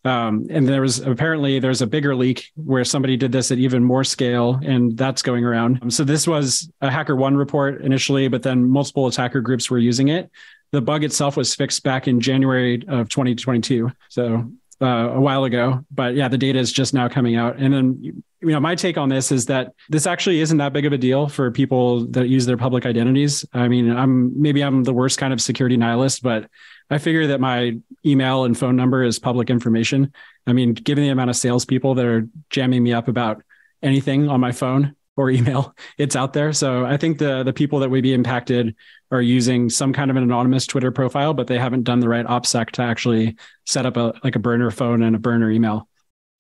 Um, 0.05 0.47
and 0.51 0.69
there 0.69 0.83
was 0.83 0.99
apparently 1.01 1.59
there's 1.59 1.81
a 1.81 1.87
bigger 1.87 2.15
leak 2.15 2.53
where 2.57 2.85
somebody 2.85 3.17
did 3.17 3.33
this 3.33 3.51
at 3.51 3.59
even 3.59 3.83
more 3.83 4.05
scale, 4.05 4.61
and 4.63 4.97
that's 4.97 5.23
going 5.23 5.45
around. 5.45 5.93
So 5.93 6.05
this 6.05 6.29
was 6.29 6.71
a 6.83 6.89
HackerOne 6.89 7.39
report 7.39 7.81
initially, 7.81 8.29
but 8.29 8.43
then 8.43 8.69
multiple 8.69 9.07
attacker 9.07 9.41
groups 9.41 9.71
were 9.71 9.79
using 9.79 10.09
it 10.09 10.31
the 10.75 10.81
bug 10.81 11.05
itself 11.05 11.37
was 11.37 11.55
fixed 11.55 11.85
back 11.85 12.09
in 12.09 12.21
January 12.21 12.83
of 12.89 13.09
2022. 13.09 13.93
So 14.09 14.51
uh, 14.83 14.87
a 14.87 15.21
while 15.21 15.45
ago, 15.45 15.85
but 15.93 16.17
yeah, 16.17 16.27
the 16.27 16.37
data 16.37 16.59
is 16.59 16.73
just 16.73 16.93
now 16.93 17.09
coming 17.09 17.37
out. 17.37 17.57
And 17.59 17.73
then, 17.73 17.99
you 18.03 18.23
know, 18.41 18.59
my 18.59 18.75
take 18.75 18.99
on 18.99 19.09
this 19.09 19.31
is 19.31 19.47
that 19.47 19.73
this 19.89 20.05
actually 20.05 20.41
isn't 20.41 20.59
that 20.59 20.73
big 20.73 20.85
of 20.85 20.93
a 20.93 20.99
deal 20.99 21.29
for 21.29 21.53
people 21.53 22.07
that 22.09 22.29
use 22.29 22.45
their 22.45 22.57
public 22.57 22.87
identities. 22.87 23.45
I 23.53 23.69
mean, 23.69 23.89
I'm 23.97 24.41
maybe 24.41 24.65
I'm 24.65 24.83
the 24.83 24.93
worst 24.93 25.17
kind 25.17 25.33
of 25.33 25.41
security 25.41 25.77
nihilist, 25.77 26.25
but 26.25 26.51
I 26.91 26.99
figure 26.99 27.29
that 27.29 27.41
my 27.41 27.79
email 28.05 28.45
and 28.45 28.57
phone 28.57 28.77
number 28.77 29.03
is 29.03 29.19
public 29.19 29.51
information. 29.51 30.13
I 30.47 30.53
mean, 30.53 30.75
given 30.75 31.05
the 31.05 31.11
amount 31.11 31.31
of 31.31 31.37
salespeople 31.37 31.95
that 31.95 32.05
are 32.05 32.29
jamming 32.51 32.83
me 32.83 32.93
up 32.93 33.09
about 33.09 33.43
anything 33.83 34.29
on 34.29 34.41
my 34.41 34.53
phone, 34.53 34.95
or 35.17 35.31
email, 35.31 35.75
it's 35.99 36.17
out 36.17 36.33
there. 36.33 36.53
So 36.53 36.85
I 36.85 36.97
think 36.97 37.19
the 37.19 37.43
the 37.43 37.53
people 37.53 37.81
that 37.81 37.91
would 37.91 38.03
be 38.03 38.15
impacted 38.15 38.75
are 39.11 39.23
using 39.23 39.71
some 39.71 39.93
kind 39.93 40.11
of 40.11 40.17
an 40.17 40.23
anonymous 40.23 40.67
Twitter 40.67 40.91
profile, 40.91 41.35
but 41.35 41.47
they 41.47 41.59
haven't 41.59 41.85
done 41.85 42.01
the 42.01 42.09
right 42.09 42.27
OPSEC 42.27 42.71
to 42.73 42.83
actually 42.83 43.37
set 43.65 43.87
up 43.87 43.97
a 43.97 44.15
like 44.25 44.37
a 44.37 44.41
burner 44.41 44.71
phone 44.71 45.03
and 45.03 45.15
a 45.15 45.19
burner 45.19 45.51
email. 45.51 45.89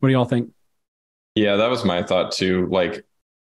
What 0.00 0.09
do 0.09 0.12
y'all 0.12 0.24
think? 0.24 0.50
Yeah, 1.35 1.57
that 1.57 1.70
was 1.70 1.85
my 1.85 2.02
thought 2.02 2.33
too. 2.33 2.66
Like 2.66 3.04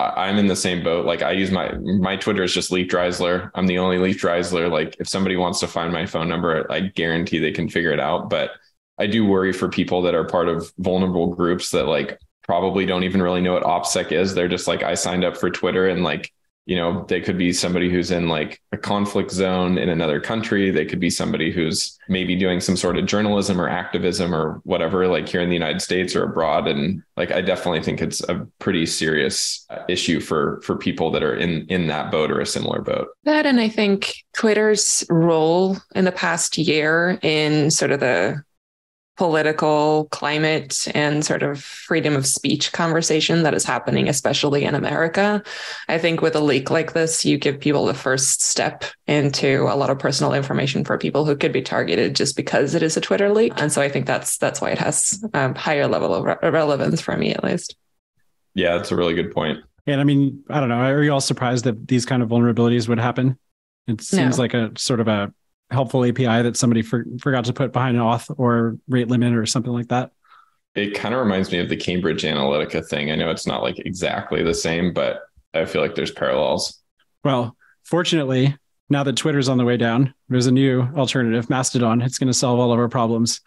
I'm 0.01 0.39
in 0.39 0.47
the 0.47 0.57
same 0.57 0.85
boat. 0.85 1.07
Like 1.07 1.23
I 1.23 1.33
use 1.33 1.51
my 1.51 1.73
my 1.73 2.17
Twitter 2.17 2.45
is 2.45 2.55
just 2.55 2.71
Leif 2.71 2.89
Dreizler. 2.89 3.51
I'm 3.55 3.67
the 3.67 3.79
only 3.79 3.99
Leif 3.99 4.21
Dreizler. 4.21 4.71
Like 4.71 4.97
if 5.01 5.09
somebody 5.09 5.37
wants 5.37 5.59
to 5.61 5.67
find 5.67 5.93
my 5.93 6.07
phone 6.07 6.29
number, 6.29 6.71
I 6.71 6.81
guarantee 6.81 7.39
they 7.39 7.51
can 7.51 7.69
figure 7.69 7.91
it 7.91 7.99
out. 7.99 8.31
But 8.31 8.53
I 8.99 9.07
do 9.07 9.27
worry 9.27 9.53
for 9.53 9.69
people 9.69 10.03
that 10.03 10.15
are 10.15 10.25
part 10.25 10.49
of 10.49 10.73
vulnerable 10.79 11.35
groups 11.35 11.71
that 11.71 11.87
like 11.87 12.19
probably 12.45 12.87
don't 12.87 13.05
even 13.05 13.23
really 13.23 13.41
know 13.41 13.55
what 13.55 13.63
OPSEC 13.63 14.13
is. 14.13 14.35
They're 14.35 14.49
just 14.49 14.67
like, 14.67 14.83
I 14.83 14.95
signed 14.95 15.25
up 15.25 15.37
for 15.37 15.51
Twitter 15.51 15.89
and 15.89 16.03
like, 16.03 16.33
you 16.69 16.77
know, 16.77 17.03
they 17.09 17.23
could 17.23 17.39
be 17.39 17.51
somebody 17.51 17.89
who's 17.89 18.11
in 18.11 18.29
like 18.29 18.61
a 18.73 18.77
conflict 18.77 19.31
zone 19.31 19.79
in 19.79 19.89
another 19.89 20.21
country. 20.21 20.71
They 20.71 20.85
could 20.85 21.01
be 21.01 21.09
somebody 21.09 21.51
who's 21.51 21.99
maybe 22.11 22.37
doing 22.37 22.61
some 22.61 22.77
sort 22.77 22.99
of 22.99 23.07
journalism 23.07 23.59
or 23.59 23.71
activism 23.71 24.35
or 24.35 24.61
whatever, 24.65 25.09
like 25.09 25.27
here 25.27 25.41
in 25.41 25.49
the 25.49 25.55
United 25.55 25.81
States 25.81 26.15
or 26.15 26.25
abroad. 26.25 26.69
And 26.69 27.03
like, 27.17 27.33
I 27.33 27.41
definitely 27.41 27.83
think 27.83 28.03
it's 28.03 28.21
a 28.29 28.47
pretty 28.59 28.85
serious 28.85 29.65
uh, 29.71 29.79
issue 29.89 30.21
for 30.21 30.61
for 30.61 30.77
people 30.77 31.11
that 31.13 31.23
are 31.23 31.35
in 31.35 31.65
in 31.69 31.87
that 31.87 32.11
boat 32.11 32.31
or 32.31 32.39
a 32.39 32.47
similar 32.47 32.83
boat. 32.83 33.09
That 33.25 33.47
and 33.47 33.61
I 33.61 33.71
think 33.71 34.13
Twitter's 34.35 35.07
role 35.09 35.79
in 35.95 36.05
the 36.05 36.13
past 36.13 36.59
year 36.59 37.19
in 37.23 37.71
sort 37.71 37.93
of 37.93 38.01
the 38.01 38.45
political 39.19 40.07
climate 40.13 40.87
and 40.95 41.25
sort 41.25 41.43
of 41.43 41.61
freedom 41.61 42.15
of 42.15 42.25
speech 42.25 42.73
conversation 42.73 43.43
that 43.43 43.53
is 43.53 43.65
happening, 43.65 44.09
especially 44.09 44.65
in 44.65 44.77
America. 44.77 45.43
I 45.89 45.99
think 45.99 46.23
with 46.23 46.37
a 46.37 46.41
leak 46.41 46.71
like 46.71 46.93
this, 46.93 47.25
you 47.25 47.37
give 47.37 47.59
people 47.59 47.85
the 47.85 47.95
first 47.95 48.43
step 48.43 48.85
into 49.09 49.65
a 49.65 49.75
lot 49.75 49.91
of 49.91 49.99
personal 49.99 50.35
information 50.35 50.85
for 50.85 50.97
people 50.97 51.25
who 51.25 51.35
could 51.35 51.53
be 51.53 51.63
targeted 51.63 52.15
just 52.15 52.37
because 52.37 52.77
it 52.77 52.83
is 52.83 52.97
a 52.97 53.01
Twitter 53.01 53.29
leak. 53.29 53.53
And 53.57 53.73
so 53.73 53.83
I 53.83 53.89
think 53.89 54.07
that's 54.07 54.39
that's 54.39 54.61
why 54.61 54.71
it 54.71 54.79
has 54.79 55.23
a 55.35 55.59
higher 55.59 55.89
level 55.89 56.15
of 56.15 56.25
re- 56.25 56.51
relevance 56.51 57.01
for 57.01 57.17
me, 57.17 57.33
at 57.33 57.43
least. 57.43 57.77
Yeah, 58.55 58.77
that's 58.77 58.93
a 58.93 58.97
really 58.97 59.15
good 59.15 59.33
point. 59.33 59.59
And 59.89 60.01
I 60.01 60.05
mean, 60.05 60.45
I 60.49 60.61
don't 60.61 60.69
know. 60.69 60.77
Are 60.77 61.03
you 61.03 61.13
all 61.13 61.21
surprised 61.21 61.65
that 61.65 61.89
these 61.89 62.07
kind 62.07 62.23
of 62.23 62.29
vulnerabilities 62.29 62.89
would 62.89 63.01
happen? 63.01 63.37
It 63.89 64.01
seems 64.01 64.39
no. 64.39 64.43
like 64.45 64.55
a 64.55 64.71
sort 64.77 65.01
of 65.01 65.09
a 65.09 65.33
helpful 65.71 66.05
API 66.05 66.43
that 66.43 66.57
somebody 66.57 66.83
for, 66.83 67.05
forgot 67.21 67.45
to 67.47 67.53
put 67.53 67.73
behind 67.73 67.97
an 67.97 68.03
auth 68.03 68.33
or 68.39 68.79
rate 68.89 69.09
limit 69.09 69.35
or 69.35 69.47
something 69.47 69.73
like 69.73 69.89
that. 69.89 70.13
It 70.75 70.95
kind 70.95 71.15
of 71.15 71.21
reminds 71.21 71.51
me 71.51 71.59
of 71.59 71.69
the 71.69 71.77
Cambridge 71.77 72.23
Analytica 72.23 72.87
thing. 72.87 73.11
I 73.11 73.17
know 73.17 73.31
it's 73.31 73.47
not 73.47 73.63
like 73.63 73.79
exactly 73.81 74.43
the 74.43 74.55
same, 74.55 74.93
but 74.93 75.23
I 75.55 75.65
feel 75.65 75.83
like 75.83 75.95
there's 75.95 76.11
parallels. 76.11 76.81
Well, 77.25 77.57
fortunately, 77.85 78.57
now 78.89 79.03
that 79.03 79.17
Twitter's 79.17 79.49
on 79.49 79.59
the 79.59 79.65
way 79.65 79.77
down, 79.77 80.15
there's 80.29 80.47
a 80.47 80.53
new 80.53 80.83
alternative, 80.97 81.51
Mastodon. 81.51 82.01
It's 82.01 82.19
going 82.19 82.29
to 82.29 82.35
solve 82.35 82.61
all 82.61 82.73
of 82.73 82.79
our 82.79 82.89
problems. 82.89 83.41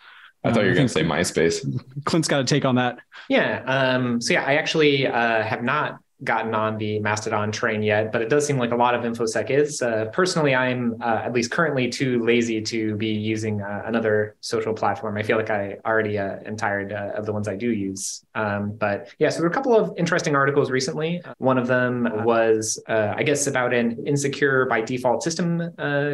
I 0.44 0.52
thought 0.52 0.64
you 0.64 0.70
were 0.70 0.76
going 0.76 0.88
to 0.88 0.94
say 0.94 1.04
MySpace. 1.04 2.04
Clint's 2.06 2.28
got 2.28 2.42
a 2.42 2.44
take 2.44 2.66
on 2.66 2.76
that. 2.76 2.98
Yeah. 3.30 3.62
Um, 3.66 4.20
so 4.20 4.34
yeah, 4.34 4.44
I 4.44 4.56
actually 4.56 5.06
uh, 5.06 5.44
have 5.44 5.64
not 5.64 6.00
gotten 6.24 6.54
on 6.54 6.78
the 6.78 7.00
Mastodon 7.00 7.52
train 7.52 7.82
yet, 7.82 8.12
but 8.12 8.22
it 8.22 8.30
does 8.30 8.46
seem 8.46 8.58
like 8.58 8.72
a 8.72 8.76
lot 8.76 8.94
of 8.94 9.02
InfoSec 9.02 9.50
is. 9.50 9.82
Uh, 9.82 10.06
personally, 10.14 10.54
I'm 10.54 11.02
uh, 11.02 11.22
at 11.24 11.34
least 11.34 11.52
currently 11.52 11.90
too 11.90 12.24
lazy 12.24 12.62
to 12.62 12.96
be 12.96 13.08
using 13.08 13.62
uh, 13.62 13.84
another 13.86 14.36
social 14.42 14.74
platform. 14.74 15.18
I 15.18 15.24
feel 15.24 15.38
like 15.38 15.50
I 15.50 15.78
already 15.86 16.20
uh, 16.20 16.38
am 16.46 16.58
tired 16.58 16.94
uh, 16.94 17.12
of 17.16 17.26
the 17.26 17.34
ones 17.34 17.48
I 17.48 17.56
do 17.56 17.72
use. 17.72 18.24
Um, 18.36 18.74
but 18.74 19.10
yeah, 19.18 19.30
so 19.30 19.40
there 19.40 19.44
were 19.44 19.52
a 19.52 19.54
couple 19.54 19.76
of 19.76 19.94
interesting 19.98 20.36
articles 20.36 20.70
recently. 20.70 21.22
One 21.40 21.58
of 21.58 21.68
them 21.68 22.08
was, 22.24 22.82
uh, 22.88 23.14
I 23.16 23.24
guess, 23.24 23.48
about 23.48 23.74
an 23.74 24.06
insecure 24.06 24.66
by 24.66 24.82
default 24.82 25.24
system 25.24 25.72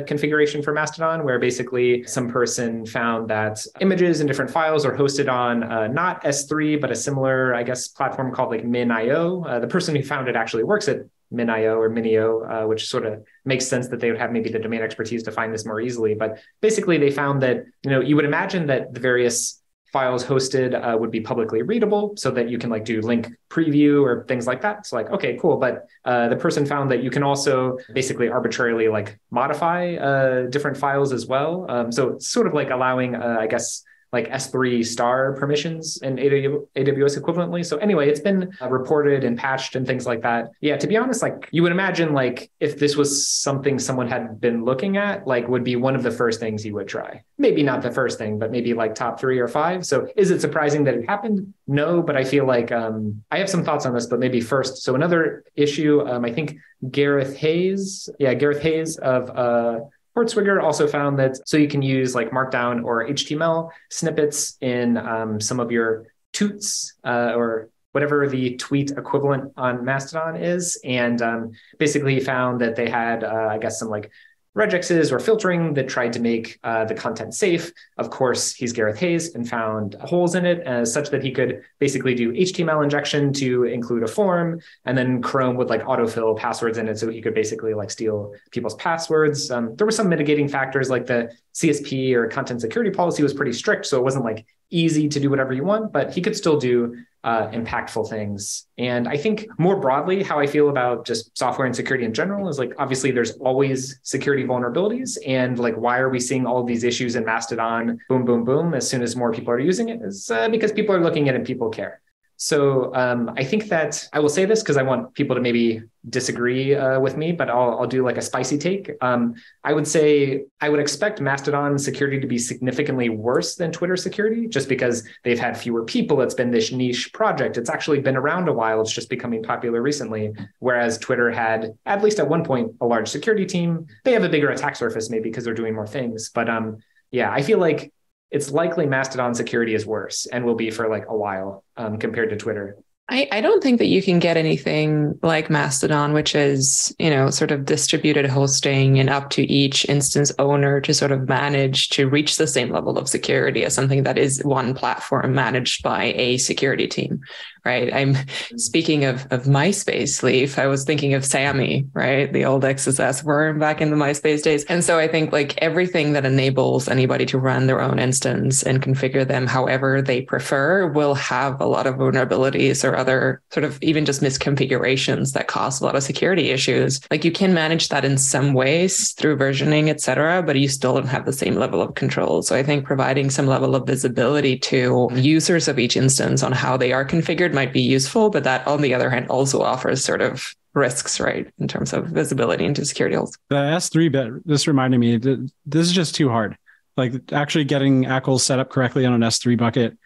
configuration 0.07 0.61
for 0.61 0.73
Mastodon, 0.73 1.23
where 1.23 1.39
basically 1.39 2.03
some 2.03 2.29
person 2.29 2.85
found 2.85 3.29
that 3.29 3.59
images 3.81 4.21
and 4.21 4.27
different 4.27 4.51
files 4.51 4.85
are 4.85 4.95
hosted 4.95 5.31
on 5.31 5.59
not 5.93 6.23
S3, 6.23 6.79
but 6.79 6.91
a 6.91 6.95
similar, 6.95 7.53
I 7.53 7.63
guess, 7.63 7.87
platform 7.87 8.33
called 8.33 8.51
like 8.51 8.63
MinIO. 8.63 9.61
the 9.61 9.67
person 9.67 9.96
who 9.97 10.03
found 10.03 10.27
it 10.27 10.35
actually 10.35 10.63
works 10.63 10.87
at 10.87 10.99
MinIO 11.33 11.77
or 11.77 11.89
Minio, 11.89 12.63
uh, 12.63 12.67
which 12.67 12.87
sort 12.87 13.05
of 13.05 13.23
makes 13.45 13.67
sense 13.67 13.87
that 13.89 13.99
they 13.99 14.09
would 14.11 14.19
have 14.19 14.31
maybe 14.31 14.49
the 14.49 14.59
domain 14.59 14.81
expertise 14.81 15.23
to 15.23 15.31
find 15.31 15.53
this 15.53 15.65
more 15.65 15.81
easily. 15.81 16.15
But 16.15 16.39
basically, 16.61 16.97
they 16.97 17.11
found 17.11 17.41
that 17.43 17.65
you 17.83 17.91
know 17.91 18.01
you 18.01 18.15
would 18.15 18.25
imagine 18.25 18.67
that 18.67 18.93
the 18.93 18.99
various 18.99 19.61
files 19.93 20.23
hosted 20.23 20.73
uh, 20.75 20.97
would 20.97 21.11
be 21.11 21.21
publicly 21.21 21.61
readable, 21.61 22.13
so 22.17 22.31
that 22.31 22.49
you 22.49 22.57
can 22.57 22.69
like 22.69 22.85
do 22.85 23.01
link 23.01 23.29
preview 23.49 24.03
or 24.03 24.25
things 24.27 24.47
like 24.47 24.61
that. 24.61 24.79
It's 24.79 24.93
like 24.93 25.09
okay, 25.09 25.37
cool. 25.41 25.57
But 25.57 25.87
uh, 26.05 26.29
the 26.29 26.37
person 26.37 26.65
found 26.65 26.91
that 26.91 27.03
you 27.03 27.09
can 27.09 27.23
also 27.23 27.77
basically 27.93 28.29
arbitrarily 28.29 28.87
like 28.87 29.19
modify 29.29 29.95
uh, 29.95 30.47
different 30.47 30.77
files 30.77 31.11
as 31.11 31.25
well. 31.25 31.65
Um, 31.69 31.91
so 31.91 32.09
it's 32.09 32.27
sort 32.29 32.47
of 32.47 32.53
like 32.53 32.69
allowing, 32.69 33.15
uh, 33.15 33.37
I 33.39 33.47
guess 33.47 33.83
like 34.17 34.31
S3 34.31 34.83
star 34.83 35.33
permissions 35.33 36.01
in 36.01 36.15
AWS 36.15 37.21
equivalently. 37.21 37.63
So 37.63 37.77
anyway, 37.77 38.09
it's 38.09 38.19
been 38.19 38.51
uh, 38.59 38.67
reported 38.67 39.23
and 39.23 39.37
patched 39.37 39.75
and 39.75 39.85
things 39.85 40.07
like 40.07 40.21
that. 40.23 40.49
Yeah, 40.59 40.75
to 40.77 40.87
be 40.87 40.97
honest, 40.97 41.21
like 41.21 41.47
you 41.51 41.61
would 41.61 41.71
imagine 41.71 42.13
like 42.13 42.49
if 42.59 42.79
this 42.79 42.95
was 42.95 43.27
something 43.27 43.77
someone 43.77 44.07
had 44.07 44.41
been 44.41 44.65
looking 44.65 44.97
at, 44.97 45.27
like 45.27 45.47
would 45.47 45.63
be 45.63 45.75
one 45.75 45.95
of 45.95 46.01
the 46.01 46.09
first 46.09 46.39
things 46.39 46.65
you 46.65 46.73
would 46.73 46.87
try. 46.87 47.23
Maybe 47.37 47.61
not 47.61 47.83
the 47.83 47.91
first 47.91 48.17
thing, 48.17 48.39
but 48.39 48.49
maybe 48.51 48.73
like 48.73 48.95
top 48.95 49.19
three 49.19 49.37
or 49.37 49.47
five. 49.47 49.85
So 49.85 50.07
is 50.15 50.31
it 50.31 50.41
surprising 50.41 50.83
that 50.85 50.95
it 50.95 51.07
happened? 51.07 51.53
No, 51.67 52.01
but 52.01 52.17
I 52.17 52.23
feel 52.23 52.45
like 52.47 52.71
um, 52.71 53.23
I 53.29 53.37
have 53.37 53.49
some 53.49 53.63
thoughts 53.63 53.85
on 53.85 53.93
this, 53.93 54.07
but 54.07 54.19
maybe 54.19 54.41
first. 54.41 54.77
So 54.77 54.95
another 54.95 55.43
issue, 55.55 56.01
um, 56.07 56.25
I 56.25 56.31
think 56.31 56.57
Gareth 56.89 57.35
Hayes, 57.37 58.09
yeah, 58.17 58.33
Gareth 58.33 58.61
Hayes 58.61 58.97
of 58.97 59.29
uh, 59.29 59.79
Portswigger 60.17 60.63
also 60.63 60.87
found 60.87 61.19
that 61.19 61.47
so 61.47 61.57
you 61.57 61.67
can 61.67 61.83
use 61.83 62.15
like 62.15 62.31
Markdown 62.31 62.83
or 62.83 63.07
HTML 63.07 63.69
snippets 63.91 64.57
in 64.61 64.97
um, 64.97 65.39
some 65.39 65.59
of 65.59 65.71
your 65.71 66.07
toots 66.33 66.95
uh, 67.03 67.33
or 67.35 67.69
whatever 67.91 68.27
the 68.27 68.55
tweet 68.57 68.89
equivalent 68.91 69.53
on 69.57 69.85
Mastodon 69.85 70.35
is, 70.35 70.79
and 70.83 71.21
um, 71.21 71.51
basically 71.77 72.19
found 72.19 72.61
that 72.61 72.75
they 72.75 72.89
had, 72.89 73.23
uh, 73.23 73.47
I 73.51 73.59
guess, 73.59 73.79
some 73.79 73.89
like 73.89 74.09
regexes 74.57 75.11
or 75.11 75.19
filtering 75.19 75.75
that 75.75 75.87
tried 75.87 76.11
to 76.13 76.19
make 76.19 76.59
uh, 76.63 76.83
the 76.83 76.95
content 76.95 77.35
safe. 77.35 77.71
Of 77.97 78.09
course, 78.09 78.53
he's 78.53 78.73
Gareth 78.73 78.97
Hayes 78.97 79.35
and 79.35 79.47
found 79.47 79.93
holes 80.01 80.33
in 80.33 80.45
it 80.45 80.61
as 80.61 80.91
such 80.91 81.11
that 81.11 81.23
he 81.23 81.31
could 81.31 81.61
basically 81.79 82.15
do 82.15 82.33
HTML 82.33 82.83
injection 82.83 83.31
to 83.33 83.65
include 83.65 84.01
a 84.01 84.07
form, 84.07 84.59
and 84.85 84.97
then 84.97 85.21
Chrome 85.21 85.55
would 85.57 85.69
like 85.69 85.83
autofill 85.83 86.35
passwords 86.35 86.79
in 86.79 86.87
it, 86.87 86.97
so 86.97 87.07
he 87.07 87.21
could 87.21 87.35
basically 87.35 87.75
like 87.75 87.91
steal 87.91 88.33
people's 88.49 88.75
passwords. 88.75 89.51
Um, 89.51 89.75
there 89.75 89.85
were 89.85 89.91
some 89.91 90.09
mitigating 90.09 90.47
factors 90.47 90.89
like 90.89 91.05
the 91.05 91.31
CSP 91.53 92.13
or 92.13 92.27
content 92.27 92.61
security 92.61 92.91
policy 92.91 93.21
was 93.21 93.35
pretty 93.35 93.53
strict, 93.53 93.85
so 93.85 93.97
it 93.97 94.03
wasn't 94.03 94.25
like 94.25 94.45
easy 94.71 95.07
to 95.07 95.19
do 95.19 95.29
whatever 95.29 95.53
you 95.53 95.63
want, 95.63 95.93
but 95.93 96.13
he 96.13 96.21
could 96.21 96.35
still 96.35 96.59
do 96.59 96.97
uh, 97.27 97.49
impactful 97.49 98.09
things. 98.09 98.67
And 98.77 99.05
I 99.05 99.17
think 99.17 99.47
more 99.59 99.77
broadly, 99.81 100.23
how 100.23 100.39
I 100.39 100.47
feel 100.47 100.69
about 100.69 101.05
just 101.05 101.37
software 101.37 101.65
and 101.65 101.75
security 101.75 102.05
in 102.05 102.13
general 102.13 102.47
is 102.47 102.57
like 102.57 102.71
obviously 102.79 103.11
there's 103.11 103.31
always 103.31 103.99
security 104.03 104.45
vulnerabilities. 104.45 105.17
And 105.27 105.59
like, 105.59 105.75
why 105.75 105.99
are 105.99 106.07
we 106.07 106.21
seeing 106.21 106.45
all 106.45 106.63
these 106.63 106.85
issues 106.85 107.17
in 107.17 107.25
Mastodon 107.25 107.99
boom, 108.07 108.23
boom, 108.23 108.45
boom 108.45 108.73
as 108.73 108.89
soon 108.89 109.03
as 109.03 109.17
more 109.17 109.33
people 109.33 109.51
are 109.51 109.59
using 109.59 109.89
it? 109.89 110.01
Is 110.01 110.31
uh, 110.31 110.47
because 110.47 110.71
people 110.71 110.95
are 110.95 111.01
looking 111.01 111.27
at 111.27 111.35
it 111.35 111.39
and 111.39 111.45
people 111.45 111.69
care. 111.69 111.99
So 112.37 112.93
um, 112.93 113.31
I 113.35 113.43
think 113.43 113.67
that 113.69 114.07
I 114.13 114.19
will 114.19 114.29
say 114.29 114.45
this 114.45 114.61
because 114.61 114.77
I 114.77 114.83
want 114.83 115.15
people 115.15 115.35
to 115.35 115.41
maybe 115.41 115.81
disagree 116.07 116.75
uh, 116.75 116.99
with 116.99 117.17
me, 117.17 117.31
but 117.31 117.49
I'll, 117.49 117.79
I'll 117.79 117.87
do 117.87 118.03
like 118.05 118.17
a 118.17 118.21
spicy 118.21 118.59
take. 118.59 118.91
Um, 119.01 119.33
I 119.63 119.73
would 119.73 119.87
say 119.87 120.45
I 120.61 120.69
would 120.69 120.79
expect 120.79 121.19
Mastodon 121.19 121.79
security 121.79 122.19
to 122.19 122.27
be 122.27 122.37
significantly 122.37 123.09
worse 123.09 123.55
than 123.55 123.71
Twitter 123.71 123.97
security, 123.97 124.47
just 124.47 124.69
because 124.69 125.03
they've 125.23 125.39
had 125.39 125.57
fewer 125.57 125.83
people. 125.83 126.21
It's 126.21 126.35
been 126.35 126.51
this 126.51 126.71
niche 126.71 127.11
project. 127.11 127.57
It's 127.57 127.71
actually 127.71 128.01
been 128.01 128.15
around 128.15 128.47
a 128.47 128.53
while. 128.53 128.81
It's 128.81 128.93
just 128.93 129.09
becoming 129.09 129.41
popular 129.41 129.81
recently. 129.81 130.31
Whereas 130.59 130.99
Twitter 130.99 131.31
had, 131.31 131.73
at 131.87 132.03
least 132.03 132.19
at 132.19 132.29
one 132.29 132.43
point, 132.43 132.71
a 132.81 132.85
large 132.85 133.09
security 133.09 133.47
team. 133.47 133.87
They 134.03 134.13
have 134.13 134.23
a 134.23 134.29
bigger 134.29 134.51
attack 134.51 134.75
surface, 134.75 135.09
maybe 135.09 135.29
because 135.29 135.43
they're 135.43 135.55
doing 135.55 135.73
more 135.73 135.87
things. 135.87 136.29
But 136.29 136.49
um, 136.49 136.77
yeah, 137.09 137.31
I 137.31 137.41
feel 137.41 137.57
like 137.57 137.91
it's 138.31 138.51
likely 138.51 138.85
Mastodon 138.85 139.33
security 139.33 139.73
is 139.73 139.85
worse 139.85 140.25
and 140.25 140.45
will 140.45 140.55
be 140.55 140.71
for 140.71 140.89
like 140.89 141.05
a 141.07 141.15
while 141.15 141.63
um, 141.77 141.97
compared 141.97 142.29
to 142.31 142.37
Twitter. 142.37 142.77
I, 143.09 143.29
I 143.31 143.39
don't 143.39 143.63
think 143.63 143.79
that 143.79 143.85
you 143.85 144.03
can 144.03 144.19
get 144.19 144.35
anything 144.35 145.17
like 145.23 145.49
Mastodon, 145.49 146.11
which 146.11 146.35
is, 146.35 146.93
you 146.99 147.09
know, 147.09 147.29
sort 147.29 147.51
of 147.51 147.63
distributed 147.63 148.25
hosting 148.25 148.99
and 148.99 149.09
up 149.09 149.29
to 149.29 149.43
each 149.43 149.87
instance 149.87 150.29
owner 150.39 150.81
to 150.81 150.93
sort 150.93 151.13
of 151.13 151.29
manage 151.29 151.87
to 151.89 152.09
reach 152.09 152.35
the 152.35 152.47
same 152.47 152.69
level 152.69 152.97
of 152.97 153.07
security 153.07 153.63
as 153.63 153.73
something 153.73 154.03
that 154.03 154.17
is 154.17 154.43
one 154.43 154.73
platform 154.73 155.33
managed 155.33 155.83
by 155.83 156.13
a 156.17 156.37
security 156.37 156.85
team, 156.85 157.21
right? 157.67 157.93
I'm 157.93 158.13
mm-hmm. 158.13 158.57
speaking 158.57 159.03
of, 159.03 159.27
of 159.29 159.43
MySpace 159.43 160.23
Leif. 160.23 160.57
I 160.57 160.67
was 160.67 160.85
thinking 160.85 161.13
of 161.13 161.25
Sammy, 161.25 161.85
right? 161.93 162.31
The 162.31 162.45
old 162.45 162.63
XSS 162.63 163.23
worm 163.23 163.59
back 163.59 163.81
in 163.81 163.89
the 163.89 163.97
MySpace 163.97 164.41
days. 164.41 164.63
And 164.65 164.85
so 164.85 164.97
I 164.97 165.09
think 165.09 165.33
like 165.33 165.57
everything 165.57 166.13
that 166.13 166.25
enables 166.25 166.87
anybody 166.87 167.25
to 167.25 167.37
run 167.37 167.67
their 167.67 167.81
own 167.81 167.99
instance 167.99 168.63
and 168.63 168.81
configure 168.81 169.27
them 169.27 169.47
however 169.47 170.01
they 170.01 170.21
prefer 170.21 170.87
will 170.87 171.13
have 171.15 171.59
a 171.59 171.65
lot 171.65 171.87
of 171.87 171.95
vulnerabilities 171.95 172.87
or 172.87 172.95
other 172.95 173.41
sort 173.51 173.65
of 173.65 173.77
even 173.81 174.05
just 174.05 174.21
misconfigurations 174.21 175.33
that 175.33 175.47
cause 175.47 175.81
a 175.81 175.83
lot 175.83 175.97
of 175.97 176.03
security 176.03 176.51
issues. 176.51 177.01
Like 177.11 177.25
you 177.25 177.33
can 177.33 177.53
manage 177.53 177.89
that 177.89 178.05
in 178.05 178.17
some 178.17 178.53
ways 178.53 179.11
through 179.11 179.35
versioning, 179.37 179.89
et 179.89 179.99
cetera, 179.99 180.41
but 180.41 180.55
you 180.55 180.69
still 180.69 180.93
don't 180.93 181.07
have 181.07 181.25
the 181.25 181.33
same 181.33 181.55
level 181.55 181.81
of 181.81 181.95
control. 181.95 182.41
So 182.43 182.55
I 182.55 182.63
think 182.63 182.85
providing 182.85 183.29
some 183.29 183.47
level 183.47 183.75
of 183.75 183.85
visibility 183.85 184.57
to 184.71 185.09
users 185.13 185.67
of 185.67 185.77
each 185.79 185.97
instance 185.97 186.43
on 186.43 186.53
how 186.53 186.77
they 186.77 186.93
are 186.93 187.03
configured 187.03 187.56
might 187.57 187.73
be 187.73 187.81
useful, 187.81 188.29
but 188.29 188.43
that 188.43 188.67
on 188.67 188.83
the 188.83 188.93
other 188.93 189.09
hand 189.09 189.27
also 189.29 189.63
offers 189.63 190.05
sort 190.05 190.21
of 190.21 190.53
risks, 190.75 191.19
right, 191.19 191.51
in 191.57 191.67
terms 191.67 191.91
of 191.91 192.05
visibility 192.05 192.65
into 192.65 192.85
security 192.85 193.15
holes. 193.15 193.35
The 193.49 193.55
S3 193.55 194.11
bit, 194.11 194.47
this 194.47 194.67
reminded 194.67 194.99
me, 194.99 195.17
this 195.17 195.87
is 195.87 195.91
just 195.91 196.13
too 196.13 196.29
hard. 196.29 196.55
Like 196.97 197.13
actually 197.31 197.63
getting 197.63 198.03
ACLs 198.03 198.41
set 198.41 198.59
up 198.59 198.69
correctly 198.69 199.07
on 199.07 199.13
an 199.13 199.21
S3 199.21 199.57
bucket 199.57 199.97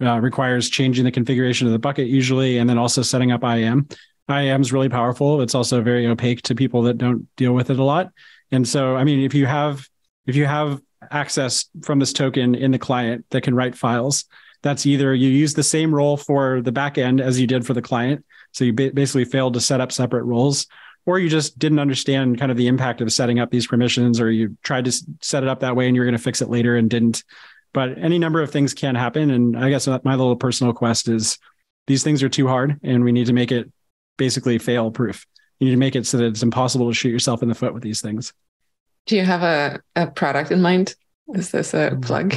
uh, 0.00 0.20
requires 0.20 0.70
changing 0.70 1.04
the 1.04 1.10
configuration 1.10 1.66
of 1.66 1.72
the 1.72 1.80
bucket 1.80 2.06
usually, 2.06 2.58
and 2.58 2.70
then 2.70 2.78
also 2.78 3.02
setting 3.02 3.32
up 3.32 3.42
IAM. 3.42 3.88
IAM 4.28 4.60
is 4.60 4.72
really 4.72 4.88
powerful. 4.88 5.42
It's 5.42 5.56
also 5.56 5.82
very 5.82 6.06
opaque 6.06 6.42
to 6.42 6.54
people 6.54 6.82
that 6.82 6.96
don't 6.96 7.26
deal 7.34 7.54
with 7.54 7.70
it 7.70 7.80
a 7.80 7.84
lot. 7.84 8.12
And 8.52 8.66
so, 8.66 8.94
I 8.94 9.02
mean, 9.02 9.20
if 9.20 9.34
you 9.34 9.46
have 9.46 9.84
if 10.26 10.36
you 10.36 10.46
have 10.46 10.80
access 11.10 11.66
from 11.82 11.98
this 11.98 12.12
token 12.12 12.54
in 12.54 12.70
the 12.70 12.78
client 12.78 13.26
that 13.30 13.42
can 13.42 13.54
write 13.54 13.74
files, 13.74 14.26
that's 14.62 14.86
either 14.86 15.14
you 15.14 15.28
use 15.28 15.54
the 15.54 15.62
same 15.62 15.94
role 15.94 16.16
for 16.16 16.60
the 16.60 16.72
back 16.72 16.98
end 16.98 17.20
as 17.20 17.40
you 17.40 17.46
did 17.46 17.66
for 17.66 17.74
the 17.74 17.82
client. 17.82 18.24
So 18.52 18.64
you 18.64 18.72
basically 18.72 19.24
failed 19.24 19.54
to 19.54 19.60
set 19.60 19.80
up 19.80 19.92
separate 19.92 20.24
roles, 20.24 20.66
or 21.06 21.18
you 21.18 21.28
just 21.28 21.58
didn't 21.58 21.78
understand 21.78 22.38
kind 22.38 22.50
of 22.50 22.58
the 22.58 22.66
impact 22.66 23.00
of 23.00 23.12
setting 23.12 23.38
up 23.38 23.50
these 23.50 23.66
permissions, 23.66 24.20
or 24.20 24.30
you 24.30 24.56
tried 24.62 24.84
to 24.86 24.92
set 25.20 25.42
it 25.42 25.48
up 25.48 25.60
that 25.60 25.76
way 25.76 25.86
and 25.86 25.96
you're 25.96 26.04
going 26.04 26.16
to 26.16 26.22
fix 26.22 26.42
it 26.42 26.50
later 26.50 26.76
and 26.76 26.90
didn't. 26.90 27.24
But 27.72 27.98
any 27.98 28.18
number 28.18 28.42
of 28.42 28.50
things 28.50 28.74
can 28.74 28.96
happen. 28.96 29.30
And 29.30 29.56
I 29.56 29.70
guess 29.70 29.86
my 29.86 30.14
little 30.14 30.36
personal 30.36 30.72
quest 30.72 31.08
is 31.08 31.38
these 31.86 32.02
things 32.02 32.22
are 32.22 32.28
too 32.28 32.48
hard 32.48 32.80
and 32.82 33.04
we 33.04 33.12
need 33.12 33.26
to 33.26 33.32
make 33.32 33.52
it 33.52 33.70
basically 34.16 34.58
fail 34.58 34.90
proof. 34.90 35.24
You 35.60 35.66
need 35.66 35.72
to 35.72 35.78
make 35.78 35.94
it 35.94 36.06
so 36.06 36.18
that 36.18 36.24
it's 36.24 36.42
impossible 36.42 36.88
to 36.88 36.94
shoot 36.94 37.10
yourself 37.10 37.42
in 37.42 37.48
the 37.48 37.54
foot 37.54 37.72
with 37.72 37.82
these 37.82 38.00
things. 38.00 38.32
Do 39.06 39.16
you 39.16 39.24
have 39.24 39.42
a, 39.42 39.80
a 39.96 40.08
product 40.08 40.50
in 40.50 40.60
mind? 40.60 40.94
Is 41.34 41.50
this 41.50 41.74
a 41.74 41.90
mm-hmm. 41.90 42.00
plug? 42.00 42.34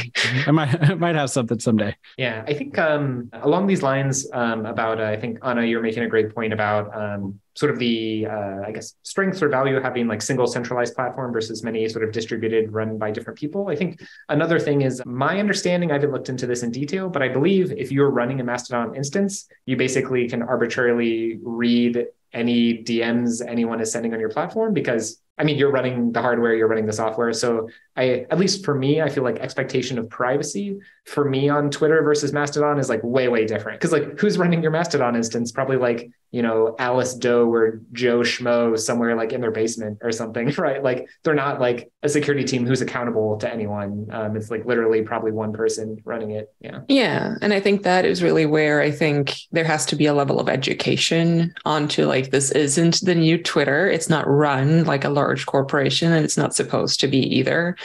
I 0.48 0.52
might 0.52 0.82
I 0.90 0.94
might 0.96 1.16
have 1.16 1.30
something 1.30 1.60
someday. 1.60 1.96
Yeah, 2.18 2.44
I 2.48 2.54
think 2.54 2.78
um, 2.78 3.30
along 3.34 3.68
these 3.68 3.82
lines 3.82 4.28
um, 4.34 4.66
about 4.66 5.00
uh, 5.00 5.06
I 5.06 5.18
think 5.18 5.40
Anna, 5.44 5.64
you're 5.64 5.82
making 5.82 6.04
a 6.04 6.08
great 6.08 6.34
point 6.34 6.54
about 6.54 6.96
um, 6.96 7.40
sort 7.56 7.72
of 7.72 7.80
the 7.80 8.28
uh, 8.28 8.62
I 8.66 8.72
guess 8.72 8.96
strengths 9.04 9.42
or 9.42 9.50
value 9.50 9.78
of 9.78 9.84
having 9.84 10.08
like 10.08 10.22
single 10.22 10.48
centralized 10.48 10.96
platform 10.96 11.34
versus 11.34 11.64
many 11.64 11.88
sort 11.90 12.04
of 12.04 12.12
distributed 12.12 12.72
run 12.72 12.98
by 12.98 13.12
different 13.12 13.40
people. 13.40 13.70
I 13.70 13.76
think 13.76 14.02
another 14.30 14.60
thing 14.60 14.82
is 14.82 15.02
my 15.06 15.40
understanding. 15.40 15.92
I 15.92 15.96
haven't 15.96 16.12
looked 16.12 16.30
into 16.30 16.48
this 16.48 16.64
in 16.64 16.72
detail, 16.72 17.10
but 17.10 17.22
I 17.22 17.30
believe 17.30 17.72
if 17.72 17.92
you're 17.92 18.12
running 18.12 18.40
a 18.42 18.44
Mastodon 18.44 18.96
instance, 18.96 19.48
you 19.66 19.76
basically 19.76 20.30
can 20.30 20.44
arbitrarily 20.44 21.40
read 21.42 22.08
any 22.34 22.84
DMs 22.84 23.46
anyone 23.48 23.80
is 23.80 23.92
sending 23.92 24.14
on 24.14 24.20
your 24.20 24.30
platform 24.30 24.74
because 24.74 25.22
I 25.38 25.44
mean, 25.44 25.58
you're 25.58 25.72
running 25.72 26.12
the 26.12 26.22
hardware, 26.22 26.54
you're 26.54 26.68
running 26.68 26.86
the 26.86 26.94
software. 26.94 27.34
So 27.34 27.70
I 27.96 28.26
at 28.32 28.40
least 28.40 28.66
for 28.66 28.74
me, 28.74 29.02
I 29.02 29.10
feel 29.10 29.24
like 29.24 29.38
expectation 29.38 30.00
of 30.00 30.10
privacy 30.10 30.80
for 31.06 31.26
me 31.26 31.50
on 31.50 31.70
Twitter 31.70 32.02
versus 32.02 32.34
Mastodon 32.34 32.80
is 32.80 32.90
like 32.90 33.04
way, 33.04 33.28
way 33.28 33.46
different. 33.46 33.80
Cause 33.82 33.92
like 33.92 34.20
who's 34.20 34.38
running 34.38 34.64
your 34.64 34.72
Mastodon 34.72 35.16
instance? 35.16 35.52
Probably 35.52 35.78
like, 35.78 36.10
you 36.32 36.42
know, 36.42 36.76
Alice 36.80 37.14
Doe 37.14 37.52
or 37.52 37.82
Joe 37.92 38.20
Schmo 38.20 38.80
somewhere 38.80 39.16
like 39.16 39.34
in 39.34 39.42
their 39.42 39.52
basement 39.52 40.00
or 40.02 40.12
something, 40.12 40.52
right? 40.58 40.82
Like 40.82 41.08
they're 41.24 41.36
not 41.36 41.60
like 41.60 41.92
a 42.02 42.10
security 42.10 42.46
team 42.46 42.66
who's 42.66 42.82
accountable 42.82 43.38
to 43.38 43.52
anyone. 43.52 44.08
Um, 44.12 44.36
it's 44.36 44.50
like 44.50 44.66
literally 44.66 45.04
probably 45.04 45.32
one 45.32 45.54
person 45.54 46.02
running 46.06 46.32
it. 46.32 46.52
Yeah. 46.62 46.80
Yeah. 46.88 47.36
And 47.42 47.54
I 47.54 47.60
think 47.60 47.84
that 47.84 48.06
is 48.06 48.24
really 48.24 48.46
where 48.46 48.82
I 48.82 48.90
think 48.90 49.36
there 49.52 49.66
has 49.66 49.86
to 49.88 49.96
be 49.96 50.06
a 50.06 50.14
level 50.14 50.40
of 50.40 50.50
education 50.50 51.54
onto 51.66 52.06
like 52.06 52.32
this 52.32 52.50
isn't 52.52 53.02
the 53.02 53.14
new 53.16 53.38
Twitter. 53.38 53.88
It's 53.88 54.10
not 54.10 54.28
run 54.28 54.86
like 54.86 55.04
a 55.04 55.10
large 55.10 55.46
corporation 55.46 56.12
and 56.12 56.26
it's 56.26 56.38
not 56.38 56.56
supposed 56.56 57.00
to 57.02 57.08
be 57.08 57.20
either. 57.20 57.76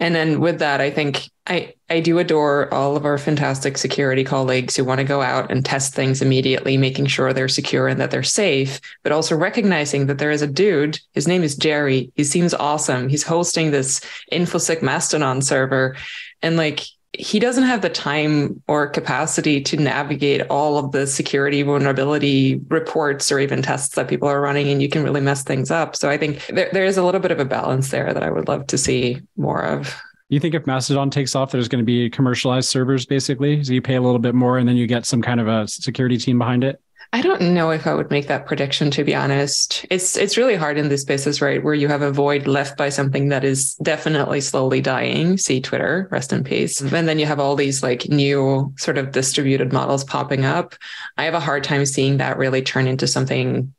And 0.00 0.14
then 0.14 0.40
with 0.40 0.58
that, 0.58 0.80
I 0.80 0.90
think 0.90 1.30
I, 1.46 1.74
I 1.88 2.00
do 2.00 2.18
adore 2.18 2.72
all 2.72 2.96
of 2.96 3.04
our 3.04 3.18
fantastic 3.18 3.78
security 3.78 4.24
colleagues 4.24 4.74
who 4.74 4.84
want 4.84 4.98
to 4.98 5.04
go 5.04 5.22
out 5.22 5.50
and 5.50 5.64
test 5.64 5.94
things 5.94 6.20
immediately, 6.20 6.76
making 6.76 7.06
sure 7.06 7.32
they're 7.32 7.48
secure 7.48 7.86
and 7.86 8.00
that 8.00 8.10
they're 8.10 8.22
safe, 8.22 8.80
but 9.02 9.12
also 9.12 9.36
recognizing 9.36 10.06
that 10.06 10.18
there 10.18 10.30
is 10.30 10.42
a 10.42 10.46
dude. 10.46 10.98
His 11.12 11.28
name 11.28 11.42
is 11.42 11.56
Jerry. 11.56 12.10
He 12.16 12.24
seems 12.24 12.54
awesome. 12.54 13.08
He's 13.08 13.22
hosting 13.22 13.70
this 13.70 14.00
InfoSec 14.32 14.82
Mastodon 14.82 15.42
server. 15.42 15.96
And 16.42 16.56
like 16.56 16.80
he 17.18 17.38
doesn't 17.38 17.64
have 17.64 17.82
the 17.82 17.88
time 17.88 18.62
or 18.66 18.88
capacity 18.88 19.60
to 19.62 19.76
navigate 19.76 20.42
all 20.48 20.78
of 20.78 20.92
the 20.92 21.06
security 21.06 21.62
vulnerability 21.62 22.60
reports 22.68 23.30
or 23.30 23.38
even 23.38 23.62
tests 23.62 23.94
that 23.94 24.08
people 24.08 24.28
are 24.28 24.40
running 24.40 24.68
and 24.68 24.82
you 24.82 24.88
can 24.88 25.02
really 25.04 25.20
mess 25.20 25.42
things 25.42 25.70
up. 25.70 25.96
So 25.96 26.10
i 26.10 26.18
think 26.18 26.46
there, 26.48 26.68
there 26.72 26.84
is 26.84 26.96
a 26.96 27.04
little 27.04 27.20
bit 27.20 27.30
of 27.30 27.40
a 27.40 27.44
balance 27.44 27.90
there 27.90 28.12
that 28.12 28.22
i 28.22 28.30
would 28.30 28.48
love 28.48 28.66
to 28.68 28.78
see 28.78 29.20
more 29.36 29.62
of. 29.62 29.94
You 30.28 30.40
think 30.40 30.54
if 30.54 30.66
mastodon 30.66 31.10
takes 31.10 31.34
off 31.34 31.52
there's 31.52 31.68
going 31.68 31.82
to 31.82 31.86
be 31.86 32.10
commercialized 32.10 32.68
servers 32.68 33.06
basically? 33.06 33.62
So 33.62 33.72
you 33.72 33.82
pay 33.82 33.96
a 33.96 34.02
little 34.02 34.18
bit 34.18 34.34
more 34.34 34.58
and 34.58 34.68
then 34.68 34.76
you 34.76 34.86
get 34.86 35.06
some 35.06 35.22
kind 35.22 35.40
of 35.40 35.48
a 35.48 35.68
security 35.68 36.16
team 36.16 36.38
behind 36.38 36.64
it 36.64 36.80
I 37.12 37.20
don't 37.20 37.40
know 37.54 37.70
if 37.70 37.86
I 37.86 37.94
would 37.94 38.10
make 38.10 38.26
that 38.28 38.46
prediction 38.46 38.90
to 38.92 39.04
be 39.04 39.14
honest. 39.14 39.86
It's 39.90 40.16
it's 40.16 40.36
really 40.36 40.56
hard 40.56 40.78
in 40.78 40.88
these 40.88 41.02
spaces, 41.02 41.40
right, 41.40 41.62
where 41.62 41.74
you 41.74 41.88
have 41.88 42.02
a 42.02 42.10
void 42.10 42.46
left 42.46 42.76
by 42.76 42.88
something 42.88 43.28
that 43.28 43.44
is 43.44 43.74
definitely 43.76 44.40
slowly 44.40 44.80
dying. 44.80 45.38
See 45.38 45.60
Twitter, 45.60 46.08
rest 46.10 46.32
in 46.32 46.44
peace. 46.44 46.80
And 46.80 47.08
then 47.08 47.18
you 47.18 47.26
have 47.26 47.40
all 47.40 47.56
these 47.56 47.82
like 47.82 48.08
new 48.08 48.72
sort 48.78 48.98
of 48.98 49.12
distributed 49.12 49.72
models 49.72 50.04
popping 50.04 50.44
up. 50.44 50.74
I 51.16 51.24
have 51.24 51.34
a 51.34 51.40
hard 51.40 51.64
time 51.64 51.86
seeing 51.86 52.16
that 52.18 52.38
really 52.38 52.62
turn 52.62 52.86
into 52.86 53.06
something 53.06 53.72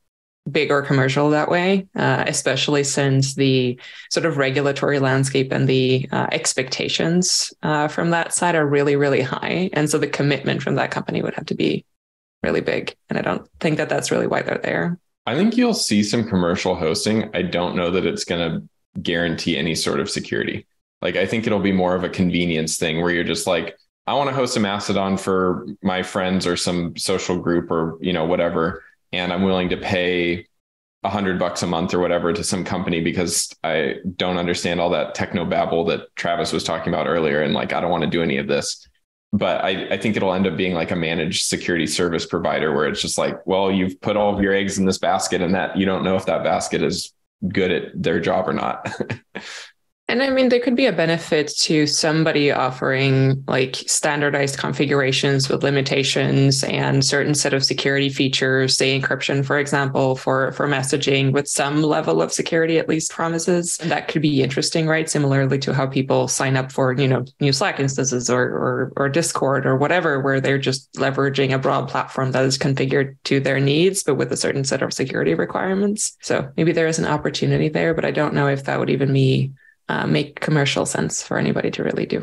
big 0.49 0.71
or 0.71 0.81
commercial 0.81 1.31
that 1.31 1.49
way, 1.49 1.87
uh, 1.95 2.23
especially 2.27 2.83
since 2.83 3.33
the 3.33 3.79
sort 4.11 4.25
of 4.25 4.37
regulatory 4.37 4.99
landscape 4.99 5.51
and 5.51 5.67
the 5.67 6.07
uh, 6.11 6.27
expectations 6.31 7.51
uh, 7.63 7.87
from 7.87 8.11
that 8.11 8.31
side 8.33 8.55
are 8.55 8.67
really, 8.67 8.95
really 8.95 9.21
high. 9.21 9.69
And 9.73 9.89
so 9.89 9.97
the 9.97 10.07
commitment 10.07 10.61
from 10.61 10.75
that 10.75 10.91
company 10.91 11.21
would 11.21 11.33
have 11.33 11.47
to 11.47 11.55
be 11.55 11.83
really 12.45 12.61
big. 12.61 12.95
And 13.09 13.17
I 13.17 13.21
don't 13.21 13.49
think 13.59 13.77
that 13.77 13.89
that's 13.89 14.11
really 14.11 14.27
why 14.27 14.43
they're 14.43 14.59
there. 14.59 14.99
I 15.25 15.35
think 15.35 15.57
you'll 15.57 15.73
see 15.73 16.03
some 16.03 16.29
commercial 16.29 16.75
hosting. 16.75 17.29
I 17.33 17.41
don't 17.41 17.75
know 17.75 17.89
that 17.91 18.05
it's 18.05 18.23
going 18.23 18.41
to 18.47 19.01
guarantee 19.01 19.57
any 19.57 19.73
sort 19.73 19.99
of 19.99 20.09
security. 20.09 20.67
Like, 21.01 21.15
I 21.15 21.25
think 21.25 21.45
it'll 21.45 21.59
be 21.59 21.71
more 21.71 21.95
of 21.95 22.03
a 22.03 22.09
convenience 22.09 22.77
thing 22.77 23.01
where 23.01 23.11
you're 23.11 23.23
just 23.23 23.47
like, 23.47 23.75
I 24.07 24.13
want 24.13 24.29
to 24.29 24.35
host 24.35 24.55
a 24.55 24.59
Mastodon 24.59 25.17
for 25.17 25.65
my 25.81 26.03
friends 26.03 26.45
or 26.45 26.55
some 26.55 26.95
social 26.95 27.39
group 27.39 27.71
or, 27.71 27.97
you 27.99 28.13
know, 28.13 28.25
whatever. 28.25 28.83
And 29.11 29.33
I'm 29.33 29.41
willing 29.41 29.69
to 29.69 29.77
pay 29.77 30.45
a 31.03 31.09
hundred 31.09 31.39
bucks 31.39 31.63
a 31.63 31.67
month 31.67 31.93
or 31.93 31.99
whatever 31.99 32.31
to 32.31 32.43
some 32.43 32.63
company 32.63 33.01
because 33.01 33.51
I 33.63 33.95
don't 34.15 34.37
understand 34.37 34.79
all 34.79 34.91
that 34.91 35.15
techno 35.15 35.45
babble 35.45 35.85
that 35.85 36.15
Travis 36.15 36.53
was 36.53 36.63
talking 36.63 36.93
about 36.93 37.07
earlier. 37.07 37.41
And 37.41 37.53
like, 37.53 37.73
I 37.73 37.81
don't 37.81 37.91
want 37.91 38.03
to 38.03 38.09
do 38.09 38.21
any 38.21 38.37
of 38.37 38.47
this 38.47 38.87
but 39.33 39.63
I, 39.63 39.87
I 39.89 39.97
think 39.97 40.15
it'll 40.15 40.33
end 40.33 40.47
up 40.47 40.55
being 40.55 40.73
like 40.73 40.91
a 40.91 40.95
managed 40.95 41.45
security 41.45 41.87
service 41.87 42.25
provider 42.25 42.73
where 42.73 42.87
it's 42.87 43.01
just 43.01 43.17
like, 43.17 43.45
well, 43.45 43.71
you've 43.71 43.99
put 43.99 44.15
all 44.15 44.33
of 44.33 44.41
your 44.41 44.53
eggs 44.53 44.77
in 44.77 44.85
this 44.85 44.97
basket 44.97 45.41
and 45.41 45.53
that 45.55 45.77
you 45.77 45.85
don't 45.85 46.03
know 46.03 46.15
if 46.15 46.25
that 46.27 46.43
basket 46.43 46.81
is 46.81 47.13
good 47.49 47.71
at 47.71 48.01
their 48.01 48.19
job 48.19 48.47
or 48.47 48.53
not. 48.53 48.89
And 50.07 50.21
I 50.21 50.29
mean, 50.29 50.49
there 50.49 50.59
could 50.59 50.75
be 50.75 50.85
a 50.85 50.93
benefit 50.93 51.47
to 51.61 51.87
somebody 51.87 52.51
offering 52.51 53.43
like 53.47 53.77
standardized 53.87 54.59
configurations 54.59 55.49
with 55.49 55.63
limitations 55.63 56.63
and 56.63 57.03
certain 57.03 57.33
set 57.33 57.55
of 57.55 57.63
security 57.63 58.09
features, 58.09 58.77
say 58.77 58.99
encryption, 58.99 59.43
for 59.43 59.57
example, 59.57 60.15
for, 60.15 60.51
for 60.51 60.67
messaging 60.67 61.31
with 61.31 61.47
some 61.47 61.81
level 61.81 62.21
of 62.21 62.31
security, 62.31 62.77
at 62.77 62.87
least 62.87 63.11
promises. 63.11 63.77
That 63.77 64.07
could 64.07 64.21
be 64.21 64.43
interesting, 64.43 64.85
right? 64.85 65.09
Similarly 65.09 65.57
to 65.59 65.73
how 65.73 65.87
people 65.87 66.27
sign 66.27 66.55
up 66.55 66.71
for, 66.71 66.93
you 66.93 67.07
know, 67.07 67.25
new 67.39 67.51
Slack 67.51 67.79
instances 67.79 68.29
or, 68.29 68.43
or, 68.43 68.93
or 68.97 69.09
Discord 69.09 69.65
or 69.65 69.75
whatever, 69.75 70.21
where 70.21 70.39
they're 70.39 70.59
just 70.59 70.93
leveraging 70.93 71.51
a 71.51 71.57
broad 71.57 71.89
platform 71.89 72.31
that 72.33 72.45
is 72.45 72.59
configured 72.59 73.15
to 73.23 73.39
their 73.39 73.59
needs, 73.59 74.03
but 74.03 74.15
with 74.15 74.31
a 74.31 74.37
certain 74.37 74.65
set 74.65 74.83
of 74.83 74.93
security 74.93 75.33
requirements. 75.33 76.15
So 76.21 76.47
maybe 76.57 76.73
there 76.73 76.87
is 76.87 76.99
an 76.99 77.05
opportunity 77.05 77.69
there, 77.69 77.95
but 77.95 78.05
I 78.05 78.11
don't 78.11 78.35
know 78.35 78.47
if 78.47 78.65
that 78.65 78.77
would 78.77 78.91
even 78.91 79.11
be 79.11 79.51
uh, 79.89 80.07
make 80.07 80.39
commercial 80.39 80.85
sense 80.85 81.23
for 81.23 81.37
anybody 81.37 81.71
to 81.71 81.83
really 81.83 82.05
do. 82.05 82.21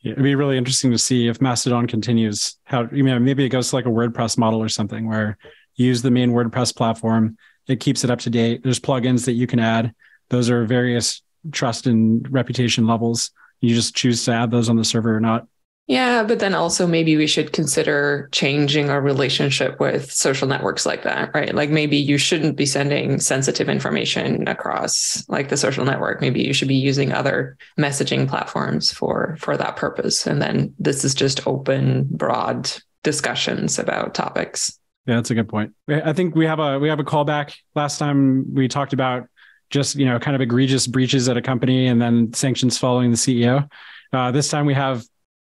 Yeah, 0.00 0.12
it'd 0.12 0.24
be 0.24 0.34
really 0.34 0.58
interesting 0.58 0.90
to 0.92 0.98
see 0.98 1.28
if 1.28 1.40
Mastodon 1.40 1.86
continues. 1.86 2.58
How 2.64 2.88
you 2.92 3.02
know 3.02 3.18
maybe 3.18 3.44
it 3.44 3.48
goes 3.48 3.70
to 3.70 3.76
like 3.76 3.86
a 3.86 3.90
WordPress 3.90 4.38
model 4.38 4.62
or 4.62 4.68
something 4.68 5.08
where 5.08 5.38
you 5.74 5.86
use 5.86 6.02
the 6.02 6.10
main 6.10 6.32
WordPress 6.32 6.74
platform. 6.74 7.36
It 7.66 7.80
keeps 7.80 8.04
it 8.04 8.10
up 8.10 8.20
to 8.20 8.30
date. 8.30 8.62
There's 8.62 8.80
plugins 8.80 9.24
that 9.24 9.32
you 9.32 9.46
can 9.46 9.58
add. 9.58 9.92
Those 10.28 10.50
are 10.50 10.64
various 10.64 11.22
trust 11.52 11.86
and 11.86 12.30
reputation 12.32 12.86
levels. 12.86 13.30
You 13.60 13.74
just 13.74 13.94
choose 13.94 14.24
to 14.24 14.32
add 14.32 14.50
those 14.50 14.68
on 14.68 14.76
the 14.76 14.84
server 14.84 15.16
or 15.16 15.20
not. 15.20 15.46
Yeah, 15.88 16.24
but 16.24 16.40
then 16.40 16.52
also 16.52 16.84
maybe 16.84 17.16
we 17.16 17.28
should 17.28 17.52
consider 17.52 18.28
changing 18.32 18.90
our 18.90 19.00
relationship 19.00 19.78
with 19.78 20.10
social 20.10 20.48
networks 20.48 20.84
like 20.84 21.04
that, 21.04 21.32
right? 21.32 21.54
Like 21.54 21.70
maybe 21.70 21.96
you 21.96 22.18
shouldn't 22.18 22.56
be 22.56 22.66
sending 22.66 23.20
sensitive 23.20 23.68
information 23.68 24.48
across 24.48 25.24
like 25.28 25.48
the 25.48 25.56
social 25.56 25.84
network. 25.84 26.20
Maybe 26.20 26.42
you 26.42 26.52
should 26.52 26.66
be 26.66 26.74
using 26.74 27.12
other 27.12 27.56
messaging 27.78 28.28
platforms 28.28 28.90
for 28.90 29.36
for 29.38 29.56
that 29.56 29.76
purpose. 29.76 30.26
And 30.26 30.42
then 30.42 30.74
this 30.80 31.04
is 31.04 31.14
just 31.14 31.46
open, 31.46 32.08
broad 32.10 32.68
discussions 33.04 33.78
about 33.78 34.12
topics. 34.12 34.76
Yeah, 35.06 35.14
that's 35.14 35.30
a 35.30 35.36
good 35.36 35.48
point. 35.48 35.72
I 35.88 36.12
think 36.12 36.34
we 36.34 36.46
have 36.46 36.58
a 36.58 36.80
we 36.80 36.88
have 36.88 36.98
a 36.98 37.04
callback. 37.04 37.54
Last 37.76 37.98
time 37.98 38.52
we 38.52 38.66
talked 38.66 38.92
about 38.92 39.28
just 39.70 39.94
you 39.94 40.04
know 40.04 40.18
kind 40.18 40.34
of 40.34 40.40
egregious 40.40 40.88
breaches 40.88 41.28
at 41.28 41.36
a 41.36 41.42
company 41.42 41.86
and 41.86 42.02
then 42.02 42.32
sanctions 42.32 42.76
following 42.76 43.12
the 43.12 43.16
CEO. 43.16 43.70
Uh, 44.12 44.32
this 44.32 44.48
time 44.48 44.66
we 44.66 44.74
have 44.74 45.04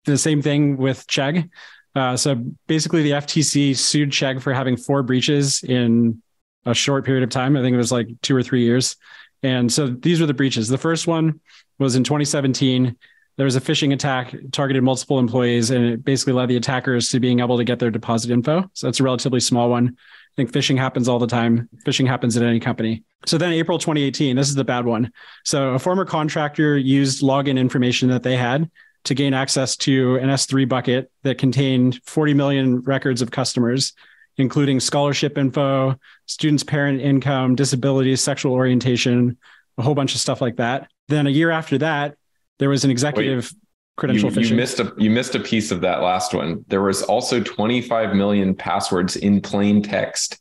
the 0.05 0.17
same 0.17 0.41
thing 0.41 0.77
with 0.77 1.07
Chegg. 1.07 1.49
Uh, 1.95 2.17
so 2.17 2.35
basically, 2.67 3.03
the 3.03 3.11
FTC 3.11 3.77
sued 3.77 4.09
Chegg 4.09 4.41
for 4.41 4.53
having 4.53 4.77
four 4.77 5.03
breaches 5.03 5.63
in 5.63 6.21
a 6.65 6.73
short 6.73 7.05
period 7.05 7.23
of 7.23 7.29
time. 7.29 7.55
I 7.55 7.61
think 7.61 7.73
it 7.73 7.77
was 7.77 7.91
like 7.91 8.07
two 8.21 8.35
or 8.35 8.43
three 8.43 8.63
years. 8.63 8.95
And 9.43 9.71
so 9.71 9.87
these 9.87 10.21
were 10.21 10.25
the 10.25 10.33
breaches. 10.33 10.69
The 10.69 10.77
first 10.77 11.05
one 11.05 11.39
was 11.77 11.95
in 11.95 12.03
2017. 12.03 12.95
There 13.35 13.45
was 13.45 13.55
a 13.55 13.61
phishing 13.61 13.93
attack, 13.93 14.33
targeted 14.51 14.83
multiple 14.83 15.19
employees, 15.19 15.71
and 15.71 15.83
it 15.85 16.05
basically 16.05 16.33
led 16.33 16.49
the 16.49 16.55
attackers 16.55 17.09
to 17.09 17.19
being 17.19 17.39
able 17.39 17.57
to 17.57 17.63
get 17.63 17.79
their 17.79 17.91
deposit 17.91 18.31
info. 18.31 18.69
So 18.73 18.87
that's 18.87 18.99
a 18.99 19.03
relatively 19.03 19.39
small 19.39 19.69
one. 19.69 19.97
I 19.97 20.35
think 20.35 20.51
phishing 20.51 20.77
happens 20.77 21.07
all 21.07 21.19
the 21.19 21.27
time. 21.27 21.67
Phishing 21.85 22.07
happens 22.07 22.37
at 22.37 22.43
any 22.43 22.59
company. 22.59 23.03
So 23.25 23.37
then 23.37 23.53
April 23.53 23.77
2018, 23.77 24.35
this 24.35 24.49
is 24.49 24.55
the 24.55 24.63
bad 24.63 24.85
one. 24.85 25.11
So 25.43 25.73
a 25.73 25.79
former 25.79 26.05
contractor 26.05 26.77
used 26.77 27.21
login 27.21 27.57
information 27.57 28.09
that 28.09 28.23
they 28.23 28.37
had 28.37 28.69
to 29.05 29.13
gain 29.13 29.33
access 29.33 29.75
to 29.75 30.15
an 30.15 30.29
S3 30.29 30.67
bucket 30.67 31.11
that 31.23 31.37
contained 31.37 31.99
40 32.05 32.33
million 32.33 32.81
records 32.81 33.21
of 33.21 33.31
customers, 33.31 33.93
including 34.37 34.79
scholarship 34.79 35.37
info, 35.37 35.95
students' 36.25 36.63
parent 36.63 37.01
income, 37.01 37.55
disabilities, 37.55 38.21
sexual 38.21 38.53
orientation, 38.53 39.37
a 39.77 39.81
whole 39.81 39.95
bunch 39.95 40.15
of 40.15 40.21
stuff 40.21 40.41
like 40.41 40.57
that. 40.57 40.89
Then 41.09 41.27
a 41.27 41.29
year 41.29 41.51
after 41.51 41.77
that, 41.79 42.15
there 42.59 42.69
was 42.69 42.85
an 42.85 42.91
executive 42.91 43.51
Wait, 43.51 43.59
credential 43.97 44.31
you, 44.31 44.37
phishing. 44.37 44.49
You 44.51 44.55
missed 44.55 44.79
a 44.79 44.93
you 44.97 45.09
missed 45.09 45.35
a 45.35 45.39
piece 45.39 45.71
of 45.71 45.81
that 45.81 46.01
last 46.01 46.33
one. 46.33 46.63
There 46.67 46.81
was 46.81 47.01
also 47.01 47.41
25 47.41 48.15
million 48.15 48.55
passwords 48.55 49.15
in 49.15 49.41
plain 49.41 49.81
text. 49.81 50.39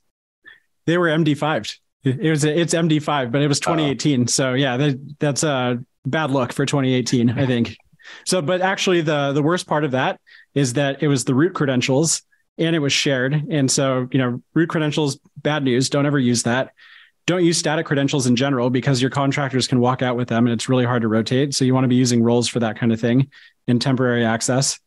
They 0.86 0.98
were 0.98 1.08
MD5. 1.08 1.78
It 2.04 2.30
was 2.30 2.44
it's 2.44 2.74
MD5, 2.74 3.30
but 3.30 3.42
it 3.42 3.48
was 3.48 3.60
2018. 3.60 4.22
Uh, 4.22 4.26
so 4.26 4.54
yeah, 4.54 4.76
that, 4.76 5.16
that's 5.20 5.44
a 5.44 5.82
bad 6.04 6.30
look 6.30 6.52
for 6.52 6.66
2018, 6.66 7.30
I 7.30 7.46
think. 7.46 7.76
So, 8.24 8.42
but 8.42 8.60
actually, 8.60 9.00
the 9.00 9.32
the 9.32 9.42
worst 9.42 9.66
part 9.66 9.84
of 9.84 9.92
that 9.92 10.20
is 10.54 10.74
that 10.74 11.02
it 11.02 11.08
was 11.08 11.24
the 11.24 11.34
root 11.34 11.54
credentials 11.54 12.22
and 12.58 12.76
it 12.76 12.80
was 12.80 12.92
shared. 12.92 13.46
And 13.50 13.70
so, 13.70 14.08
you 14.12 14.18
know, 14.18 14.42
root 14.54 14.68
credentials, 14.68 15.18
bad 15.36 15.64
news. 15.64 15.88
Don't 15.88 16.06
ever 16.06 16.18
use 16.18 16.42
that. 16.44 16.72
Don't 17.26 17.44
use 17.44 17.56
static 17.56 17.86
credentials 17.86 18.26
in 18.26 18.36
general 18.36 18.68
because 18.68 19.00
your 19.00 19.10
contractors 19.10 19.68
can 19.68 19.80
walk 19.80 20.02
out 20.02 20.16
with 20.16 20.28
them 20.28 20.46
and 20.46 20.52
it's 20.52 20.68
really 20.68 20.84
hard 20.84 21.02
to 21.02 21.08
rotate. 21.08 21.54
So 21.54 21.64
you 21.64 21.72
want 21.72 21.84
to 21.84 21.88
be 21.88 21.96
using 21.96 22.22
roles 22.22 22.48
for 22.48 22.60
that 22.60 22.78
kind 22.78 22.92
of 22.92 23.00
thing 23.00 23.30
in 23.66 23.78
temporary 23.78 24.24
access. 24.24 24.78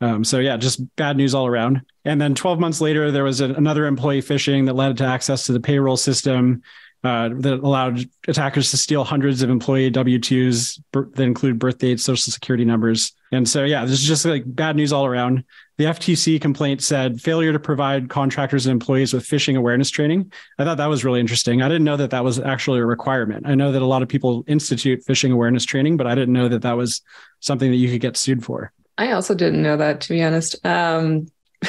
Um, 0.00 0.24
so 0.24 0.38
yeah, 0.38 0.56
just 0.56 0.80
bad 0.96 1.16
news 1.16 1.34
all 1.34 1.46
around. 1.46 1.82
And 2.04 2.20
then 2.20 2.34
12 2.34 2.58
months 2.58 2.80
later, 2.80 3.10
there 3.10 3.24
was 3.24 3.40
a, 3.40 3.46
another 3.46 3.86
employee 3.86 4.22
phishing 4.22 4.66
that 4.66 4.74
led 4.74 4.96
to 4.98 5.04
access 5.04 5.46
to 5.46 5.52
the 5.52 5.60
payroll 5.60 5.96
system 5.96 6.62
uh, 7.04 7.30
that 7.32 7.54
allowed 7.54 8.08
attackers 8.28 8.70
to 8.70 8.76
steal 8.76 9.02
hundreds 9.02 9.42
of 9.42 9.50
employee 9.50 9.90
W 9.90 10.18
2s 10.18 10.80
that 10.92 11.22
include 11.22 11.58
birth 11.58 11.78
dates, 11.78 12.04
social 12.04 12.32
security 12.32 12.64
numbers. 12.64 13.12
And 13.32 13.48
so, 13.48 13.64
yeah, 13.64 13.84
this 13.84 13.94
is 13.94 14.06
just 14.06 14.24
like 14.24 14.44
bad 14.46 14.76
news 14.76 14.92
all 14.92 15.04
around. 15.04 15.42
The 15.78 15.84
FTC 15.84 16.40
complaint 16.40 16.80
said 16.80 17.20
failure 17.20 17.52
to 17.52 17.58
provide 17.58 18.08
contractors 18.08 18.66
and 18.66 18.72
employees 18.72 19.12
with 19.12 19.24
phishing 19.24 19.56
awareness 19.56 19.90
training. 19.90 20.30
I 20.58 20.64
thought 20.64 20.76
that 20.76 20.86
was 20.86 21.04
really 21.04 21.18
interesting. 21.18 21.60
I 21.60 21.68
didn't 21.68 21.84
know 21.84 21.96
that 21.96 22.10
that 22.10 22.22
was 22.22 22.38
actually 22.38 22.78
a 22.78 22.86
requirement. 22.86 23.48
I 23.48 23.56
know 23.56 23.72
that 23.72 23.82
a 23.82 23.86
lot 23.86 24.02
of 24.02 24.08
people 24.08 24.44
institute 24.46 25.04
phishing 25.04 25.32
awareness 25.32 25.64
training, 25.64 25.96
but 25.96 26.06
I 26.06 26.14
didn't 26.14 26.34
know 26.34 26.48
that 26.48 26.62
that 26.62 26.76
was 26.76 27.00
something 27.40 27.70
that 27.70 27.78
you 27.78 27.90
could 27.90 28.00
get 28.00 28.16
sued 28.16 28.44
for. 28.44 28.72
I 28.96 29.10
also 29.12 29.34
didn't 29.34 29.62
know 29.62 29.76
that, 29.76 30.02
to 30.02 30.08
be 30.10 30.22
honest. 30.22 30.64
Um, 30.64 31.26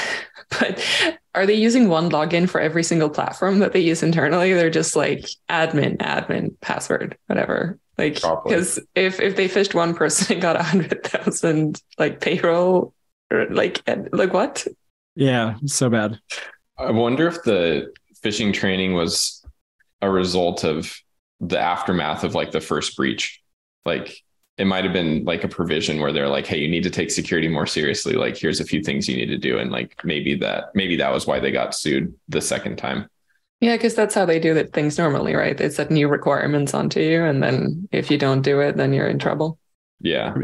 but 0.59 0.83
are 1.35 1.45
they 1.45 1.53
using 1.53 1.89
one 1.89 2.09
login 2.09 2.49
for 2.49 2.61
every 2.61 2.83
single 2.83 3.09
platform 3.09 3.59
that 3.59 3.73
they 3.73 3.79
use 3.79 4.03
internally? 4.03 4.53
They're 4.53 4.69
just 4.69 4.95
like 4.95 5.25
admin, 5.49 5.97
admin, 5.97 6.55
password, 6.61 7.17
whatever. 7.27 7.79
Like 7.97 8.15
because 8.43 8.79
if 8.95 9.19
if 9.19 9.35
they 9.35 9.47
phished 9.47 9.73
one 9.73 9.93
person 9.93 10.33
and 10.33 10.41
got 10.41 10.55
a 10.55 10.63
hundred 10.63 11.03
thousand 11.03 11.81
like 11.97 12.21
payroll, 12.21 12.93
or 13.31 13.47
like 13.49 13.81
like 14.11 14.33
what? 14.33 14.65
Yeah, 15.15 15.55
so 15.65 15.89
bad. 15.89 16.19
I 16.77 16.91
wonder 16.91 17.27
if 17.27 17.43
the 17.43 17.93
phishing 18.23 18.53
training 18.53 18.93
was 18.93 19.45
a 20.01 20.09
result 20.09 20.63
of 20.63 20.95
the 21.39 21.59
aftermath 21.59 22.23
of 22.23 22.33
like 22.35 22.51
the 22.51 22.61
first 22.61 22.97
breach. 22.97 23.41
Like 23.85 24.17
it 24.57 24.65
might 24.65 24.83
have 24.83 24.93
been 24.93 25.23
like 25.25 25.43
a 25.43 25.47
provision 25.47 25.99
where 25.99 26.11
they're 26.11 26.29
like, 26.29 26.45
hey, 26.45 26.57
you 26.57 26.67
need 26.67 26.83
to 26.83 26.89
take 26.89 27.09
security 27.09 27.47
more 27.47 27.65
seriously. 27.65 28.13
Like, 28.13 28.37
here's 28.37 28.59
a 28.59 28.65
few 28.65 28.83
things 28.83 29.09
you 29.09 29.15
need 29.15 29.27
to 29.27 29.37
do. 29.37 29.57
And 29.57 29.71
like 29.71 29.95
maybe 30.03 30.35
that 30.35 30.65
maybe 30.75 30.95
that 30.97 31.11
was 31.11 31.25
why 31.25 31.39
they 31.39 31.51
got 31.51 31.73
sued 31.73 32.13
the 32.29 32.41
second 32.41 32.77
time. 32.77 33.07
Yeah, 33.59 33.77
because 33.77 33.95
that's 33.95 34.13
how 34.13 34.25
they 34.25 34.39
do 34.39 34.53
the 34.53 34.65
things 34.65 34.97
normally, 34.97 35.35
right? 35.35 35.57
They 35.57 35.69
set 35.69 35.89
new 35.89 36.09
requirements 36.09 36.73
onto 36.73 36.99
you, 36.99 37.23
and 37.23 37.41
then 37.41 37.87
if 37.91 38.11
you 38.11 38.17
don't 38.17 38.41
do 38.41 38.59
it, 38.59 38.75
then 38.75 38.91
you're 38.93 39.07
in 39.07 39.19
trouble. 39.19 39.57
Yeah 40.01 40.35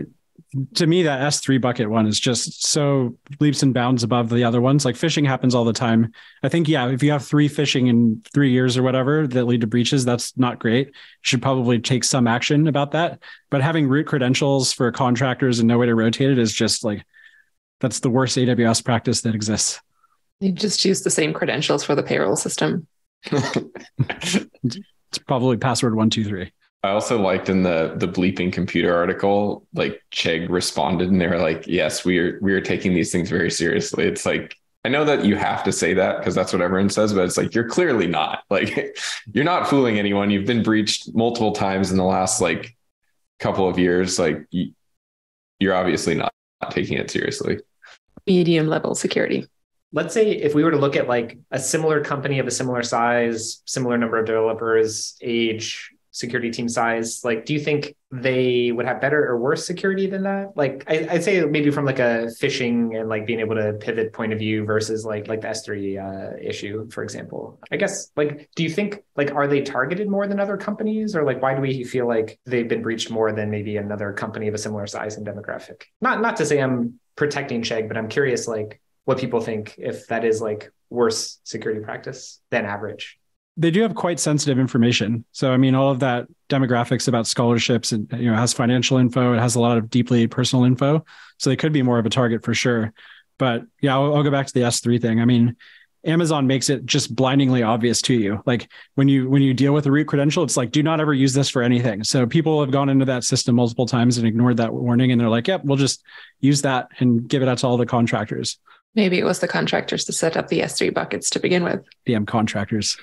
to 0.74 0.88
me 0.88 1.04
that 1.04 1.22
s3 1.22 1.62
bucket 1.62 1.90
one 1.90 2.08
is 2.08 2.20
just 2.20 2.66
so 2.66 3.18
leaps 3.40 3.62
and 3.62 3.74
bounds 3.74 4.04
above 4.04 4.30
the 4.30 4.44
other 4.44 4.62
ones. 4.62 4.84
Like 4.84 4.96
phishing 4.96 5.26
happens 5.26 5.54
all 5.54 5.66
the 5.66 5.74
time. 5.74 6.12
I 6.42 6.50
think 6.50 6.68
yeah 6.68 6.88
if 6.90 7.04
you 7.04 7.12
have 7.12 7.26
three 7.26 7.48
phishing 7.48 7.88
in 7.88 8.22
three 8.34 8.52
years 8.52 8.78
or 8.78 8.84
whatever 8.84 9.28
that 9.28 9.46
lead 9.46 9.62
to 9.62 9.68
breaches 9.68 10.06
that's 10.06 10.36
not 10.38 10.60
great. 10.60 10.88
You 10.88 10.94
should 11.22 11.42
probably 11.42 11.80
take 11.80 12.04
some 12.04 12.28
action 12.28 12.68
about 12.68 12.92
that. 12.92 13.22
But 13.50 13.62
having 13.62 13.88
root 13.88 14.08
credentials 14.08 14.74
for 14.74 14.92
contractors 14.92 15.60
and 15.60 15.68
no 15.68 15.78
way 15.78 15.86
to 15.86 15.96
rotate 15.96 16.32
it 16.32 16.40
is 16.40 16.54
just 16.54 16.84
like 16.84 17.04
that's 17.80 18.00
the 18.00 18.10
worst 18.10 18.38
aws 18.38 18.84
practice 18.84 19.22
that 19.22 19.36
exists. 19.36 19.80
You 20.40 20.52
just 20.52 20.84
use 20.84 21.02
the 21.02 21.10
same 21.10 21.34
credentials 21.34 21.84
for 21.84 21.96
the 21.96 22.04
payroll 22.04 22.36
system. 22.36 22.88
It's 25.12 25.18
probably 25.18 25.58
password 25.58 25.96
one 25.96 26.12
two 26.12 26.24
three 26.24 26.52
I 26.84 26.90
also 26.92 27.22
liked 27.22 27.50
in 27.50 27.64
the 27.64 27.94
the 27.98 28.08
bleeping 28.08 28.54
computer 28.54 28.96
article, 28.96 29.68
like 29.74 30.02
Chegg 30.12 30.50
responded 30.50 31.12
and 31.12 31.20
they 31.20 31.28
were 31.28 31.40
like, 31.40 31.68
"Yes, 31.68 32.06
we 32.06 32.20
are 32.20 32.40
we 32.42 32.54
are 32.54 32.62
taking 32.62 32.94
these 32.94 33.12
things 33.12 33.30
very 33.30 33.52
seriously." 33.52 34.06
It's 34.06 34.26
like 34.26 34.56
I 34.86 34.90
know 34.90 35.04
that 35.04 35.26
you 35.26 35.36
have 35.36 35.64
to 35.66 35.74
say 35.74 35.94
that 35.96 36.20
because 36.20 36.36
that's 36.36 36.54
what 36.54 36.62
everyone 36.62 36.90
says, 36.90 37.14
but 37.14 37.26
it's 37.26 37.38
like 37.38 37.54
you're 37.54 37.68
clearly 37.68 38.08
not. 38.08 38.44
Like 38.50 38.98
you're 39.32 39.46
not 39.46 39.70
fooling 39.70 40.00
anyone. 40.00 40.30
You've 40.32 40.48
been 40.48 40.64
breached 40.64 41.14
multiple 41.14 41.52
times 41.52 41.92
in 41.92 41.98
the 41.98 42.04
last 42.04 42.42
like 42.42 42.76
couple 43.40 43.68
of 43.68 43.78
years. 43.78 44.18
Like 44.18 44.48
you're 45.60 45.76
obviously 45.76 46.16
not, 46.16 46.34
not 46.62 46.72
taking 46.72 46.98
it 46.98 47.12
seriously. 47.12 47.60
Medium 48.26 48.68
level 48.68 48.96
security 48.96 49.48
let's 49.92 50.14
say 50.14 50.32
if 50.32 50.54
we 50.54 50.64
were 50.64 50.72
to 50.72 50.78
look 50.78 50.96
at 50.96 51.08
like 51.08 51.40
a 51.52 51.60
similar 51.60 52.04
company 52.04 52.40
of 52.40 52.48
a 52.48 52.52
similar 52.52 52.84
size, 52.84 53.62
similar 53.66 53.98
number 53.98 54.20
of 54.20 54.26
developers, 54.26 55.18
age, 55.22 55.92
security 56.12 56.50
team 56.50 56.68
size 56.68 57.24
like 57.24 57.46
do 57.46 57.54
you 57.54 57.60
think 57.60 57.96
they 58.12 58.72
would 58.72 58.88
have 58.88 59.00
better 59.00 59.24
or 59.28 59.38
worse 59.38 59.68
security 59.68 60.08
than 60.08 60.24
that? 60.24 60.54
Like 60.56 60.84
I, 60.88 61.08
would 61.14 61.24
say 61.24 61.44
maybe 61.46 61.70
from 61.70 61.86
like 61.86 62.00
a 62.00 62.28
phishing 62.42 63.00
and 63.00 63.08
like 63.08 63.28
being 63.28 63.40
able 63.40 63.56
to 63.56 63.74
pivot 63.74 64.14
point 64.14 64.34
of 64.34 64.40
view 64.40 64.66
versus 64.66 65.06
like 65.06 65.28
like 65.28 65.42
the 65.42 65.50
s3 65.50 66.34
uh, 66.34 66.38
issue 66.42 66.90
for 66.90 67.04
example. 67.04 67.60
I 67.72 67.78
guess 67.78 68.12
like 68.16 68.50
do 68.56 68.64
you 68.64 68.70
think 68.70 69.04
like 69.16 69.32
are 69.32 69.48
they 69.48 69.62
targeted 69.62 70.10
more 70.10 70.26
than 70.26 70.40
other 70.40 70.58
companies? 70.58 71.16
Or 71.16 71.24
like 71.24 71.42
why 71.42 71.54
do 71.54 71.62
we 71.62 71.84
feel 71.84 72.08
like 72.08 72.40
they've 72.46 72.68
been 72.68 72.82
breached 72.82 73.12
more 73.12 73.32
than 73.32 73.52
maybe 73.52 73.78
another 73.78 74.12
company 74.14 74.48
of 74.48 74.56
a 74.56 74.58
similar 74.58 74.88
size 74.88 75.18
and 75.18 75.28
demographic? 75.28 75.84
Not 76.02 76.22
not 76.22 76.38
to 76.38 76.46
say 76.46 76.60
i'm 76.60 77.00
protecting 77.16 77.62
Chegg 77.62 77.88
but 77.88 77.98
i'm 77.98 78.08
curious 78.08 78.48
like 78.48 78.82
what 79.06 79.20
people 79.20 79.42
think 79.42 79.76
if 79.78 80.08
that 80.08 80.24
is 80.24 80.42
like 80.42 80.72
worse 80.90 81.40
security 81.44 81.82
practice 81.82 82.40
than 82.50 82.66
average 82.66 83.19
they 83.60 83.72
do 83.72 83.82
have 83.82 83.94
quite 83.94 84.22
sensitive 84.22 84.58
information. 84.58 85.26
So 85.34 85.52
I 85.52 85.58
mean, 85.58 85.76
all 85.76 85.92
of 85.92 86.00
that 86.00 86.28
demographics 86.48 87.10
about 87.10 87.28
scholarships 87.28 87.92
and 87.92 88.10
you 88.14 88.32
know 88.32 88.36
has 88.36 88.54
financial 88.54 88.98
info. 88.98 89.34
It 89.34 89.40
has 89.40 89.56
a 89.56 89.60
lot 89.60 89.78
of 89.78 89.90
deeply 89.90 90.28
personal 90.28 90.64
info. 90.64 91.06
So 91.38 91.50
they 91.50 91.58
could 91.58 91.74
be 91.74 91.84
more 91.84 92.00
of 92.00 92.06
a 92.06 92.10
target 92.10 92.44
for 92.44 92.54
sure. 92.54 92.94
But 93.38 93.64
yeah, 93.82 93.96
I'll, 93.96 94.16
I'll 94.16 94.24
go 94.24 94.32
back 94.32 94.48
to 94.48 94.54
the 94.54 94.62
S3 94.62 95.02
thing. 95.02 95.20
I 95.20 95.26
mean, 95.26 95.58
Amazon 96.06 96.48
makes 96.48 96.70
it 96.70 96.86
just 96.86 97.14
blindingly 97.14 97.62
obvious 97.62 98.02
to 98.04 98.14
you. 98.14 98.42
Like 98.46 98.70
when 98.96 99.10
you 99.10 99.30
when 99.30 99.42
you 99.42 99.54
deal 99.54 99.74
with 99.74 99.86
a 99.86 99.92
root 99.92 100.08
credential, 100.08 100.44
it's 100.44 100.56
like 100.56 100.72
do 100.72 100.82
not 100.82 101.02
ever 101.02 101.14
use 101.14 101.34
this 101.34 101.50
for 101.50 101.62
anything. 101.62 102.06
So 102.06 102.26
people 102.26 102.62
have 102.62 102.72
gone 102.72 102.88
into 102.88 103.06
that 103.06 103.26
system 103.26 103.56
multiple 103.56 103.86
times 103.86 104.18
and 104.18 104.26
ignored 104.26 104.56
that 104.58 104.74
warning, 104.74 105.12
and 105.12 105.20
they're 105.20 105.28
like, 105.28 105.50
"Yep, 105.50 105.66
we'll 105.66 105.76
just 105.76 106.02
use 106.40 106.62
that 106.62 106.88
and 107.00 107.28
give 107.28 107.42
it 107.42 107.50
out 107.50 107.58
to 107.60 107.68
all 107.68 107.76
the 107.76 107.86
contractors." 107.86 108.58
Maybe 108.96 109.20
it 109.20 109.26
was 109.26 109.40
the 109.40 109.48
contractors 109.50 110.06
to 110.06 110.14
set 110.14 110.38
up 110.38 110.48
the 110.48 110.62
S3 110.62 110.94
buckets 110.94 111.30
to 111.32 111.40
begin 111.40 111.64
with. 111.64 111.86
DM 112.08 112.26
contractors. 112.26 112.98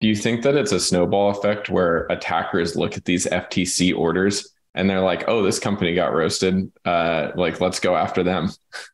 Do 0.00 0.08
you 0.08 0.16
think 0.16 0.42
that 0.42 0.54
it's 0.54 0.72
a 0.72 0.80
snowball 0.80 1.30
effect 1.30 1.70
where 1.70 2.06
attackers 2.10 2.76
look 2.76 2.96
at 2.96 3.04
these 3.04 3.26
FTC 3.26 3.96
orders 3.96 4.54
and 4.74 4.90
they're 4.90 5.00
like, 5.00 5.24
"Oh, 5.28 5.42
this 5.42 5.58
company 5.58 5.94
got 5.94 6.12
roasted. 6.12 6.70
Uh, 6.84 7.30
like, 7.36 7.60
let's 7.60 7.78
go 7.80 7.96
after 7.96 8.22
them." 8.22 8.50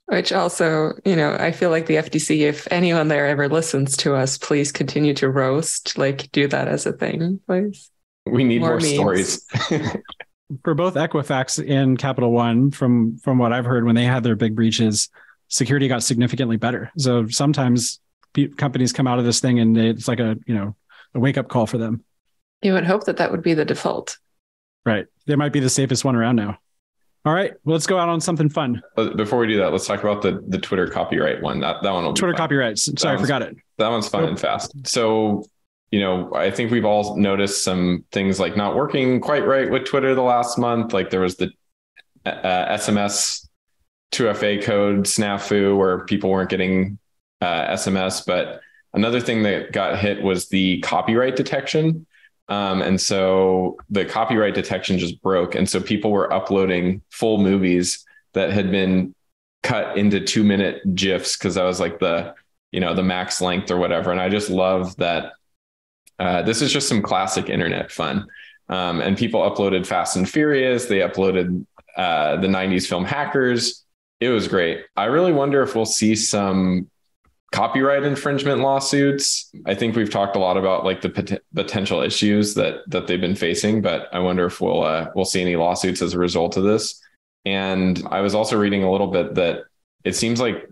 Which 0.06 0.32
also, 0.32 0.92
you 1.04 1.16
know, 1.16 1.36
I 1.38 1.52
feel 1.52 1.70
like 1.70 1.86
the 1.86 1.96
FTC, 1.96 2.40
if 2.40 2.68
anyone 2.70 3.08
there 3.08 3.26
ever 3.26 3.48
listens 3.48 3.96
to 3.98 4.14
us, 4.14 4.36
please 4.36 4.72
continue 4.72 5.14
to 5.14 5.28
roast. 5.28 5.96
Like, 5.96 6.30
do 6.32 6.46
that 6.48 6.68
as 6.68 6.86
a 6.86 6.92
thing, 6.92 7.40
please. 7.46 7.90
We 8.26 8.44
need 8.44 8.60
more, 8.60 8.78
more 8.78 8.80
stories. 8.80 9.46
For 10.64 10.74
both 10.74 10.94
Equifax 10.94 11.64
and 11.68 11.96
Capital 11.98 12.32
One, 12.32 12.72
from 12.72 13.18
from 13.18 13.38
what 13.38 13.52
I've 13.52 13.64
heard, 13.64 13.84
when 13.84 13.94
they 13.94 14.04
had 14.04 14.24
their 14.24 14.34
big 14.34 14.56
breaches, 14.56 15.08
security 15.48 15.86
got 15.86 16.02
significantly 16.02 16.56
better. 16.56 16.90
So 16.98 17.28
sometimes 17.28 18.00
companies 18.56 18.92
come 18.92 19.06
out 19.06 19.18
of 19.18 19.24
this 19.24 19.40
thing 19.40 19.58
and 19.58 19.76
it's 19.76 20.08
like 20.08 20.20
a 20.20 20.36
you 20.46 20.54
know 20.54 20.76
a 21.14 21.20
wake 21.20 21.38
up 21.38 21.48
call 21.48 21.66
for 21.66 21.78
them. 21.78 22.04
You 22.62 22.74
would 22.74 22.84
hope 22.84 23.04
that 23.04 23.16
that 23.18 23.30
would 23.30 23.42
be 23.42 23.54
the 23.54 23.64
default. 23.64 24.18
Right. 24.84 25.06
They 25.26 25.36
might 25.36 25.52
be 25.52 25.60
the 25.60 25.70
safest 25.70 26.04
one 26.04 26.16
around 26.16 26.36
now. 26.36 26.58
All 27.26 27.34
right, 27.34 27.52
well, 27.64 27.74
let's 27.74 27.86
go 27.86 27.98
out 27.98 28.08
on 28.08 28.18
something 28.22 28.48
fun. 28.48 28.80
Before 29.14 29.40
we 29.40 29.46
do 29.46 29.58
that, 29.58 29.72
let's 29.72 29.86
talk 29.86 30.00
about 30.02 30.22
the 30.22 30.42
the 30.48 30.58
Twitter 30.58 30.86
copyright 30.86 31.42
one. 31.42 31.60
That 31.60 31.82
that 31.82 31.90
one 31.90 32.04
will 32.04 32.14
Twitter 32.14 32.32
copyrights. 32.32 32.88
Sorry, 32.98 33.14
I 33.14 33.20
forgot 33.20 33.42
it. 33.42 33.56
That 33.76 33.88
one's 33.88 34.08
fun 34.08 34.24
and 34.24 34.40
fast. 34.40 34.72
So, 34.86 35.44
you 35.90 36.00
know, 36.00 36.32
I 36.34 36.50
think 36.50 36.70
we've 36.70 36.86
all 36.86 37.18
noticed 37.18 37.62
some 37.62 38.06
things 38.10 38.40
like 38.40 38.56
not 38.56 38.74
working 38.74 39.20
quite 39.20 39.46
right 39.46 39.70
with 39.70 39.84
Twitter 39.84 40.14
the 40.14 40.22
last 40.22 40.56
month. 40.56 40.94
Like 40.94 41.10
there 41.10 41.20
was 41.20 41.36
the 41.36 41.50
uh, 42.24 42.74
SMS 42.76 43.46
2FA 44.12 44.62
code 44.62 45.04
snafu 45.04 45.76
where 45.76 46.06
people 46.06 46.30
weren't 46.30 46.48
getting 46.48 46.98
uh, 47.40 47.74
SMS. 47.74 48.24
But 48.26 48.60
another 48.92 49.20
thing 49.20 49.42
that 49.44 49.72
got 49.72 49.98
hit 49.98 50.22
was 50.22 50.48
the 50.48 50.80
copyright 50.80 51.36
detection. 51.36 52.06
Um, 52.48 52.82
and 52.82 53.00
so 53.00 53.76
the 53.90 54.04
copyright 54.04 54.54
detection 54.54 54.98
just 54.98 55.22
broke. 55.22 55.54
And 55.54 55.68
so 55.68 55.80
people 55.80 56.10
were 56.10 56.32
uploading 56.32 57.02
full 57.10 57.38
movies 57.38 58.04
that 58.34 58.50
had 58.50 58.70
been 58.70 59.14
cut 59.62 59.96
into 59.96 60.20
two 60.20 60.42
minute 60.42 60.82
GIFs 60.94 61.36
because 61.36 61.54
that 61.54 61.64
was 61.64 61.78
like 61.78 62.00
the, 62.00 62.34
you 62.72 62.80
know, 62.80 62.94
the 62.94 63.02
max 63.02 63.40
length 63.40 63.70
or 63.70 63.76
whatever. 63.76 64.10
And 64.10 64.20
I 64.20 64.28
just 64.28 64.50
love 64.50 64.96
that. 64.96 65.32
Uh, 66.18 66.42
this 66.42 66.60
is 66.60 66.72
just 66.72 66.88
some 66.88 67.02
classic 67.02 67.48
internet 67.48 67.90
fun. 67.90 68.26
Um, 68.68 69.00
and 69.00 69.16
people 69.16 69.40
uploaded 69.40 69.86
Fast 69.86 70.16
and 70.16 70.28
Furious. 70.28 70.86
They 70.86 70.98
uploaded 70.98 71.64
uh, 71.96 72.36
the 72.36 72.46
90s 72.46 72.86
film 72.86 73.04
Hackers. 73.04 73.84
It 74.20 74.28
was 74.28 74.48
great. 74.48 74.84
I 74.96 75.06
really 75.06 75.32
wonder 75.32 75.62
if 75.62 75.74
we'll 75.74 75.86
see 75.86 76.14
some 76.14 76.90
copyright 77.52 78.04
infringement 78.04 78.60
lawsuits. 78.60 79.50
I 79.66 79.74
think 79.74 79.96
we've 79.96 80.10
talked 80.10 80.36
a 80.36 80.38
lot 80.38 80.56
about 80.56 80.84
like 80.84 81.00
the 81.00 81.10
pot- 81.10 81.40
potential 81.54 82.00
issues 82.00 82.54
that 82.54 82.88
that 82.88 83.06
they've 83.06 83.20
been 83.20 83.34
facing, 83.34 83.82
but 83.82 84.08
I 84.12 84.20
wonder 84.20 84.46
if 84.46 84.60
we'll 84.60 84.82
uh, 84.82 85.10
we'll 85.14 85.24
see 85.24 85.40
any 85.40 85.56
lawsuits 85.56 86.02
as 86.02 86.14
a 86.14 86.18
result 86.18 86.56
of 86.56 86.64
this. 86.64 87.00
And 87.44 88.02
I 88.10 88.20
was 88.20 88.34
also 88.34 88.58
reading 88.58 88.84
a 88.84 88.90
little 88.90 89.08
bit 89.08 89.34
that 89.34 89.64
it 90.04 90.14
seems 90.14 90.40
like 90.40 90.68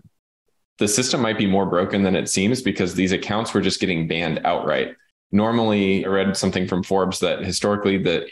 the 0.77 0.87
system 0.87 1.21
might 1.21 1.37
be 1.37 1.47
more 1.47 1.65
broken 1.65 2.03
than 2.03 2.15
it 2.15 2.29
seems 2.29 2.61
because 2.61 2.95
these 2.95 3.11
accounts 3.11 3.53
were 3.53 3.61
just 3.61 3.81
getting 3.81 4.07
banned 4.07 4.41
outright. 4.45 4.95
Normally, 5.31 6.05
I 6.05 6.07
read 6.07 6.37
something 6.37 6.67
from 6.67 6.83
Forbes 6.83 7.19
that 7.19 7.43
historically 7.43 7.97
the 7.97 8.29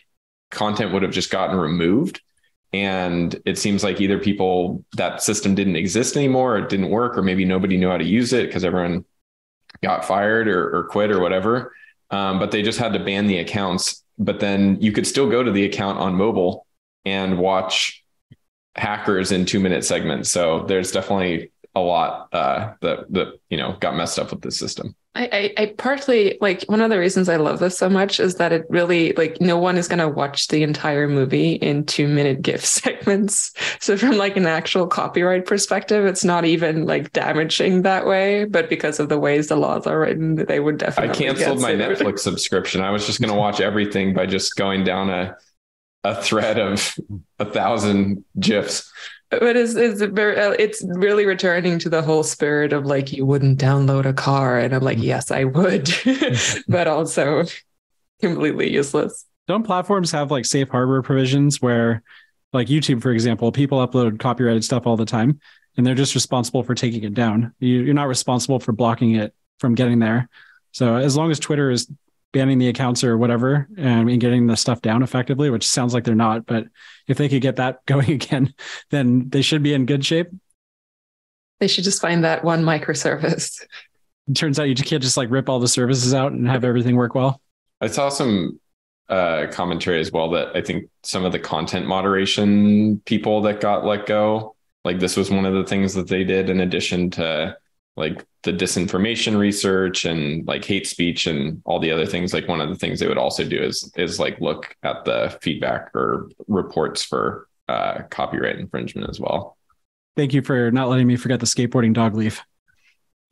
content 0.50 0.94
would 0.94 1.04
have 1.04 1.12
just 1.12 1.30
gotten 1.30 1.58
removed 1.58 2.22
and 2.84 3.40
it 3.46 3.58
seems 3.58 3.84
like 3.84 4.00
either 4.00 4.20
people 4.20 4.84
that 4.96 5.22
system 5.22 5.56
didn't 5.56 5.76
exist 5.76 6.16
anymore, 6.16 6.56
or 6.56 6.60
it 6.60 6.70
didn't 6.70 6.90
work, 6.90 7.18
or 7.18 7.24
maybe 7.24 7.46
nobody 7.46 7.78
knew 7.78 7.90
how 7.90 7.98
to 7.98 8.06
use 8.06 8.34
it 8.34 8.48
because 8.48 8.64
everyone 8.64 9.04
got 9.82 10.06
fired 10.06 10.48
or, 10.48 10.76
or, 10.76 10.84
quit 10.86 11.12
or 11.12 11.20
whatever. 11.20 11.74
um, 12.12 12.40
but 12.40 12.52
they 12.52 12.62
just 12.62 12.80
had 12.80 12.94
to 12.94 13.00
ban 13.00 13.28
the 13.28 13.40
accounts. 13.40 14.04
But 14.18 14.40
then 14.40 14.78
you 14.82 14.92
could 14.92 15.06
still 15.06 15.30
go 15.30 15.44
to 15.44 15.52
the 15.52 15.66
account 15.66 16.00
on 16.00 16.16
mobile 16.16 16.66
and 17.06 17.38
watch 17.38 18.04
hackers 18.76 19.32
in 19.32 19.46
two 19.46 19.60
minute 19.60 19.84
segments. 19.84 20.30
So 20.30 20.66
there's 20.68 20.92
definitely 20.92 21.52
a 21.76 21.80
lot 21.80 22.30
uh, 22.34 22.74
that 22.82 23.12
that 23.14 23.40
you 23.50 23.58
know 23.58 23.78
got 23.80 23.96
messed 23.96 24.20
up 24.20 24.32
with 24.32 24.42
the 24.42 24.52
system. 24.52 24.96
I, 25.18 25.30
I, 25.34 25.64
I 25.64 25.66
partly 25.78 26.38
like 26.42 26.64
one 26.66 26.80
of 26.80 26.92
the 26.92 27.00
reasons 27.00 27.28
I 27.28 27.38
love 27.38 27.58
this 27.58 27.76
so 27.76 27.90
much 27.90 28.20
is 28.20 28.36
that 28.36 28.52
it 28.52 28.66
really 28.70 29.14
like 29.14 29.42
no 29.42 29.58
one 29.58 29.76
is 29.76 29.88
going 29.88 29.98
to 30.00 30.08
watch 30.08 30.48
the 30.50 30.62
entire 30.62 31.08
movie 31.08 31.54
in 31.54 31.86
two 31.86 32.08
minute 32.08 32.44
GIF 32.44 32.64
segments. 32.66 33.52
So 33.80 33.98
from 33.98 34.18
like 34.18 34.38
an 34.38 34.46
actual 34.46 34.86
copyright 34.86 35.48
perspective, 35.48 36.06
it's 36.06 36.24
not 36.24 36.46
even 36.46 36.86
like 36.86 37.14
damaging 37.14 37.82
that 37.82 38.06
way. 38.06 38.46
But 38.46 38.70
because 38.70 39.00
of 39.00 39.10
the 39.10 39.18
ways 39.18 39.48
the 39.48 39.56
laws 39.56 39.88
are 39.88 40.00
written, 40.00 40.36
they 40.36 40.60
would 40.60 40.78
definitely. 40.78 41.28
I 41.28 41.34
canceled 41.34 41.62
my 41.62 41.72
Netflix 41.74 42.20
subscription. 42.20 42.82
I 42.82 42.92
was 42.92 43.08
just 43.08 43.20
going 43.20 43.34
to 43.34 43.40
watch 43.40 43.60
everything 43.60 44.14
by 44.14 44.28
just 44.28 44.56
going 44.56 44.84
down 44.84 45.10
a 45.10 45.36
a 46.04 46.22
thread 46.22 46.60
of 46.60 46.96
a 47.40 47.46
thousand 47.46 48.24
gifs 48.40 48.90
but 49.30 49.56
it's 49.56 49.76
it's 49.76 50.02
very 50.02 50.40
uh, 50.40 50.52
it's 50.58 50.84
really 50.88 51.26
returning 51.26 51.80
to 51.80 51.90
the 51.90 52.02
whole 52.02 52.24
spirit 52.24 52.74
of 52.74 52.86
like 52.86 53.12
you 53.12 53.26
wouldn't 53.26 53.60
download 53.60 54.06
a 54.06 54.14
car. 54.14 54.60
And 54.60 54.74
i'm 54.74 54.84
like 54.84 55.00
yes 55.00 55.32
i 55.32 55.44
would 55.44 55.90
but 56.68 56.88
also 56.88 57.46
completely 58.22 58.72
useless. 58.72 59.26
Don't 59.48 59.64
platforms 59.64 60.12
have 60.12 60.32
like 60.32 60.46
safe 60.46 60.70
harbor 60.70 61.02
provisions 61.02 61.62
where 61.62 62.04
like 62.54 62.68
youtube 62.68 63.02
for 63.02 63.12
example 63.12 63.52
people 63.52 63.86
upload 63.86 64.20
copyrighted 64.20 64.64
stuff 64.64 64.88
all 64.88 64.98
the 64.98 65.06
time 65.06 65.40
and 65.76 65.86
they're 65.86 65.96
just 65.96 66.16
responsible 66.16 66.64
for 66.64 66.74
taking 66.74 67.04
it 67.04 67.14
down. 67.14 67.54
You, 67.60 67.82
you're 67.82 67.94
not 67.94 68.08
responsible 68.08 68.60
for 68.60 68.72
blocking 68.72 69.12
it 69.16 69.34
from 69.60 69.76
getting 69.76 70.00
there. 70.00 70.28
So 70.72 70.96
as 70.96 71.16
long 71.16 71.32
as 71.32 71.40
twitter 71.40 71.70
is 71.70 71.90
banning 72.34 72.58
the 72.58 72.68
accounts 72.68 73.04
or 73.04 73.18
whatever 73.18 73.68
and 73.78 74.20
getting 74.20 74.48
the 74.48 74.58
stuff 74.58 74.82
down 74.82 75.04
effectively, 75.04 75.50
which 75.50 75.68
sounds 75.68 75.94
like 75.94 76.04
they're 76.04 76.16
not. 76.16 76.46
But 76.46 76.68
if 77.08 77.18
they 77.18 77.30
could 77.30 77.42
get 77.42 77.58
that 77.58 77.84
going 77.86 78.12
again, 78.12 78.54
then 78.90 79.30
they 79.30 79.42
should 79.42 79.64
be 79.64 79.74
in 79.74 79.86
good 79.86 80.06
shape. 80.06 80.28
They 81.60 81.68
should 81.68 81.84
just 81.84 82.02
find 82.02 82.24
that 82.24 82.44
one 82.44 82.64
microservice. 82.64 83.62
It 84.28 84.34
turns 84.36 84.60
out 84.60 84.64
you 84.64 84.76
can't 84.76 85.02
just 85.02 85.18
like 85.18 85.32
rip 85.32 85.50
all 85.50 85.60
the 85.60 85.68
services 85.68 86.14
out 86.14 86.32
and 86.32 86.48
have 86.48 86.64
everything 86.64 86.96
work 86.96 87.16
well. 87.16 87.42
I 87.82 87.88
saw 87.88 88.10
some 88.10 88.60
uh, 89.10 89.48
commentary 89.52 90.00
as 90.00 90.12
well 90.12 90.30
that 90.32 90.56
I 90.56 90.62
think 90.62 90.90
some 91.04 91.24
of 91.26 91.32
the 91.32 91.40
content 91.40 91.88
moderation 91.88 93.00
people 93.06 93.42
that 93.44 93.62
got 93.62 93.86
let 93.86 94.06
go, 94.06 94.56
like 94.84 95.00
this 95.00 95.16
was 95.16 95.32
one 95.32 95.46
of 95.46 95.54
the 95.54 95.64
things 95.64 95.94
that 95.94 96.08
they 96.08 96.24
did 96.24 96.50
in 96.50 96.60
addition 96.60 97.10
to 97.12 97.58
like 97.98 98.24
the 98.44 98.54
disinformation 98.54 99.38
research 99.38 100.06
and 100.06 100.48
like 100.48 100.64
hate 100.64 100.88
speech 100.88 101.26
and 101.28 101.62
all 101.66 101.80
the 101.80 101.92
other 101.92 102.06
things. 102.06 102.34
Like 102.34 102.48
one 102.48 102.62
of 102.62 102.70
the 102.70 102.76
things 102.76 103.00
they 103.00 103.08
would 103.08 103.18
also 103.18 103.44
do 103.44 103.62
is 103.62 103.92
is 103.98 104.20
like 104.20 104.40
look 104.40 104.76
at 104.84 105.04
the 105.04 105.38
feedback 105.42 105.90
or 105.96 106.30
reports 106.48 107.04
for 107.04 107.48
uh, 107.68 108.04
copyright 108.10 108.58
infringement 108.58 109.10
as 109.10 109.20
well. 109.20 109.58
Thank 110.16 110.34
you 110.34 110.42
for 110.42 110.72
not 110.72 110.90
letting 110.90 111.08
me 111.08 111.18
forget 111.18 111.40
the 111.40 111.46
skateboarding 111.46 111.94
dog 111.94 112.16
Leif. 112.16 112.42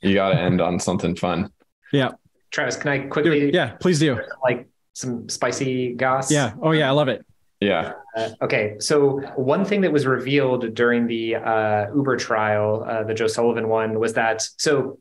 You 0.01 0.16
got 0.16 0.32
to 0.32 0.39
end 0.39 0.59
on 0.59 0.80
something 0.80 1.16
fun. 1.16 1.51
Yeah. 1.93 2.11
Travis 2.51 2.78
can 2.78 2.91
i 2.91 2.99
quickly 2.99 3.53
yeah 3.53 3.72
please 3.82 3.99
do. 3.99 4.18
like 4.41 4.68
some 4.93 5.28
spicy 5.28 5.93
goss? 5.93 6.32
Yeah. 6.32 6.53
Oh 6.61 6.72
yeah 6.72 6.88
i 6.88 6.91
love 6.91 7.09
it 7.09 7.26
yeah. 7.66 7.93
Uh, 8.16 8.30
okay. 8.41 8.76
So 8.80 9.20
one 9.36 9.66
thing 9.66 9.82
that 9.82 9.91
was 9.91 10.05
revealed 10.05 10.74
during 10.74 11.07
the 11.07 11.36
uh, 11.36 11.88
Uber 11.95 12.18
trial, 12.18 12.86
uh, 12.88 13.03
the 13.03 13.13
Joe 13.13 13.28
Sullivan 13.28 13.68
one, 13.68 13.99
was 13.99 14.13
that 14.13 14.47
so 14.57 14.99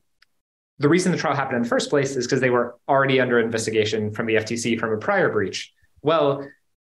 the 0.78 0.88
reason 0.88 1.12
the 1.12 1.18
trial 1.18 1.36
happened 1.36 1.56
in 1.56 1.62
the 1.62 1.68
first 1.68 1.90
place 1.90 2.16
is 2.16 2.26
because 2.26 2.40
they 2.40 2.50
were 2.50 2.76
already 2.88 3.20
under 3.20 3.38
investigation 3.38 4.12
from 4.12 4.26
the 4.26 4.34
FTC 4.34 4.78
from 4.78 4.92
a 4.92 4.96
prior 4.96 5.30
breach. 5.30 5.72
Well, 6.02 6.46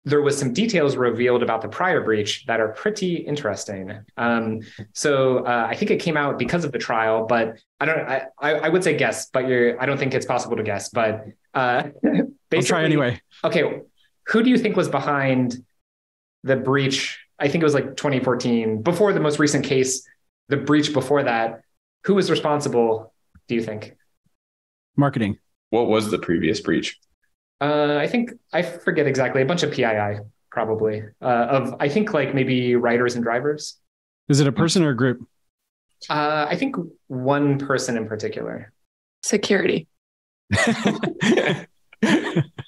there 0.07 0.23
was 0.23 0.39
some 0.39 0.53
details 0.53 0.97
revealed 0.97 1.43
about 1.43 1.63
the 1.63 1.69
prior 1.69 2.01
breach 2.01 2.47
that 2.47 2.61
are 2.61 2.69
pretty 2.69 3.17
interesting. 3.17 3.93
Um, 4.17 4.61
so 4.93 5.39
uh, 5.39 5.67
I 5.69 5.75
think 5.75 5.91
it 5.91 5.99
came 5.99 6.17
out 6.17 6.39
because 6.39 6.65
of 6.65 6.71
the 6.71 6.79
trial, 6.79 7.27
but 7.27 7.59
I 7.81 7.85
don't. 7.85 8.09
I, 8.09 8.23
I 8.39 8.69
would 8.69 8.85
say 8.85 8.97
guess, 8.97 9.29
but 9.31 9.49
you're. 9.49 9.81
I 9.83 9.85
don't 9.85 9.99
think 9.99 10.15
it's 10.15 10.25
possible 10.25 10.57
to 10.57 10.63
guess. 10.63 10.91
But 10.91 11.27
uh, 11.55 11.89
I'll 12.55 12.63
try 12.63 12.85
anyway. 12.85 13.21
Okay, 13.43 13.81
who 14.29 14.43
do 14.43 14.51
you 14.51 14.59
think 14.59 14.77
was 14.77 14.89
behind 14.89 15.65
the 16.43 16.57
breach? 16.57 17.19
I 17.39 17.49
think 17.49 17.63
it 17.63 17.65
was 17.65 17.75
like 17.75 17.97
2014, 17.97 18.83
before 18.83 19.13
the 19.13 19.21
most 19.21 19.39
recent 19.39 19.65
case, 19.65 20.07
the 20.49 20.57
breach 20.57 20.93
before 20.93 21.23
that. 21.25 21.63
Who 22.05 22.15
was 22.15 22.31
responsible, 22.31 23.13
do 23.49 23.55
you 23.55 23.63
think? 23.63 23.97
Marketing. 24.97 25.39
What 25.71 25.89
was 25.89 26.11
the 26.11 26.19
previous 26.19 26.61
breach? 26.61 26.99
Uh, 27.61 27.97
I 27.97 28.07
think, 28.07 28.33
I 28.53 28.63
forget 28.63 29.07
exactly, 29.07 29.43
a 29.43 29.47
bunch 29.47 29.63
of 29.63 29.73
PII, 29.73 30.21
probably, 30.51 31.03
uh, 31.21 31.25
of, 31.25 31.75
I 31.81 31.89
think 31.89 32.13
like 32.13 32.35
maybe 32.35 32.77
writers 32.77 33.15
and 33.15 33.25
drivers. 33.25 33.79
Is 34.29 34.41
it 34.41 34.47
a 34.47 34.53
person 34.53 34.83
or 34.83 34.91
a 34.91 34.97
group? 34.97 35.27
Uh, 36.09 36.47
I 36.49 36.57
think 36.57 36.77
one 37.09 37.59
person 37.59 37.97
in 37.97 38.07
particular. 38.07 38.73
Security. 39.23 39.89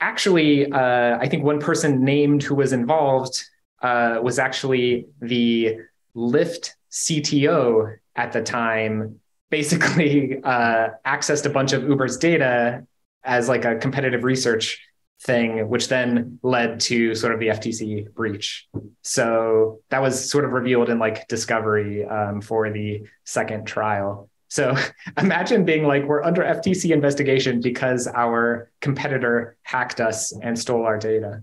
actually, 0.00 0.70
uh, 0.70 1.18
I 1.18 1.28
think 1.28 1.44
one 1.44 1.60
person 1.60 2.04
named 2.04 2.42
who 2.42 2.54
was 2.54 2.72
involved 2.72 3.44
uh, 3.82 4.20
was 4.22 4.38
actually 4.38 5.06
the 5.20 5.78
Lyft 6.16 6.72
CTO 6.90 7.96
at 8.16 8.32
the 8.32 8.42
time. 8.42 9.20
Basically, 9.50 10.40
uh, 10.44 10.88
accessed 11.06 11.46
a 11.46 11.50
bunch 11.50 11.72
of 11.72 11.84
Uber's 11.84 12.16
data 12.16 12.86
as 13.24 13.48
like 13.48 13.64
a 13.64 13.76
competitive 13.76 14.24
research 14.24 14.80
thing, 15.22 15.68
which 15.68 15.88
then 15.88 16.38
led 16.42 16.80
to 16.80 17.14
sort 17.14 17.34
of 17.34 17.40
the 17.40 17.48
FTC 17.48 18.12
breach. 18.14 18.68
So 19.02 19.80
that 19.90 20.00
was 20.00 20.30
sort 20.30 20.44
of 20.44 20.52
revealed 20.52 20.88
in 20.88 20.98
like 20.98 21.26
discovery 21.28 22.04
um, 22.04 22.40
for 22.40 22.70
the 22.70 23.02
second 23.24 23.66
trial. 23.66 24.27
So 24.48 24.74
imagine 25.18 25.64
being 25.64 25.84
like, 25.84 26.04
we're 26.04 26.22
under 26.22 26.42
FTC 26.42 26.90
investigation 26.90 27.60
because 27.60 28.08
our 28.08 28.70
competitor 28.80 29.56
hacked 29.62 30.00
us 30.00 30.32
and 30.32 30.58
stole 30.58 30.84
our 30.84 30.98
data. 30.98 31.42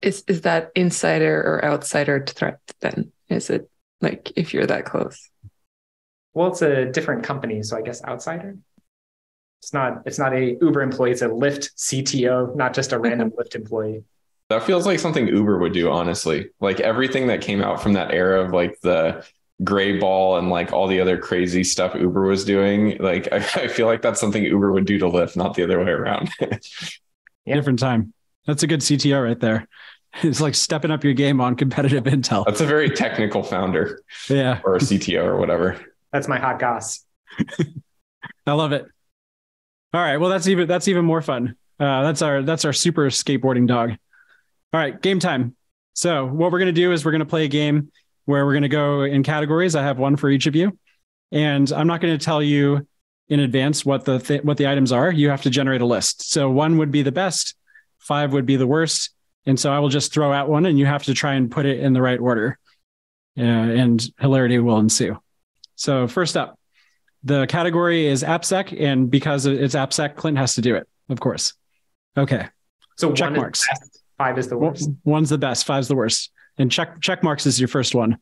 Is 0.00 0.22
is 0.28 0.42
that 0.42 0.70
insider 0.76 1.40
or 1.40 1.64
outsider 1.64 2.24
threat 2.24 2.60
then? 2.80 3.10
Is 3.28 3.50
it 3.50 3.68
like 4.00 4.32
if 4.36 4.54
you're 4.54 4.66
that 4.66 4.84
close? 4.84 5.28
Well, 6.34 6.48
it's 6.48 6.62
a 6.62 6.84
different 6.84 7.24
company, 7.24 7.64
so 7.64 7.76
I 7.76 7.82
guess 7.82 8.04
outsider. 8.04 8.56
It's 9.60 9.72
not 9.72 10.02
it's 10.06 10.18
not 10.18 10.34
a 10.34 10.56
Uber 10.60 10.82
employee, 10.82 11.10
it's 11.10 11.22
a 11.22 11.28
Lyft 11.28 11.70
CTO, 11.76 12.54
not 12.54 12.74
just 12.74 12.92
a 12.92 12.98
random 13.00 13.32
Lyft 13.32 13.56
employee. 13.56 14.04
That 14.50 14.62
feels 14.62 14.86
like 14.86 14.98
something 14.98 15.26
Uber 15.26 15.58
would 15.58 15.72
do, 15.72 15.90
honestly. 15.90 16.50
Like 16.60 16.80
everything 16.80 17.26
that 17.26 17.42
came 17.42 17.60
out 17.60 17.82
from 17.82 17.94
that 17.94 18.12
era 18.12 18.42
of 18.44 18.52
like 18.52 18.80
the 18.80 19.26
Greyball 19.62 20.38
and 20.38 20.50
like 20.50 20.72
all 20.72 20.86
the 20.86 21.00
other 21.00 21.18
crazy 21.18 21.64
stuff 21.64 21.94
Uber 21.94 22.22
was 22.22 22.44
doing. 22.44 22.96
Like 22.98 23.32
I, 23.32 23.36
I 23.54 23.68
feel 23.68 23.86
like 23.86 24.02
that's 24.02 24.20
something 24.20 24.42
Uber 24.42 24.72
would 24.72 24.86
do 24.86 24.98
to 24.98 25.06
Lyft, 25.06 25.36
not 25.36 25.54
the 25.54 25.64
other 25.64 25.82
way 25.84 25.90
around. 25.90 26.30
yeah. 27.44 27.54
Different 27.54 27.78
time. 27.78 28.12
That's 28.46 28.62
a 28.62 28.66
good 28.66 28.80
CTO 28.80 29.22
right 29.22 29.38
there. 29.38 29.68
It's 30.22 30.40
like 30.40 30.54
stepping 30.54 30.90
up 30.90 31.04
your 31.04 31.12
game 31.12 31.38
on 31.38 31.54
competitive 31.54 32.04
intel. 32.04 32.46
That's 32.46 32.62
a 32.62 32.66
very 32.66 32.88
technical 32.88 33.42
founder. 33.42 34.00
Yeah. 34.28 34.58
Or 34.64 34.76
a 34.76 34.78
CTO 34.78 35.22
or 35.22 35.36
whatever. 35.36 35.78
That's 36.12 36.26
my 36.26 36.38
hot 36.38 36.58
goss. 36.58 37.04
I 38.46 38.52
love 38.52 38.72
it. 38.72 38.86
All 39.92 40.00
right. 40.00 40.16
Well, 40.16 40.30
that's 40.30 40.48
even 40.48 40.66
that's 40.66 40.88
even 40.88 41.04
more 41.04 41.20
fun. 41.20 41.56
Uh, 41.78 42.02
that's 42.02 42.22
our 42.22 42.42
that's 42.42 42.64
our 42.64 42.72
super 42.72 43.10
skateboarding 43.10 43.68
dog. 43.68 43.90
All 44.72 44.80
right, 44.80 45.00
game 45.00 45.20
time. 45.20 45.54
So 45.92 46.26
what 46.26 46.52
we're 46.52 46.58
gonna 46.58 46.72
do 46.72 46.92
is 46.92 47.04
we're 47.04 47.12
gonna 47.12 47.26
play 47.26 47.44
a 47.44 47.48
game 47.48 47.92
where 48.28 48.44
we're 48.44 48.52
going 48.52 48.62
to 48.62 48.68
go 48.68 49.04
in 49.04 49.22
categories. 49.22 49.74
I 49.74 49.82
have 49.82 49.98
one 49.98 50.14
for 50.14 50.28
each 50.28 50.46
of 50.46 50.54
you, 50.54 50.78
and 51.32 51.72
I'm 51.72 51.86
not 51.86 52.02
going 52.02 52.16
to 52.16 52.22
tell 52.22 52.42
you 52.42 52.86
in 53.30 53.40
advance 53.40 53.86
what 53.86 54.04
the 54.04 54.18
th- 54.18 54.44
what 54.44 54.58
the 54.58 54.68
items 54.68 54.92
are. 54.92 55.10
You 55.10 55.30
have 55.30 55.40
to 55.42 55.50
generate 55.50 55.80
a 55.80 55.86
list. 55.86 56.30
So 56.30 56.50
one 56.50 56.76
would 56.76 56.90
be 56.90 57.00
the 57.00 57.10
best, 57.10 57.56
five 57.98 58.34
would 58.34 58.44
be 58.44 58.56
the 58.56 58.66
worst, 58.66 59.14
and 59.46 59.58
so 59.58 59.72
I 59.72 59.78
will 59.78 59.88
just 59.88 60.12
throw 60.12 60.30
out 60.30 60.50
one, 60.50 60.66
and 60.66 60.78
you 60.78 60.84
have 60.84 61.04
to 61.04 61.14
try 61.14 61.34
and 61.34 61.50
put 61.50 61.64
it 61.64 61.80
in 61.80 61.94
the 61.94 62.02
right 62.02 62.20
order, 62.20 62.58
uh, 63.38 63.40
and 63.40 64.06
hilarity 64.20 64.58
will 64.58 64.78
ensue. 64.78 65.18
So 65.76 66.06
first 66.06 66.36
up, 66.36 66.58
the 67.24 67.46
category 67.46 68.08
is 68.08 68.22
AppSec, 68.22 68.78
and 68.78 69.10
because 69.10 69.46
it's 69.46 69.74
AppSec, 69.74 70.16
Clint 70.16 70.36
has 70.36 70.54
to 70.56 70.60
do 70.60 70.76
it, 70.76 70.86
of 71.08 71.18
course. 71.18 71.54
Okay. 72.14 72.46
So 72.98 73.10
Checkmarx. 73.12 73.52
Is 73.52 74.02
five 74.18 74.36
is 74.36 74.48
the 74.48 74.58
worst. 74.58 74.90
One's 75.04 75.30
the 75.30 75.38
best. 75.38 75.64
Five's 75.64 75.88
the 75.88 75.96
worst 75.96 76.30
and 76.58 76.70
check 76.70 77.00
Checkmarx 77.00 77.46
is 77.46 77.58
your 77.60 77.68
first 77.68 77.94
one. 77.94 78.18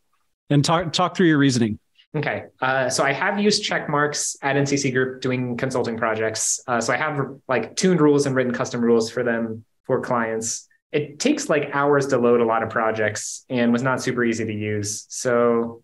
And 0.51 0.65
talk 0.65 0.93
talk 0.93 1.17
through 1.17 1.27
your 1.27 1.39
reasoning. 1.39 1.79
Okay. 2.15 2.45
Uh, 2.63 2.89
so 2.89 3.05
i 3.05 3.13
have 3.13 3.39
used 3.39 3.69
Checkmarx 3.69 4.37
at 4.43 4.57
ncc 4.57 4.93
group 4.93 5.21
doing 5.21 5.57
consulting 5.57 5.97
projects. 5.97 6.61
Uh, 6.67 6.81
so 6.81 6.93
i 6.93 6.97
have 6.97 7.19
like 7.49 7.77
tuned 7.77 8.01
rules 8.01 8.27
and 8.27 8.35
written 8.35 8.53
custom 8.53 8.81
rules 8.81 9.11
for 9.11 9.23
them 9.23 9.65
for 9.85 10.01
clients. 10.01 10.69
It 10.93 11.19
takes 11.19 11.49
like 11.49 11.71
hours 11.75 12.07
to 12.09 12.19
load 12.19 12.41
a 12.41 12.45
lot 12.45 12.63
of 12.63 12.71
projects 12.71 13.45
and 13.51 13.73
was 13.73 13.83
not 13.83 14.01
super 14.01 14.25
easy 14.25 14.45
to 14.45 14.55
use. 14.55 15.07
So 15.09 15.83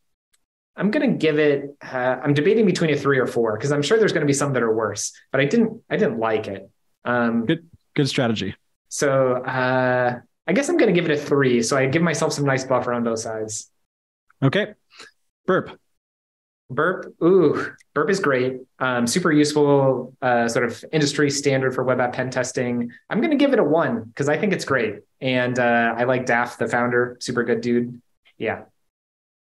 i'm 0.74 0.90
going 0.90 1.10
to 1.10 1.18
give 1.18 1.38
it 1.38 1.76
uh, 1.82 2.16
i'm 2.22 2.32
debating 2.32 2.64
between 2.64 2.88
a 2.90 2.96
three 2.96 3.18
or 3.18 3.26
four 3.26 3.58
because 3.58 3.72
i'm 3.72 3.82
sure 3.82 3.98
there's 3.98 4.12
going 4.12 4.22
to 4.22 4.26
be 4.26 4.32
some 4.32 4.54
that 4.54 4.62
are 4.62 4.74
worse 4.74 5.12
but 5.30 5.38
i 5.38 5.44
didn't 5.44 5.82
i 5.90 5.96
didn't 5.96 6.18
like 6.18 6.48
it. 6.48 6.70
Um, 7.04 7.44
Good. 7.46 7.68
Good 7.94 8.08
strategy. 8.08 8.54
So 8.88 9.34
uh, 9.34 10.20
I 10.46 10.52
guess 10.52 10.68
I'm 10.68 10.76
going 10.76 10.92
to 10.92 11.00
give 11.00 11.10
it 11.10 11.18
a 11.18 11.20
three. 11.20 11.62
So 11.62 11.76
I 11.76 11.86
give 11.86 12.02
myself 12.02 12.32
some 12.32 12.44
nice 12.44 12.64
buffer 12.64 12.92
on 12.92 13.04
both 13.04 13.20
sides. 13.20 13.70
Okay. 14.42 14.74
Burp. 15.46 15.78
Burp, 16.70 17.14
ooh, 17.22 17.70
Burp 17.92 18.08
is 18.08 18.18
great. 18.18 18.60
Um, 18.78 19.06
super 19.06 19.30
useful, 19.30 20.14
uh, 20.22 20.48
sort 20.48 20.64
of 20.64 20.82
industry 20.90 21.30
standard 21.30 21.74
for 21.74 21.84
web 21.84 22.00
app 22.00 22.14
pen 22.14 22.30
testing. 22.30 22.90
I'm 23.10 23.20
going 23.20 23.30
to 23.30 23.36
give 23.36 23.52
it 23.52 23.58
a 23.58 23.64
one 23.64 24.04
because 24.04 24.30
I 24.30 24.38
think 24.38 24.54
it's 24.54 24.64
great, 24.64 25.00
and 25.20 25.58
uh, 25.58 25.94
I 25.98 26.04
like 26.04 26.24
Daph, 26.24 26.56
the 26.56 26.66
founder, 26.66 27.18
super 27.20 27.44
good 27.44 27.60
dude. 27.60 28.00
Yeah, 28.38 28.62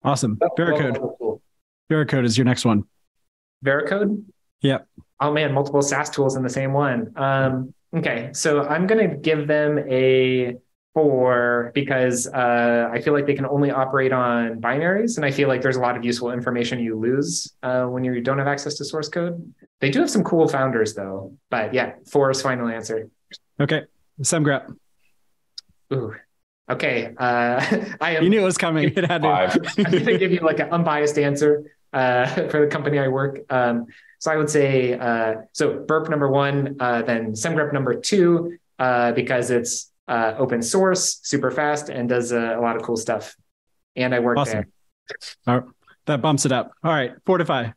Awesome. 0.04 0.36
Veracode. 0.36 0.98
Well, 0.98 1.16
cool. 1.18 1.42
Veracode 1.90 2.24
is 2.24 2.36
your 2.36 2.44
next 2.44 2.64
one. 2.64 2.84
Veracode. 3.64 4.22
Yep. 4.60 4.86
Oh 5.20 5.32
man, 5.32 5.52
multiple 5.52 5.82
SaaS 5.82 6.10
tools 6.10 6.36
in 6.36 6.42
the 6.42 6.50
same 6.50 6.72
one. 6.72 7.12
Um, 7.16 7.72
okay, 7.96 8.30
so 8.34 8.62
I'm 8.64 8.86
going 8.86 9.08
to 9.08 9.16
give 9.16 9.46
them 9.46 9.78
a 9.90 10.56
four 10.94 11.72
because 11.74 12.26
uh, 12.28 12.88
I 12.90 13.00
feel 13.00 13.12
like 13.12 13.26
they 13.26 13.34
can 13.34 13.46
only 13.46 13.70
operate 13.70 14.12
on 14.12 14.60
binaries, 14.60 15.16
and 15.16 15.26
I 15.26 15.30
feel 15.30 15.48
like 15.48 15.60
there's 15.60 15.76
a 15.76 15.80
lot 15.80 15.96
of 15.96 16.04
useful 16.04 16.30
information 16.30 16.78
you 16.78 16.98
lose 16.98 17.52
uh, 17.62 17.84
when 17.84 18.04
you 18.04 18.20
don't 18.20 18.38
have 18.38 18.46
access 18.46 18.74
to 18.74 18.84
source 18.84 19.08
code. 19.08 19.52
They 19.80 19.90
do 19.90 20.00
have 20.00 20.10
some 20.10 20.24
cool 20.24 20.48
founders 20.48 20.94
though, 20.94 21.34
but 21.50 21.74
yeah, 21.74 21.94
four 22.06 22.30
is 22.30 22.40
final 22.40 22.68
answer. 22.68 23.10
Okay. 23.60 23.82
Semgrep. 24.22 24.74
Ooh, 25.92 26.14
okay. 26.70 27.14
Uh, 27.16 27.84
I 28.00 28.16
am. 28.16 28.22
You 28.22 28.30
knew 28.30 28.40
it 28.40 28.44
was 28.44 28.58
coming. 28.58 28.92
It 28.96 29.04
had 29.08 29.22
to. 29.22 29.28
Five. 29.28 29.56
I'm 29.78 29.84
going 29.84 30.04
to 30.04 30.18
give 30.18 30.32
you 30.32 30.40
like 30.40 30.60
an 30.60 30.70
unbiased 30.70 31.18
answer 31.18 31.72
uh, 31.92 32.26
for 32.48 32.60
the 32.60 32.68
company 32.68 32.98
I 32.98 33.08
work. 33.08 33.40
Um, 33.50 33.86
so 34.20 34.30
I 34.30 34.36
would 34.36 34.48
say 34.50 34.98
uh, 34.98 35.34
so 35.52 35.80
Burp 35.80 36.08
number 36.08 36.30
one, 36.30 36.76
uh, 36.80 37.02
then 37.02 37.32
Semgrep 37.32 37.72
number 37.72 37.94
two 37.94 38.56
uh, 38.78 39.12
because 39.12 39.50
it's 39.50 39.90
uh, 40.08 40.34
open 40.38 40.62
source, 40.62 41.20
super 41.22 41.50
fast, 41.50 41.88
and 41.88 42.08
does 42.08 42.32
uh, 42.32 42.56
a 42.58 42.60
lot 42.60 42.76
of 42.76 42.82
cool 42.82 42.96
stuff. 42.96 43.36
And 43.96 44.14
I 44.14 44.20
work 44.20 44.38
Awesome. 44.38 44.64
there. 45.46 45.56
Right. 45.56 45.64
That 46.06 46.20
bumps 46.20 46.44
it 46.44 46.52
up. 46.52 46.72
All 46.82 46.90
right. 46.90 47.12
Fortify. 47.24 47.70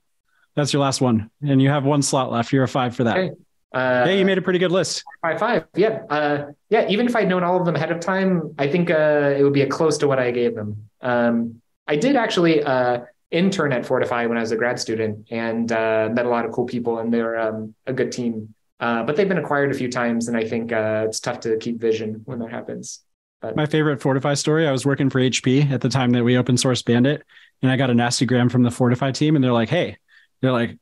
That's 0.56 0.74
your 0.74 0.82
last 0.82 1.02
one. 1.02 1.30
And 1.42 1.62
you 1.62 1.70
have 1.70 1.86
one 1.86 2.02
slot 2.02 2.32
left. 2.32 2.52
You're 2.52 2.64
a 2.64 2.68
five 2.68 2.96
for 2.96 3.04
that. 3.06 3.18
Okay. 3.18 3.32
Uh, 3.74 4.06
yeah, 4.08 4.14
you 4.14 4.26
made 4.26 4.38
a 4.38 4.42
pretty 4.42 4.60
good 4.60 4.72
list. 4.72 5.04
five 5.22 5.38
five. 5.38 5.66
Yeah, 5.76 6.02
uh, 6.10 6.46
yeah. 6.70 6.88
Even 6.88 7.06
if 7.06 7.16
I'd 7.16 7.28
known 7.28 7.44
all 7.44 7.60
of 7.60 7.66
them 7.66 7.76
ahead 7.76 7.92
of 7.92 8.00
time, 8.00 8.56
I 8.58 8.68
think 8.68 8.90
uh, 8.90 9.36
it 9.38 9.44
would 9.44 9.54
be 9.54 9.62
a 9.62 9.68
close 9.68 9.98
to 10.00 10.08
what 10.08 10.20
I 10.20 10.32
gave 10.32 10.56
them. 10.56 10.90
Um, 11.02 11.62
I 11.86 11.98
did 11.98 12.16
actually 12.16 12.64
uh, 12.64 13.02
intern 13.30 13.74
at 13.74 13.86
Fortify 13.86 14.26
when 14.26 14.38
I 14.38 14.42
was 14.42 14.52
a 14.52 14.56
grad 14.56 14.80
student 14.80 15.28
and 15.32 15.72
uh, 15.72 16.10
met 16.12 16.26
a 16.26 16.30
lot 16.30 16.46
of 16.46 16.54
cool 16.54 16.66
people, 16.66 17.00
and 17.00 17.14
they're 17.14 17.38
um, 17.38 17.76
a 17.86 17.94
good 17.94 18.12
team. 18.12 18.54
Uh, 18.80 19.04
but 19.04 19.16
they've 19.16 19.28
been 19.28 19.40
acquired 19.40 19.72
a 19.72 19.74
few 19.74 19.90
times, 19.90 20.28
and 20.28 20.38
I 20.38 20.48
think 20.48 20.72
uh, 20.72 21.06
it's 21.08 21.20
tough 21.20 21.40
to 21.42 21.58
keep 21.58 21.80
vision 21.80 22.22
when 22.26 22.40
that 22.40 22.52
happens. 22.52 23.02
But. 23.42 23.56
My 23.56 23.66
favorite 23.66 24.02
Fortify 24.02 24.34
story. 24.34 24.68
I 24.68 24.72
was 24.72 24.86
working 24.86 25.10
for 25.10 25.20
HP 25.20 25.72
at 25.72 25.82
the 25.82 25.90
time 25.90 26.12
that 26.12 26.24
we 26.24 26.38
open 26.38 26.58
source 26.58 26.82
Bandit, 26.82 27.24
and 27.62 27.72
I 27.72 27.78
got 27.78 27.90
a 27.90 27.94
nasty 27.94 28.26
gram 28.26 28.50
from 28.50 28.64
the 28.64 28.72
Fortify 28.72 29.12
team, 29.12 29.36
and 29.36 29.44
they're 29.44 29.54
like, 29.54 29.70
"Hey, 29.70 29.98
they're 30.42 30.52
like, 30.52 30.78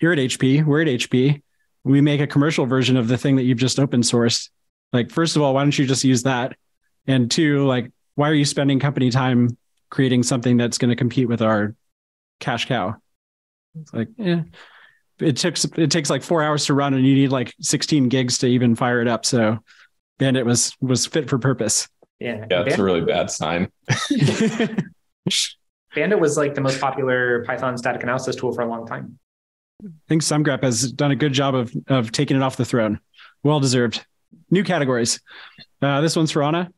you're 0.00 0.12
at 0.12 0.18
HP, 0.18 0.64
we're 0.64 0.82
at 0.82 0.88
HP. 0.88 1.42
We 1.84 2.00
make 2.00 2.20
a 2.20 2.26
commercial 2.26 2.66
version 2.66 2.96
of 2.96 3.08
the 3.08 3.18
thing 3.18 3.36
that 3.36 3.44
you've 3.44 3.58
just 3.58 3.78
open 3.78 4.00
sourced. 4.00 4.48
Like, 4.92 5.10
first 5.10 5.36
of 5.36 5.42
all, 5.42 5.54
why 5.54 5.62
don't 5.62 5.78
you 5.78 5.86
just 5.86 6.04
use 6.04 6.24
that? 6.24 6.56
And 7.06 7.30
two, 7.30 7.66
like, 7.66 7.90
why 8.14 8.28
are 8.28 8.34
you 8.34 8.44
spending 8.44 8.80
company 8.80 9.10
time 9.10 9.56
creating 9.88 10.22
something 10.22 10.56
that's 10.56 10.78
going 10.78 10.90
to 10.90 10.96
compete 10.96 11.28
with 11.28 11.42
our 11.42 11.74
cash 12.38 12.66
cow? 12.66 12.96
It's 13.80 13.92
like, 13.92 14.08
yeah, 14.16 14.42
it 15.20 15.36
takes 15.36 15.64
it 15.64 15.90
takes 15.90 16.10
like 16.10 16.22
four 16.22 16.42
hours 16.42 16.66
to 16.66 16.74
run, 16.74 16.94
and 16.94 17.06
you 17.06 17.14
need 17.14 17.30
like 17.30 17.54
16 17.60 18.08
gigs 18.08 18.38
to 18.38 18.46
even 18.46 18.74
fire 18.74 19.00
it 19.00 19.08
up. 19.08 19.24
So, 19.24 19.58
Bandit 20.18 20.46
was 20.46 20.76
was 20.80 21.06
fit 21.06 21.28
for 21.28 21.38
purpose. 21.38 21.88
Yeah, 22.18 22.44
Yeah, 22.50 22.64
it's 22.66 22.78
a 22.78 22.82
really 22.82 23.00
bad 23.00 23.30
sign. 23.30 23.70
Bandit 25.94 26.20
was 26.20 26.36
like 26.36 26.54
the 26.54 26.60
most 26.60 26.80
popular 26.80 27.44
Python 27.44 27.76
static 27.78 28.02
analysis 28.02 28.36
tool 28.36 28.52
for 28.52 28.62
a 28.62 28.66
long 28.66 28.86
time. 28.86 29.18
I 29.84 29.88
think 30.08 30.22
Semgrep 30.22 30.62
has 30.62 30.92
done 30.92 31.10
a 31.10 31.16
good 31.16 31.32
job 31.32 31.54
of 31.54 31.72
of 31.88 32.12
taking 32.12 32.36
it 32.36 32.42
off 32.42 32.56
the 32.56 32.64
throne. 32.64 33.00
Well 33.42 33.60
deserved. 33.60 34.04
New 34.50 34.64
categories. 34.64 35.20
Uh, 35.80 36.00
this 36.00 36.16
one's 36.16 36.30
for 36.30 36.42
Anna. 36.42 36.70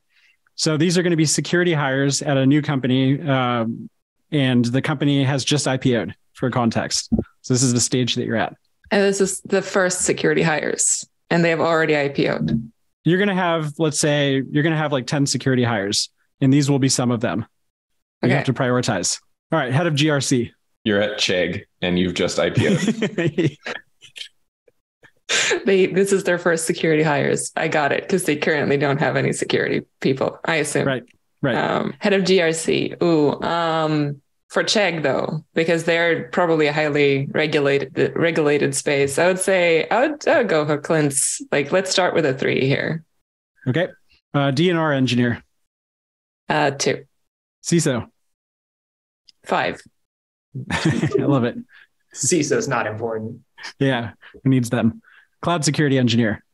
So 0.55 0.77
these 0.77 0.97
are 0.97 1.03
going 1.03 1.13
to 1.13 1.17
be 1.17 1.25
security 1.25 1.73
hires 1.73 2.23
at 2.23 2.37
a 2.37 2.47
new 2.47 2.63
company, 2.63 3.21
um, 3.21 3.89
and 4.31 4.65
the 4.65 4.83
company 4.83 5.25
has 5.25 5.45
just 5.45 5.67
IPO'd 5.67 6.15
for 6.35 6.51
context. 6.51 7.13
So 7.43 7.55
this 7.55 7.63
is 7.63 7.73
the 7.73 7.81
stage 7.81 8.15
that 8.17 8.25
you're 8.25 8.37
at. 8.37 8.55
And 8.91 9.03
this 9.03 9.21
is 9.21 9.41
the 9.43 9.63
first 9.63 10.03
security 10.03 10.43
hires, 10.43 11.07
and 11.31 11.45
they 11.45 11.51
have 11.51 11.61
already 11.61 11.95
IPO'd. 11.95 12.71
You're 13.05 13.19
going 13.19 13.29
to 13.29 13.35
have, 13.35 13.73
let's 13.79 13.99
say, 13.99 14.43
you're 14.51 14.63
going 14.63 14.73
to 14.75 14.79
have 14.79 14.93
like 14.93 15.07
10 15.07 15.27
security 15.27 15.65
hires, 15.65 16.09
and 16.41 16.53
these 16.53 16.71
will 16.71 16.79
be 16.79 16.89
some 16.89 17.11
of 17.11 17.21
them. 17.21 17.47
You 18.23 18.29
Okay. 18.29 18.37
have 18.37 18.45
to 18.47 18.53
prioritize. 18.53 19.21
All 19.51 19.59
right, 19.59 19.73
head 19.73 19.87
of 19.87 19.95
GRC. 19.95 20.51
You're 20.85 21.01
at 21.01 21.19
Chegg 21.19 21.63
and 21.81 21.99
you've 21.99 22.15
just 22.15 22.39
IPO'd. 22.39 23.57
They 25.65 25.87
this 25.87 26.13
is 26.13 26.25
their 26.25 26.39
first 26.39 26.67
security 26.67 27.03
hires. 27.03 27.53
I 27.57 27.69
got 27.69 27.91
it 27.93 28.03
because 28.03 28.25
they 28.25 28.37
currently 28.37 28.77
don't 28.77 28.99
have 28.99 29.17
any 29.17 29.33
security 29.33 29.83
people. 30.01 30.39
I 30.45 30.57
assume. 30.57 30.87
right, 30.87 31.05
right. 31.41 31.55
Um, 31.57 31.95
head 32.01 32.13
of 32.13 32.23
GRC. 32.25 33.03
Ooh, 33.03 33.41
um, 33.43 34.21
for 34.53 34.63
Chegg 34.63 35.03
though, 35.03 35.43
because 35.55 35.85
they're 35.85 36.29
probably 36.29 36.67
a 36.67 36.75
highly 36.75 37.27
regulated 37.31 38.13
regulated 38.15 38.75
space. 38.75 39.19
I 39.19 39.27
would 39.27 39.39
say 39.39 39.89
I 39.89 40.07
would, 40.09 40.29
I 40.29 40.39
would 40.39 40.49
go 40.49 40.67
for 40.67 40.77
Clint's. 40.77 41.41
Like, 41.51 41.73
let's 41.73 41.91
start 41.91 42.15
with 42.15 42.27
a 42.27 42.35
three 42.35 42.67
here. 42.67 43.03
okay. 43.67 43.89
Uh, 44.35 44.51
D&R 44.51 44.93
engineer. 44.93 45.43
Uh, 46.51 46.71
two, 46.71 47.05
CISO. 47.65 48.09
five. 49.45 49.81
I 50.71 51.09
love 51.19 51.45
it. 51.45 51.57
CISO 52.15 52.57
is 52.59 52.69
not 52.69 52.87
important. 52.87 53.41
Yeah, 53.79 54.13
who 54.45 54.51
needs 54.51 54.69
them? 54.69 55.01
Cloud 55.41 55.65
security 55.65 55.97
engineer. 55.97 56.45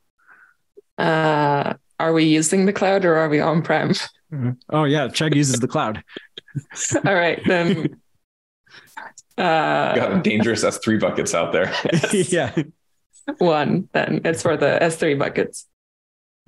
Uh, 0.98 1.74
are 1.98 2.12
we 2.12 2.24
using 2.24 2.66
the 2.66 2.72
cloud 2.72 3.04
or 3.04 3.16
are 3.16 3.28
we 3.28 3.40
on 3.40 3.62
prem? 3.62 3.92
Oh 4.70 4.84
yeah, 4.84 5.08
Chegg 5.08 5.34
uses 5.34 5.58
the 5.58 5.68
cloud. 5.68 6.02
All 7.04 7.14
right, 7.14 7.40
then. 7.46 8.00
Got 9.36 9.98
Uh, 10.12 10.18
dangerous 10.18 10.64
S3 10.64 11.00
buckets 11.00 11.34
out 11.34 11.52
there. 11.52 11.72
yeah. 12.12 12.54
one. 13.38 13.88
Then 13.92 14.22
it's 14.24 14.42
for 14.42 14.56
the 14.56 14.82
S 14.82 14.96
three 14.96 15.14
buckets. 15.14 15.66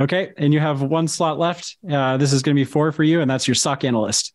Okay, 0.01 0.33
and 0.37 0.53
you 0.53 0.61
have 0.61 0.83
one 0.83 1.07
slot 1.09 1.39
left. 1.39 1.77
Uh, 1.89 2.17
this 2.17 2.33
is 2.33 2.43
going 2.43 2.57
to 2.57 2.61
be 2.61 2.65
four 2.65 2.91
for 2.91 3.05
you, 3.05 3.21
and 3.21 3.31
that's 3.31 3.47
your 3.47 3.55
SOC 3.55 3.85
analyst. 3.85 4.33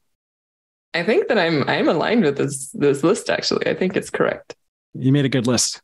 I 0.93 1.03
think 1.03 1.27
that 1.27 1.37
I'm 1.37 1.67
I'm 1.67 1.89
aligned 1.89 2.23
with 2.23 2.37
this 2.37 2.69
this 2.71 3.03
list. 3.03 3.29
Actually, 3.29 3.67
I 3.67 3.73
think 3.73 3.97
it's 3.97 4.09
correct. 4.09 4.55
You 4.93 5.11
made 5.11 5.25
a 5.25 5.29
good 5.29 5.47
list. 5.47 5.81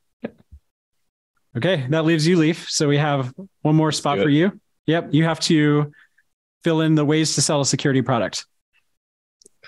Okay, 1.57 1.85
that 1.89 2.05
leaves 2.05 2.25
you, 2.25 2.37
Leif. 2.37 2.69
So 2.69 2.87
we 2.87 2.97
have 2.97 3.33
one 3.63 3.75
more 3.75 3.91
spot 3.91 4.19
for 4.19 4.29
you. 4.29 4.57
Yep, 4.85 5.09
you 5.13 5.25
have 5.25 5.41
to 5.41 5.91
fill 6.63 6.79
in 6.81 6.95
the 6.95 7.03
ways 7.03 7.35
to 7.35 7.41
sell 7.41 7.59
a 7.59 7.65
security 7.65 8.01
product. 8.01 8.45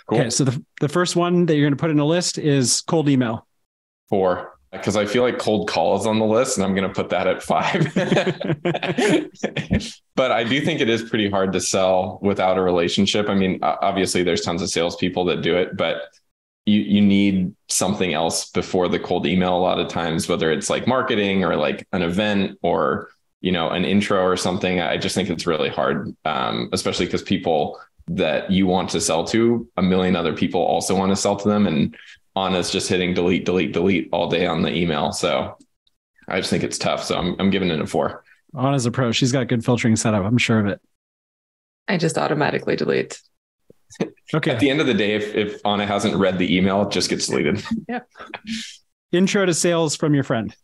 Cool. 0.08 0.20
Okay, 0.20 0.30
so 0.30 0.44
the, 0.44 0.64
the 0.80 0.90
first 0.90 1.16
one 1.16 1.46
that 1.46 1.56
you're 1.56 1.66
going 1.66 1.78
to 1.78 1.82
put 1.82 1.92
in 1.92 2.00
a 2.00 2.06
list 2.06 2.38
is 2.38 2.82
cold 2.82 3.10
email. 3.10 3.48
Four. 4.10 4.52
Because 4.72 4.96
I 4.96 5.06
feel 5.06 5.22
like 5.22 5.38
cold 5.38 5.70
call 5.70 6.00
is 6.00 6.08
on 6.08 6.18
the 6.18 6.26
list 6.26 6.58
and 6.58 6.66
I'm 6.66 6.74
going 6.74 6.88
to 6.88 6.94
put 6.94 7.12
that 7.12 7.28
at 7.28 7.44
five. 7.44 7.94
but 10.16 10.32
I 10.32 10.44
do 10.44 10.62
think 10.62 10.82
it 10.82 10.90
is 10.90 11.04
pretty 11.04 11.30
hard 11.30 11.54
to 11.54 11.62
sell 11.62 12.18
without 12.24 12.58
a 12.58 12.62
relationship. 12.62 13.30
I 13.30 13.36
mean, 13.36 13.60
obviously 13.62 14.24
there's 14.24 14.42
tons 14.42 14.64
of 14.64 14.70
salespeople 14.70 15.26
that 15.26 15.44
do 15.44 15.56
it, 15.56 15.78
but 15.78 16.02
you, 16.66 16.82
you 16.82 17.02
need 17.02 17.54
something 17.70 18.14
else 18.14 18.50
before 18.50 18.88
the 18.88 19.00
cold 19.00 19.28
email 19.28 19.56
a 19.56 19.60
lot 19.60 19.80
of 19.80 19.90
times, 19.90 20.28
whether 20.28 20.52
it's 20.52 20.72
like 20.72 20.88
marketing 20.88 21.44
or 21.44 21.56
like 21.56 21.88
an 21.92 22.02
event 22.02 22.58
or, 22.64 23.10
you 23.42 23.52
know, 23.52 23.70
an 23.70 23.86
intro 23.86 24.24
or 24.24 24.38
something. 24.38 24.82
I 24.82 24.98
just 24.98 25.14
think 25.14 25.30
it's 25.30 25.46
really 25.46 25.70
hard, 25.70 26.16
um, 26.26 26.70
especially 26.74 27.06
because 27.06 27.22
people 27.22 27.80
that 28.08 28.52
you 28.52 28.68
want 28.68 28.90
to 28.92 29.02
sell 29.02 29.24
to, 29.26 29.68
a 29.78 29.82
million 29.82 30.16
other 30.16 30.34
people 30.34 30.62
also 30.62 30.96
want 30.96 31.12
to 31.12 31.16
sell 31.16 31.36
to 31.36 31.48
them. 31.48 31.68
And 31.68 31.96
Anna's 32.36 32.70
just 32.70 32.90
hitting 32.90 33.14
delete, 33.14 33.46
delete, 33.46 33.74
delete 33.74 34.10
all 34.12 34.30
day 34.30 34.46
on 34.46 34.62
the 34.62 34.74
email. 34.74 35.12
So 35.12 35.58
I 36.28 36.40
just 36.40 36.50
think 36.50 36.64
it's 36.64 36.78
tough. 36.78 37.04
So 37.04 37.18
I'm, 37.18 37.36
I'm 37.40 37.50
giving 37.50 37.70
it 37.70 37.80
a 37.80 37.88
four. 37.88 38.24
Anna's 38.58 38.86
a 38.86 38.92
pro. 38.92 39.12
She's 39.12 39.32
got 39.32 39.48
good 39.48 39.64
filtering 39.64 39.96
setup. 39.96 40.26
I'm 40.26 40.38
sure 40.38 40.60
of 40.60 40.68
it. 40.68 40.82
I 41.88 41.98
just 41.98 42.18
automatically 42.18 42.76
delete. 42.76 43.22
Okay. 44.34 44.50
At 44.50 44.60
the 44.60 44.72
end 44.72 44.82
of 44.82 44.88
the 44.88 44.94
day, 44.96 45.14
if, 45.14 45.36
if 45.36 45.62
Anna 45.64 45.86
hasn't 45.86 46.16
read 46.16 46.40
the 46.40 46.58
email, 46.58 46.82
it 46.82 46.92
just 46.92 47.10
gets 47.10 47.28
deleted. 47.28 47.64
Yeah. 47.88 48.00
Intro 49.12 49.46
to 49.46 49.54
sales 49.54 49.96
from 49.96 50.16
your 50.16 50.24
friend. 50.24 50.56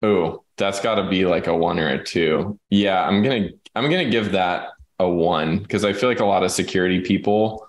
Oh, 0.00 0.44
that's 0.56 0.80
got 0.80 0.96
to 0.96 1.08
be 1.08 1.24
like 1.24 1.48
a 1.48 1.56
one 1.56 1.80
or 1.80 1.88
a 1.88 2.04
two. 2.04 2.60
Yeah, 2.70 3.04
I'm 3.04 3.20
gonna 3.24 3.48
I'm 3.74 3.90
gonna 3.90 4.10
give 4.10 4.32
that 4.32 4.68
a 4.98 5.08
one 5.08 5.58
because 5.58 5.84
I 5.84 5.92
feel 5.92 6.08
like 6.08 6.20
a 6.20 6.24
lot 6.26 6.42
of 6.42 6.50
security 6.50 7.00
people 7.00 7.66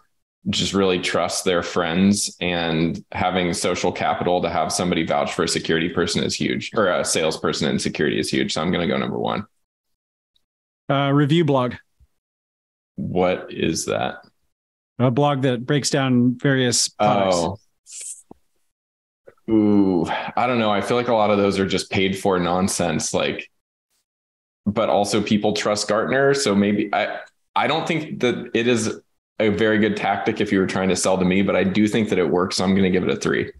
just 0.50 0.74
really 0.74 1.00
trust 1.00 1.44
their 1.46 1.62
friends 1.62 2.36
and 2.40 3.04
having 3.12 3.54
social 3.54 3.92
capital 3.92 4.42
to 4.42 4.50
have 4.50 4.72
somebody 4.72 5.06
vouch 5.06 5.34
for 5.34 5.44
a 5.44 5.48
security 5.48 5.90
person 5.90 6.24
is 6.24 6.34
huge 6.34 6.72
or 6.76 6.88
a 6.90 7.04
salesperson 7.06 7.70
in 7.70 7.78
security 7.78 8.20
is 8.20 8.30
huge. 8.32 8.54
So 8.54 8.62
I'm 8.62 8.72
going 8.72 8.88
to 8.88 8.92
go 8.92 8.98
number 8.98 9.20
one. 9.20 9.46
Uh, 10.90 11.12
review 11.12 11.46
blog, 11.46 11.76
What 12.96 13.52
is 13.54 13.86
that? 13.86 14.26
a 14.98 15.12
blog 15.12 15.44
that 15.44 15.66
breaks 15.66 15.90
down 15.90 16.38
various 16.38 16.90
products. 16.90 17.36
Oh. 17.38 17.60
Ooh, 19.50 20.06
I 20.36 20.46
don't 20.46 20.60
know. 20.60 20.72
I 20.72 20.82
feel 20.82 20.98
like 20.98 21.08
a 21.08 21.14
lot 21.14 21.32
of 21.32 21.38
those 21.38 21.58
are 21.60 21.66
just 21.66 21.90
paid 21.90 22.18
for 22.18 22.40
nonsense. 22.40 23.14
Like, 23.14 23.50
but 24.74 24.90
also 24.90 25.22
people 25.22 25.54
trust 25.54 25.88
Gartner. 25.88 26.34
So 26.34 26.56
maybe 26.56 26.90
I, 26.94 27.20
I 27.56 27.68
don't 27.68 27.88
think 27.88 28.20
that 28.22 28.52
it 28.54 28.68
is 28.68 29.00
a 29.40 29.50
very 29.50 29.78
good 29.78 29.96
tactic 29.96 30.42
if 30.42 30.52
you 30.52 30.60
were 30.60 30.68
trying 30.68 30.90
to 30.90 30.96
sell 30.96 31.18
to 31.18 31.26
me, 31.26 31.42
but 31.42 31.56
I 31.56 31.64
do 31.64 31.88
think 31.88 32.10
that 32.10 32.20
it 32.20 32.30
works. 32.30 32.58
So 32.58 32.64
I'm 32.64 32.72
going 32.72 32.84
to 32.84 32.90
give 32.90 33.04
it 33.04 33.10
a 33.10 33.16
three. 33.16 33.52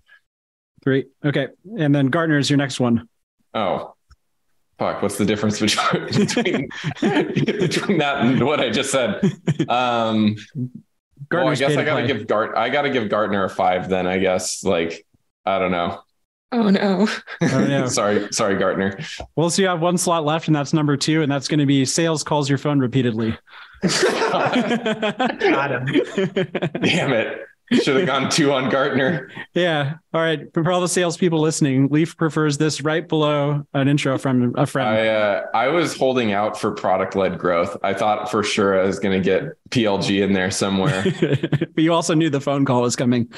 Three. 0.84 1.06
Okay. 1.24 1.48
And 1.78 1.94
then 1.94 2.08
Gartner 2.08 2.38
is 2.38 2.50
your 2.50 2.58
next 2.58 2.80
one. 2.80 3.08
Oh, 3.54 3.96
fuck. 4.78 5.02
What's 5.02 5.18
the 5.18 5.26
difference 5.26 5.60
between, 5.60 6.06
between, 6.06 6.70
between 7.60 7.98
that 7.98 8.26
and 8.26 8.46
what 8.46 8.60
I 8.60 8.70
just 8.70 8.92
said? 8.92 9.22
Um, 9.68 10.36
well, 11.32 11.48
I 11.50 11.56
guess 11.56 11.78
I 11.78 11.84
gotta 11.84 12.06
play. 12.06 12.08
give 12.08 12.28
Gart. 12.28 12.58
I 12.58 12.70
gotta 12.70 12.90
give 12.90 13.10
Gartner 13.10 13.44
a 13.44 13.50
five. 13.50 13.90
Then 13.90 14.08
I 14.08 14.18
guess 14.18 14.64
like 14.64 15.06
I 15.46 15.60
don't 15.60 15.72
know. 15.72 16.02
Oh 16.52 16.70
no. 16.70 17.08
Oh, 17.42 17.66
no. 17.68 17.86
sorry, 17.90 18.28
sorry, 18.32 18.58
Gartner. 18.58 19.00
Well, 19.36 19.50
so 19.50 19.62
you 19.62 19.68
have 19.68 19.82
one 19.82 19.98
slot 19.98 20.26
left, 20.26 20.48
and 20.48 20.56
that's 20.56 20.74
number 20.74 20.98
two, 20.98 21.22
and 21.22 21.32
that's 21.32 21.48
going 21.48 21.60
to 21.60 21.66
be 21.68 21.86
sales 21.86 22.24
calls 22.24 22.50
your 22.50 22.58
phone 22.58 22.80
repeatedly. 22.80 23.38
Got 24.32 25.72
him. 25.72 25.86
Damn 26.82 27.14
it! 27.14 27.46
Should 27.72 27.98
have 27.98 28.08
gone 28.08 28.30
two 28.32 28.52
on 28.52 28.70
Gartner. 28.70 29.30
yeah. 29.54 29.94
All 30.12 30.22
right. 30.22 30.52
For 30.56 30.72
all 30.72 30.82
the 30.82 30.88
salespeople 30.88 31.40
listening, 31.40 31.88
Leif 31.90 32.18
prefers 32.18 32.58
this 32.58 32.82
right 32.82 33.08
below 33.08 33.64
an 33.76 33.88
intro 33.88 34.18
from 34.18 34.56
a 34.58 34.66
friend. 34.66 34.90
I 34.90 35.08
uh, 35.08 35.46
I 35.54 35.68
was 35.68 35.96
holding 35.96 36.34
out 36.34 36.60
for 36.60 36.72
product 36.72 37.16
led 37.16 37.38
growth. 37.38 37.78
I 37.84 37.94
thought 37.94 38.32
for 38.32 38.44
sure 38.44 38.82
I 38.82 38.86
was 38.86 38.98
gonna 38.98 39.20
get 39.20 39.44
PLG 39.70 40.24
in 40.24 40.34
there 40.34 40.50
somewhere. 40.50 41.04
but 41.22 41.84
you 41.84 41.94
also 41.94 42.16
knew 42.16 42.32
the 42.32 42.42
phone 42.42 42.66
call 42.66 42.82
was 42.82 42.96
coming. 42.96 43.32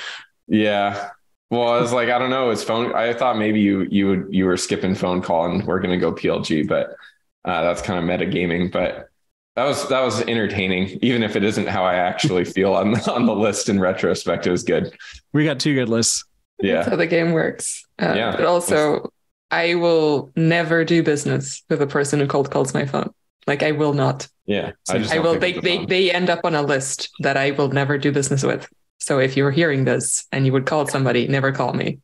yeah. 0.48 1.10
Well, 1.52 1.68
I 1.68 1.82
was 1.82 1.92
like, 1.92 2.10
I 2.10 2.18
don't 2.18 2.30
know. 2.30 2.50
It's 2.50 2.64
phone. 2.64 2.96
I 2.96 3.14
thought 3.14 3.38
maybe 3.38 3.60
you 3.60 3.82
you 3.92 4.08
would 4.08 4.28
you 4.30 4.46
were 4.46 4.56
skipping 4.56 4.96
phone 4.96 5.22
call 5.22 5.46
and 5.46 5.66
we're 5.68 5.82
gonna 5.82 5.98
go 5.98 6.14
PLG, 6.14 6.68
but 6.68 6.96
uh, 7.44 7.62
that's 7.62 7.82
kind 7.82 8.00
of 8.00 8.06
metagaming. 8.06 8.72
But 8.72 9.10
that 9.58 9.66
was 9.66 9.88
that 9.90 10.00
was 10.00 10.22
entertaining, 10.22 10.98
even 11.02 11.24
if 11.24 11.36
it 11.36 11.44
isn't 11.44 11.68
how 11.68 11.84
I 11.84 11.96
actually 11.96 12.46
feel 12.56 12.74
on 12.74 12.96
on 13.10 13.26
the 13.26 13.36
list 13.36 13.68
in 13.68 13.82
retrospect. 13.82 14.48
It 14.48 14.52
was 14.52 14.64
good. 14.64 14.96
We 15.34 15.44
got 15.44 15.60
two 15.60 15.76
good 15.76 15.90
lists. 15.90 16.24
Yeah. 16.62 16.76
That's 16.76 16.90
how 16.90 16.96
the 16.96 17.08
game 17.08 17.34
works. 17.34 17.86
Uh, 18.02 18.14
Yeah. 18.16 18.32
But 18.32 18.46
also, 18.46 19.12
I 19.50 19.76
will 19.76 20.32
never 20.38 20.86
do 20.86 21.04
business 21.04 21.64
with 21.70 21.82
a 21.82 21.88
person 21.88 22.20
who 22.22 22.28
cold 22.28 22.50
calls 22.50 22.74
my 22.74 22.86
phone. 22.86 23.12
Like 23.46 23.62
I 23.62 23.72
will 23.72 23.94
not. 23.94 24.28
Yeah. 24.46 24.72
So 24.86 25.00
just 25.00 25.14
I 25.14 25.20
will. 25.20 25.38
They, 25.38 25.54
the 25.54 25.62
they 25.62 25.78
phone. 25.78 25.88
they 25.88 26.12
end 26.12 26.30
up 26.30 26.46
on 26.46 26.56
a 26.56 26.62
list 26.62 27.10
that 27.20 27.36
I 27.36 27.52
will 27.52 27.70
never 27.70 27.98
do 27.98 28.14
business 28.14 28.44
with. 28.44 28.70
So 29.02 29.18
if 29.18 29.36
you 29.36 29.44
were 29.44 29.52
hearing 29.52 29.84
this 29.84 30.28
and 30.32 30.46
you 30.46 30.54
would 30.54 30.68
call 30.68 30.86
somebody, 30.86 31.28
never 31.28 31.52
call 31.52 31.74
me. 31.74 32.00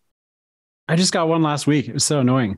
I 0.88 0.96
just 0.96 1.14
got 1.14 1.28
one 1.28 1.44
last 1.44 1.68
week. 1.68 1.88
It 1.88 1.94
was 1.94 2.04
so 2.04 2.22
annoying. 2.22 2.58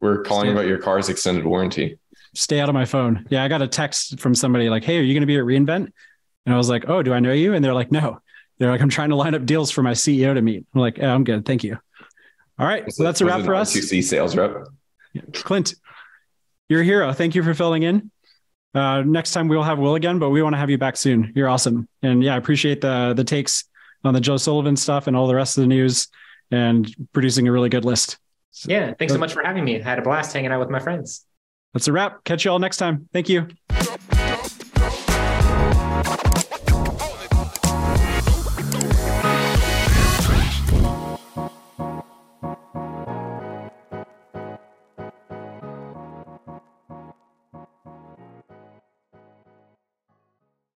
We're 0.00 0.22
calling 0.22 0.50
about 0.50 0.66
your 0.66 0.78
car's 0.78 1.08
extended 1.08 1.46
warranty. 1.46 1.96
Stay 2.34 2.58
out 2.58 2.68
of 2.68 2.74
my 2.74 2.84
phone. 2.84 3.26
Yeah, 3.30 3.44
I 3.44 3.48
got 3.48 3.62
a 3.62 3.68
text 3.68 4.18
from 4.18 4.34
somebody 4.34 4.68
like, 4.68 4.82
"Hey, 4.82 4.98
are 4.98 5.02
you 5.02 5.14
going 5.14 5.22
to 5.22 5.26
be 5.26 5.38
at 5.38 5.44
reInvent?" 5.44 5.92
And 6.44 6.54
I 6.54 6.56
was 6.56 6.68
like, 6.68 6.88
"Oh, 6.88 7.02
do 7.02 7.14
I 7.14 7.20
know 7.20 7.32
you?" 7.32 7.54
And 7.54 7.64
they're 7.64 7.74
like, 7.74 7.92
"No." 7.92 8.20
They're 8.58 8.70
like, 8.70 8.80
"I'm 8.80 8.88
trying 8.88 9.10
to 9.10 9.16
line 9.16 9.34
up 9.34 9.46
deals 9.46 9.70
for 9.70 9.82
my 9.82 9.92
CEO 9.92 10.34
to 10.34 10.42
meet." 10.42 10.66
I'm 10.74 10.80
like, 10.80 10.98
yeah, 10.98 11.14
"I'm 11.14 11.22
good, 11.22 11.46
thank 11.46 11.62
you." 11.62 11.78
All 12.58 12.66
right, 12.66 12.92
so 12.92 13.04
that's 13.04 13.20
a 13.20 13.24
wrap 13.24 13.44
for 13.44 13.54
us. 13.54 13.74
R2C 13.74 14.02
sales 14.02 14.34
rep. 14.36 14.66
Clint, 15.32 15.74
you're 16.68 16.80
a 16.80 16.84
hero. 16.84 17.12
Thank 17.12 17.36
you 17.36 17.42
for 17.44 17.54
filling 17.54 17.84
in. 17.84 18.10
Uh, 18.74 19.02
next 19.02 19.32
time 19.32 19.46
we'll 19.46 19.62
have 19.62 19.78
Will 19.78 19.94
again, 19.94 20.18
but 20.18 20.30
we 20.30 20.42
want 20.42 20.54
to 20.54 20.58
have 20.58 20.70
you 20.70 20.78
back 20.78 20.96
soon. 20.96 21.32
You're 21.36 21.48
awesome, 21.48 21.88
and 22.02 22.22
yeah, 22.22 22.34
I 22.34 22.36
appreciate 22.36 22.80
the 22.80 23.14
the 23.16 23.24
takes 23.24 23.64
on 24.06 24.14
the 24.14 24.20
Joe 24.20 24.36
Sullivan 24.36 24.76
stuff 24.76 25.06
and 25.06 25.16
all 25.16 25.26
the 25.26 25.34
rest 25.34 25.58
of 25.58 25.62
the 25.62 25.68
news, 25.68 26.08
and 26.50 26.92
producing 27.12 27.48
a 27.48 27.52
really 27.52 27.68
good 27.68 27.84
list. 27.84 28.18
Yeah. 28.64 28.94
Thanks 28.94 29.12
so 29.12 29.18
much 29.18 29.34
for 29.34 29.42
having 29.42 29.64
me. 29.64 29.80
I 29.80 29.84
had 29.84 29.98
a 29.98 30.02
blast 30.02 30.32
hanging 30.32 30.52
out 30.52 30.60
with 30.60 30.70
my 30.70 30.78
friends. 30.78 31.26
That's 31.74 31.88
a 31.88 31.92
wrap. 31.92 32.24
Catch 32.24 32.44
you 32.44 32.52
all 32.52 32.58
next 32.58 32.78
time. 32.78 33.08
Thank 33.12 33.28
you. 33.28 33.48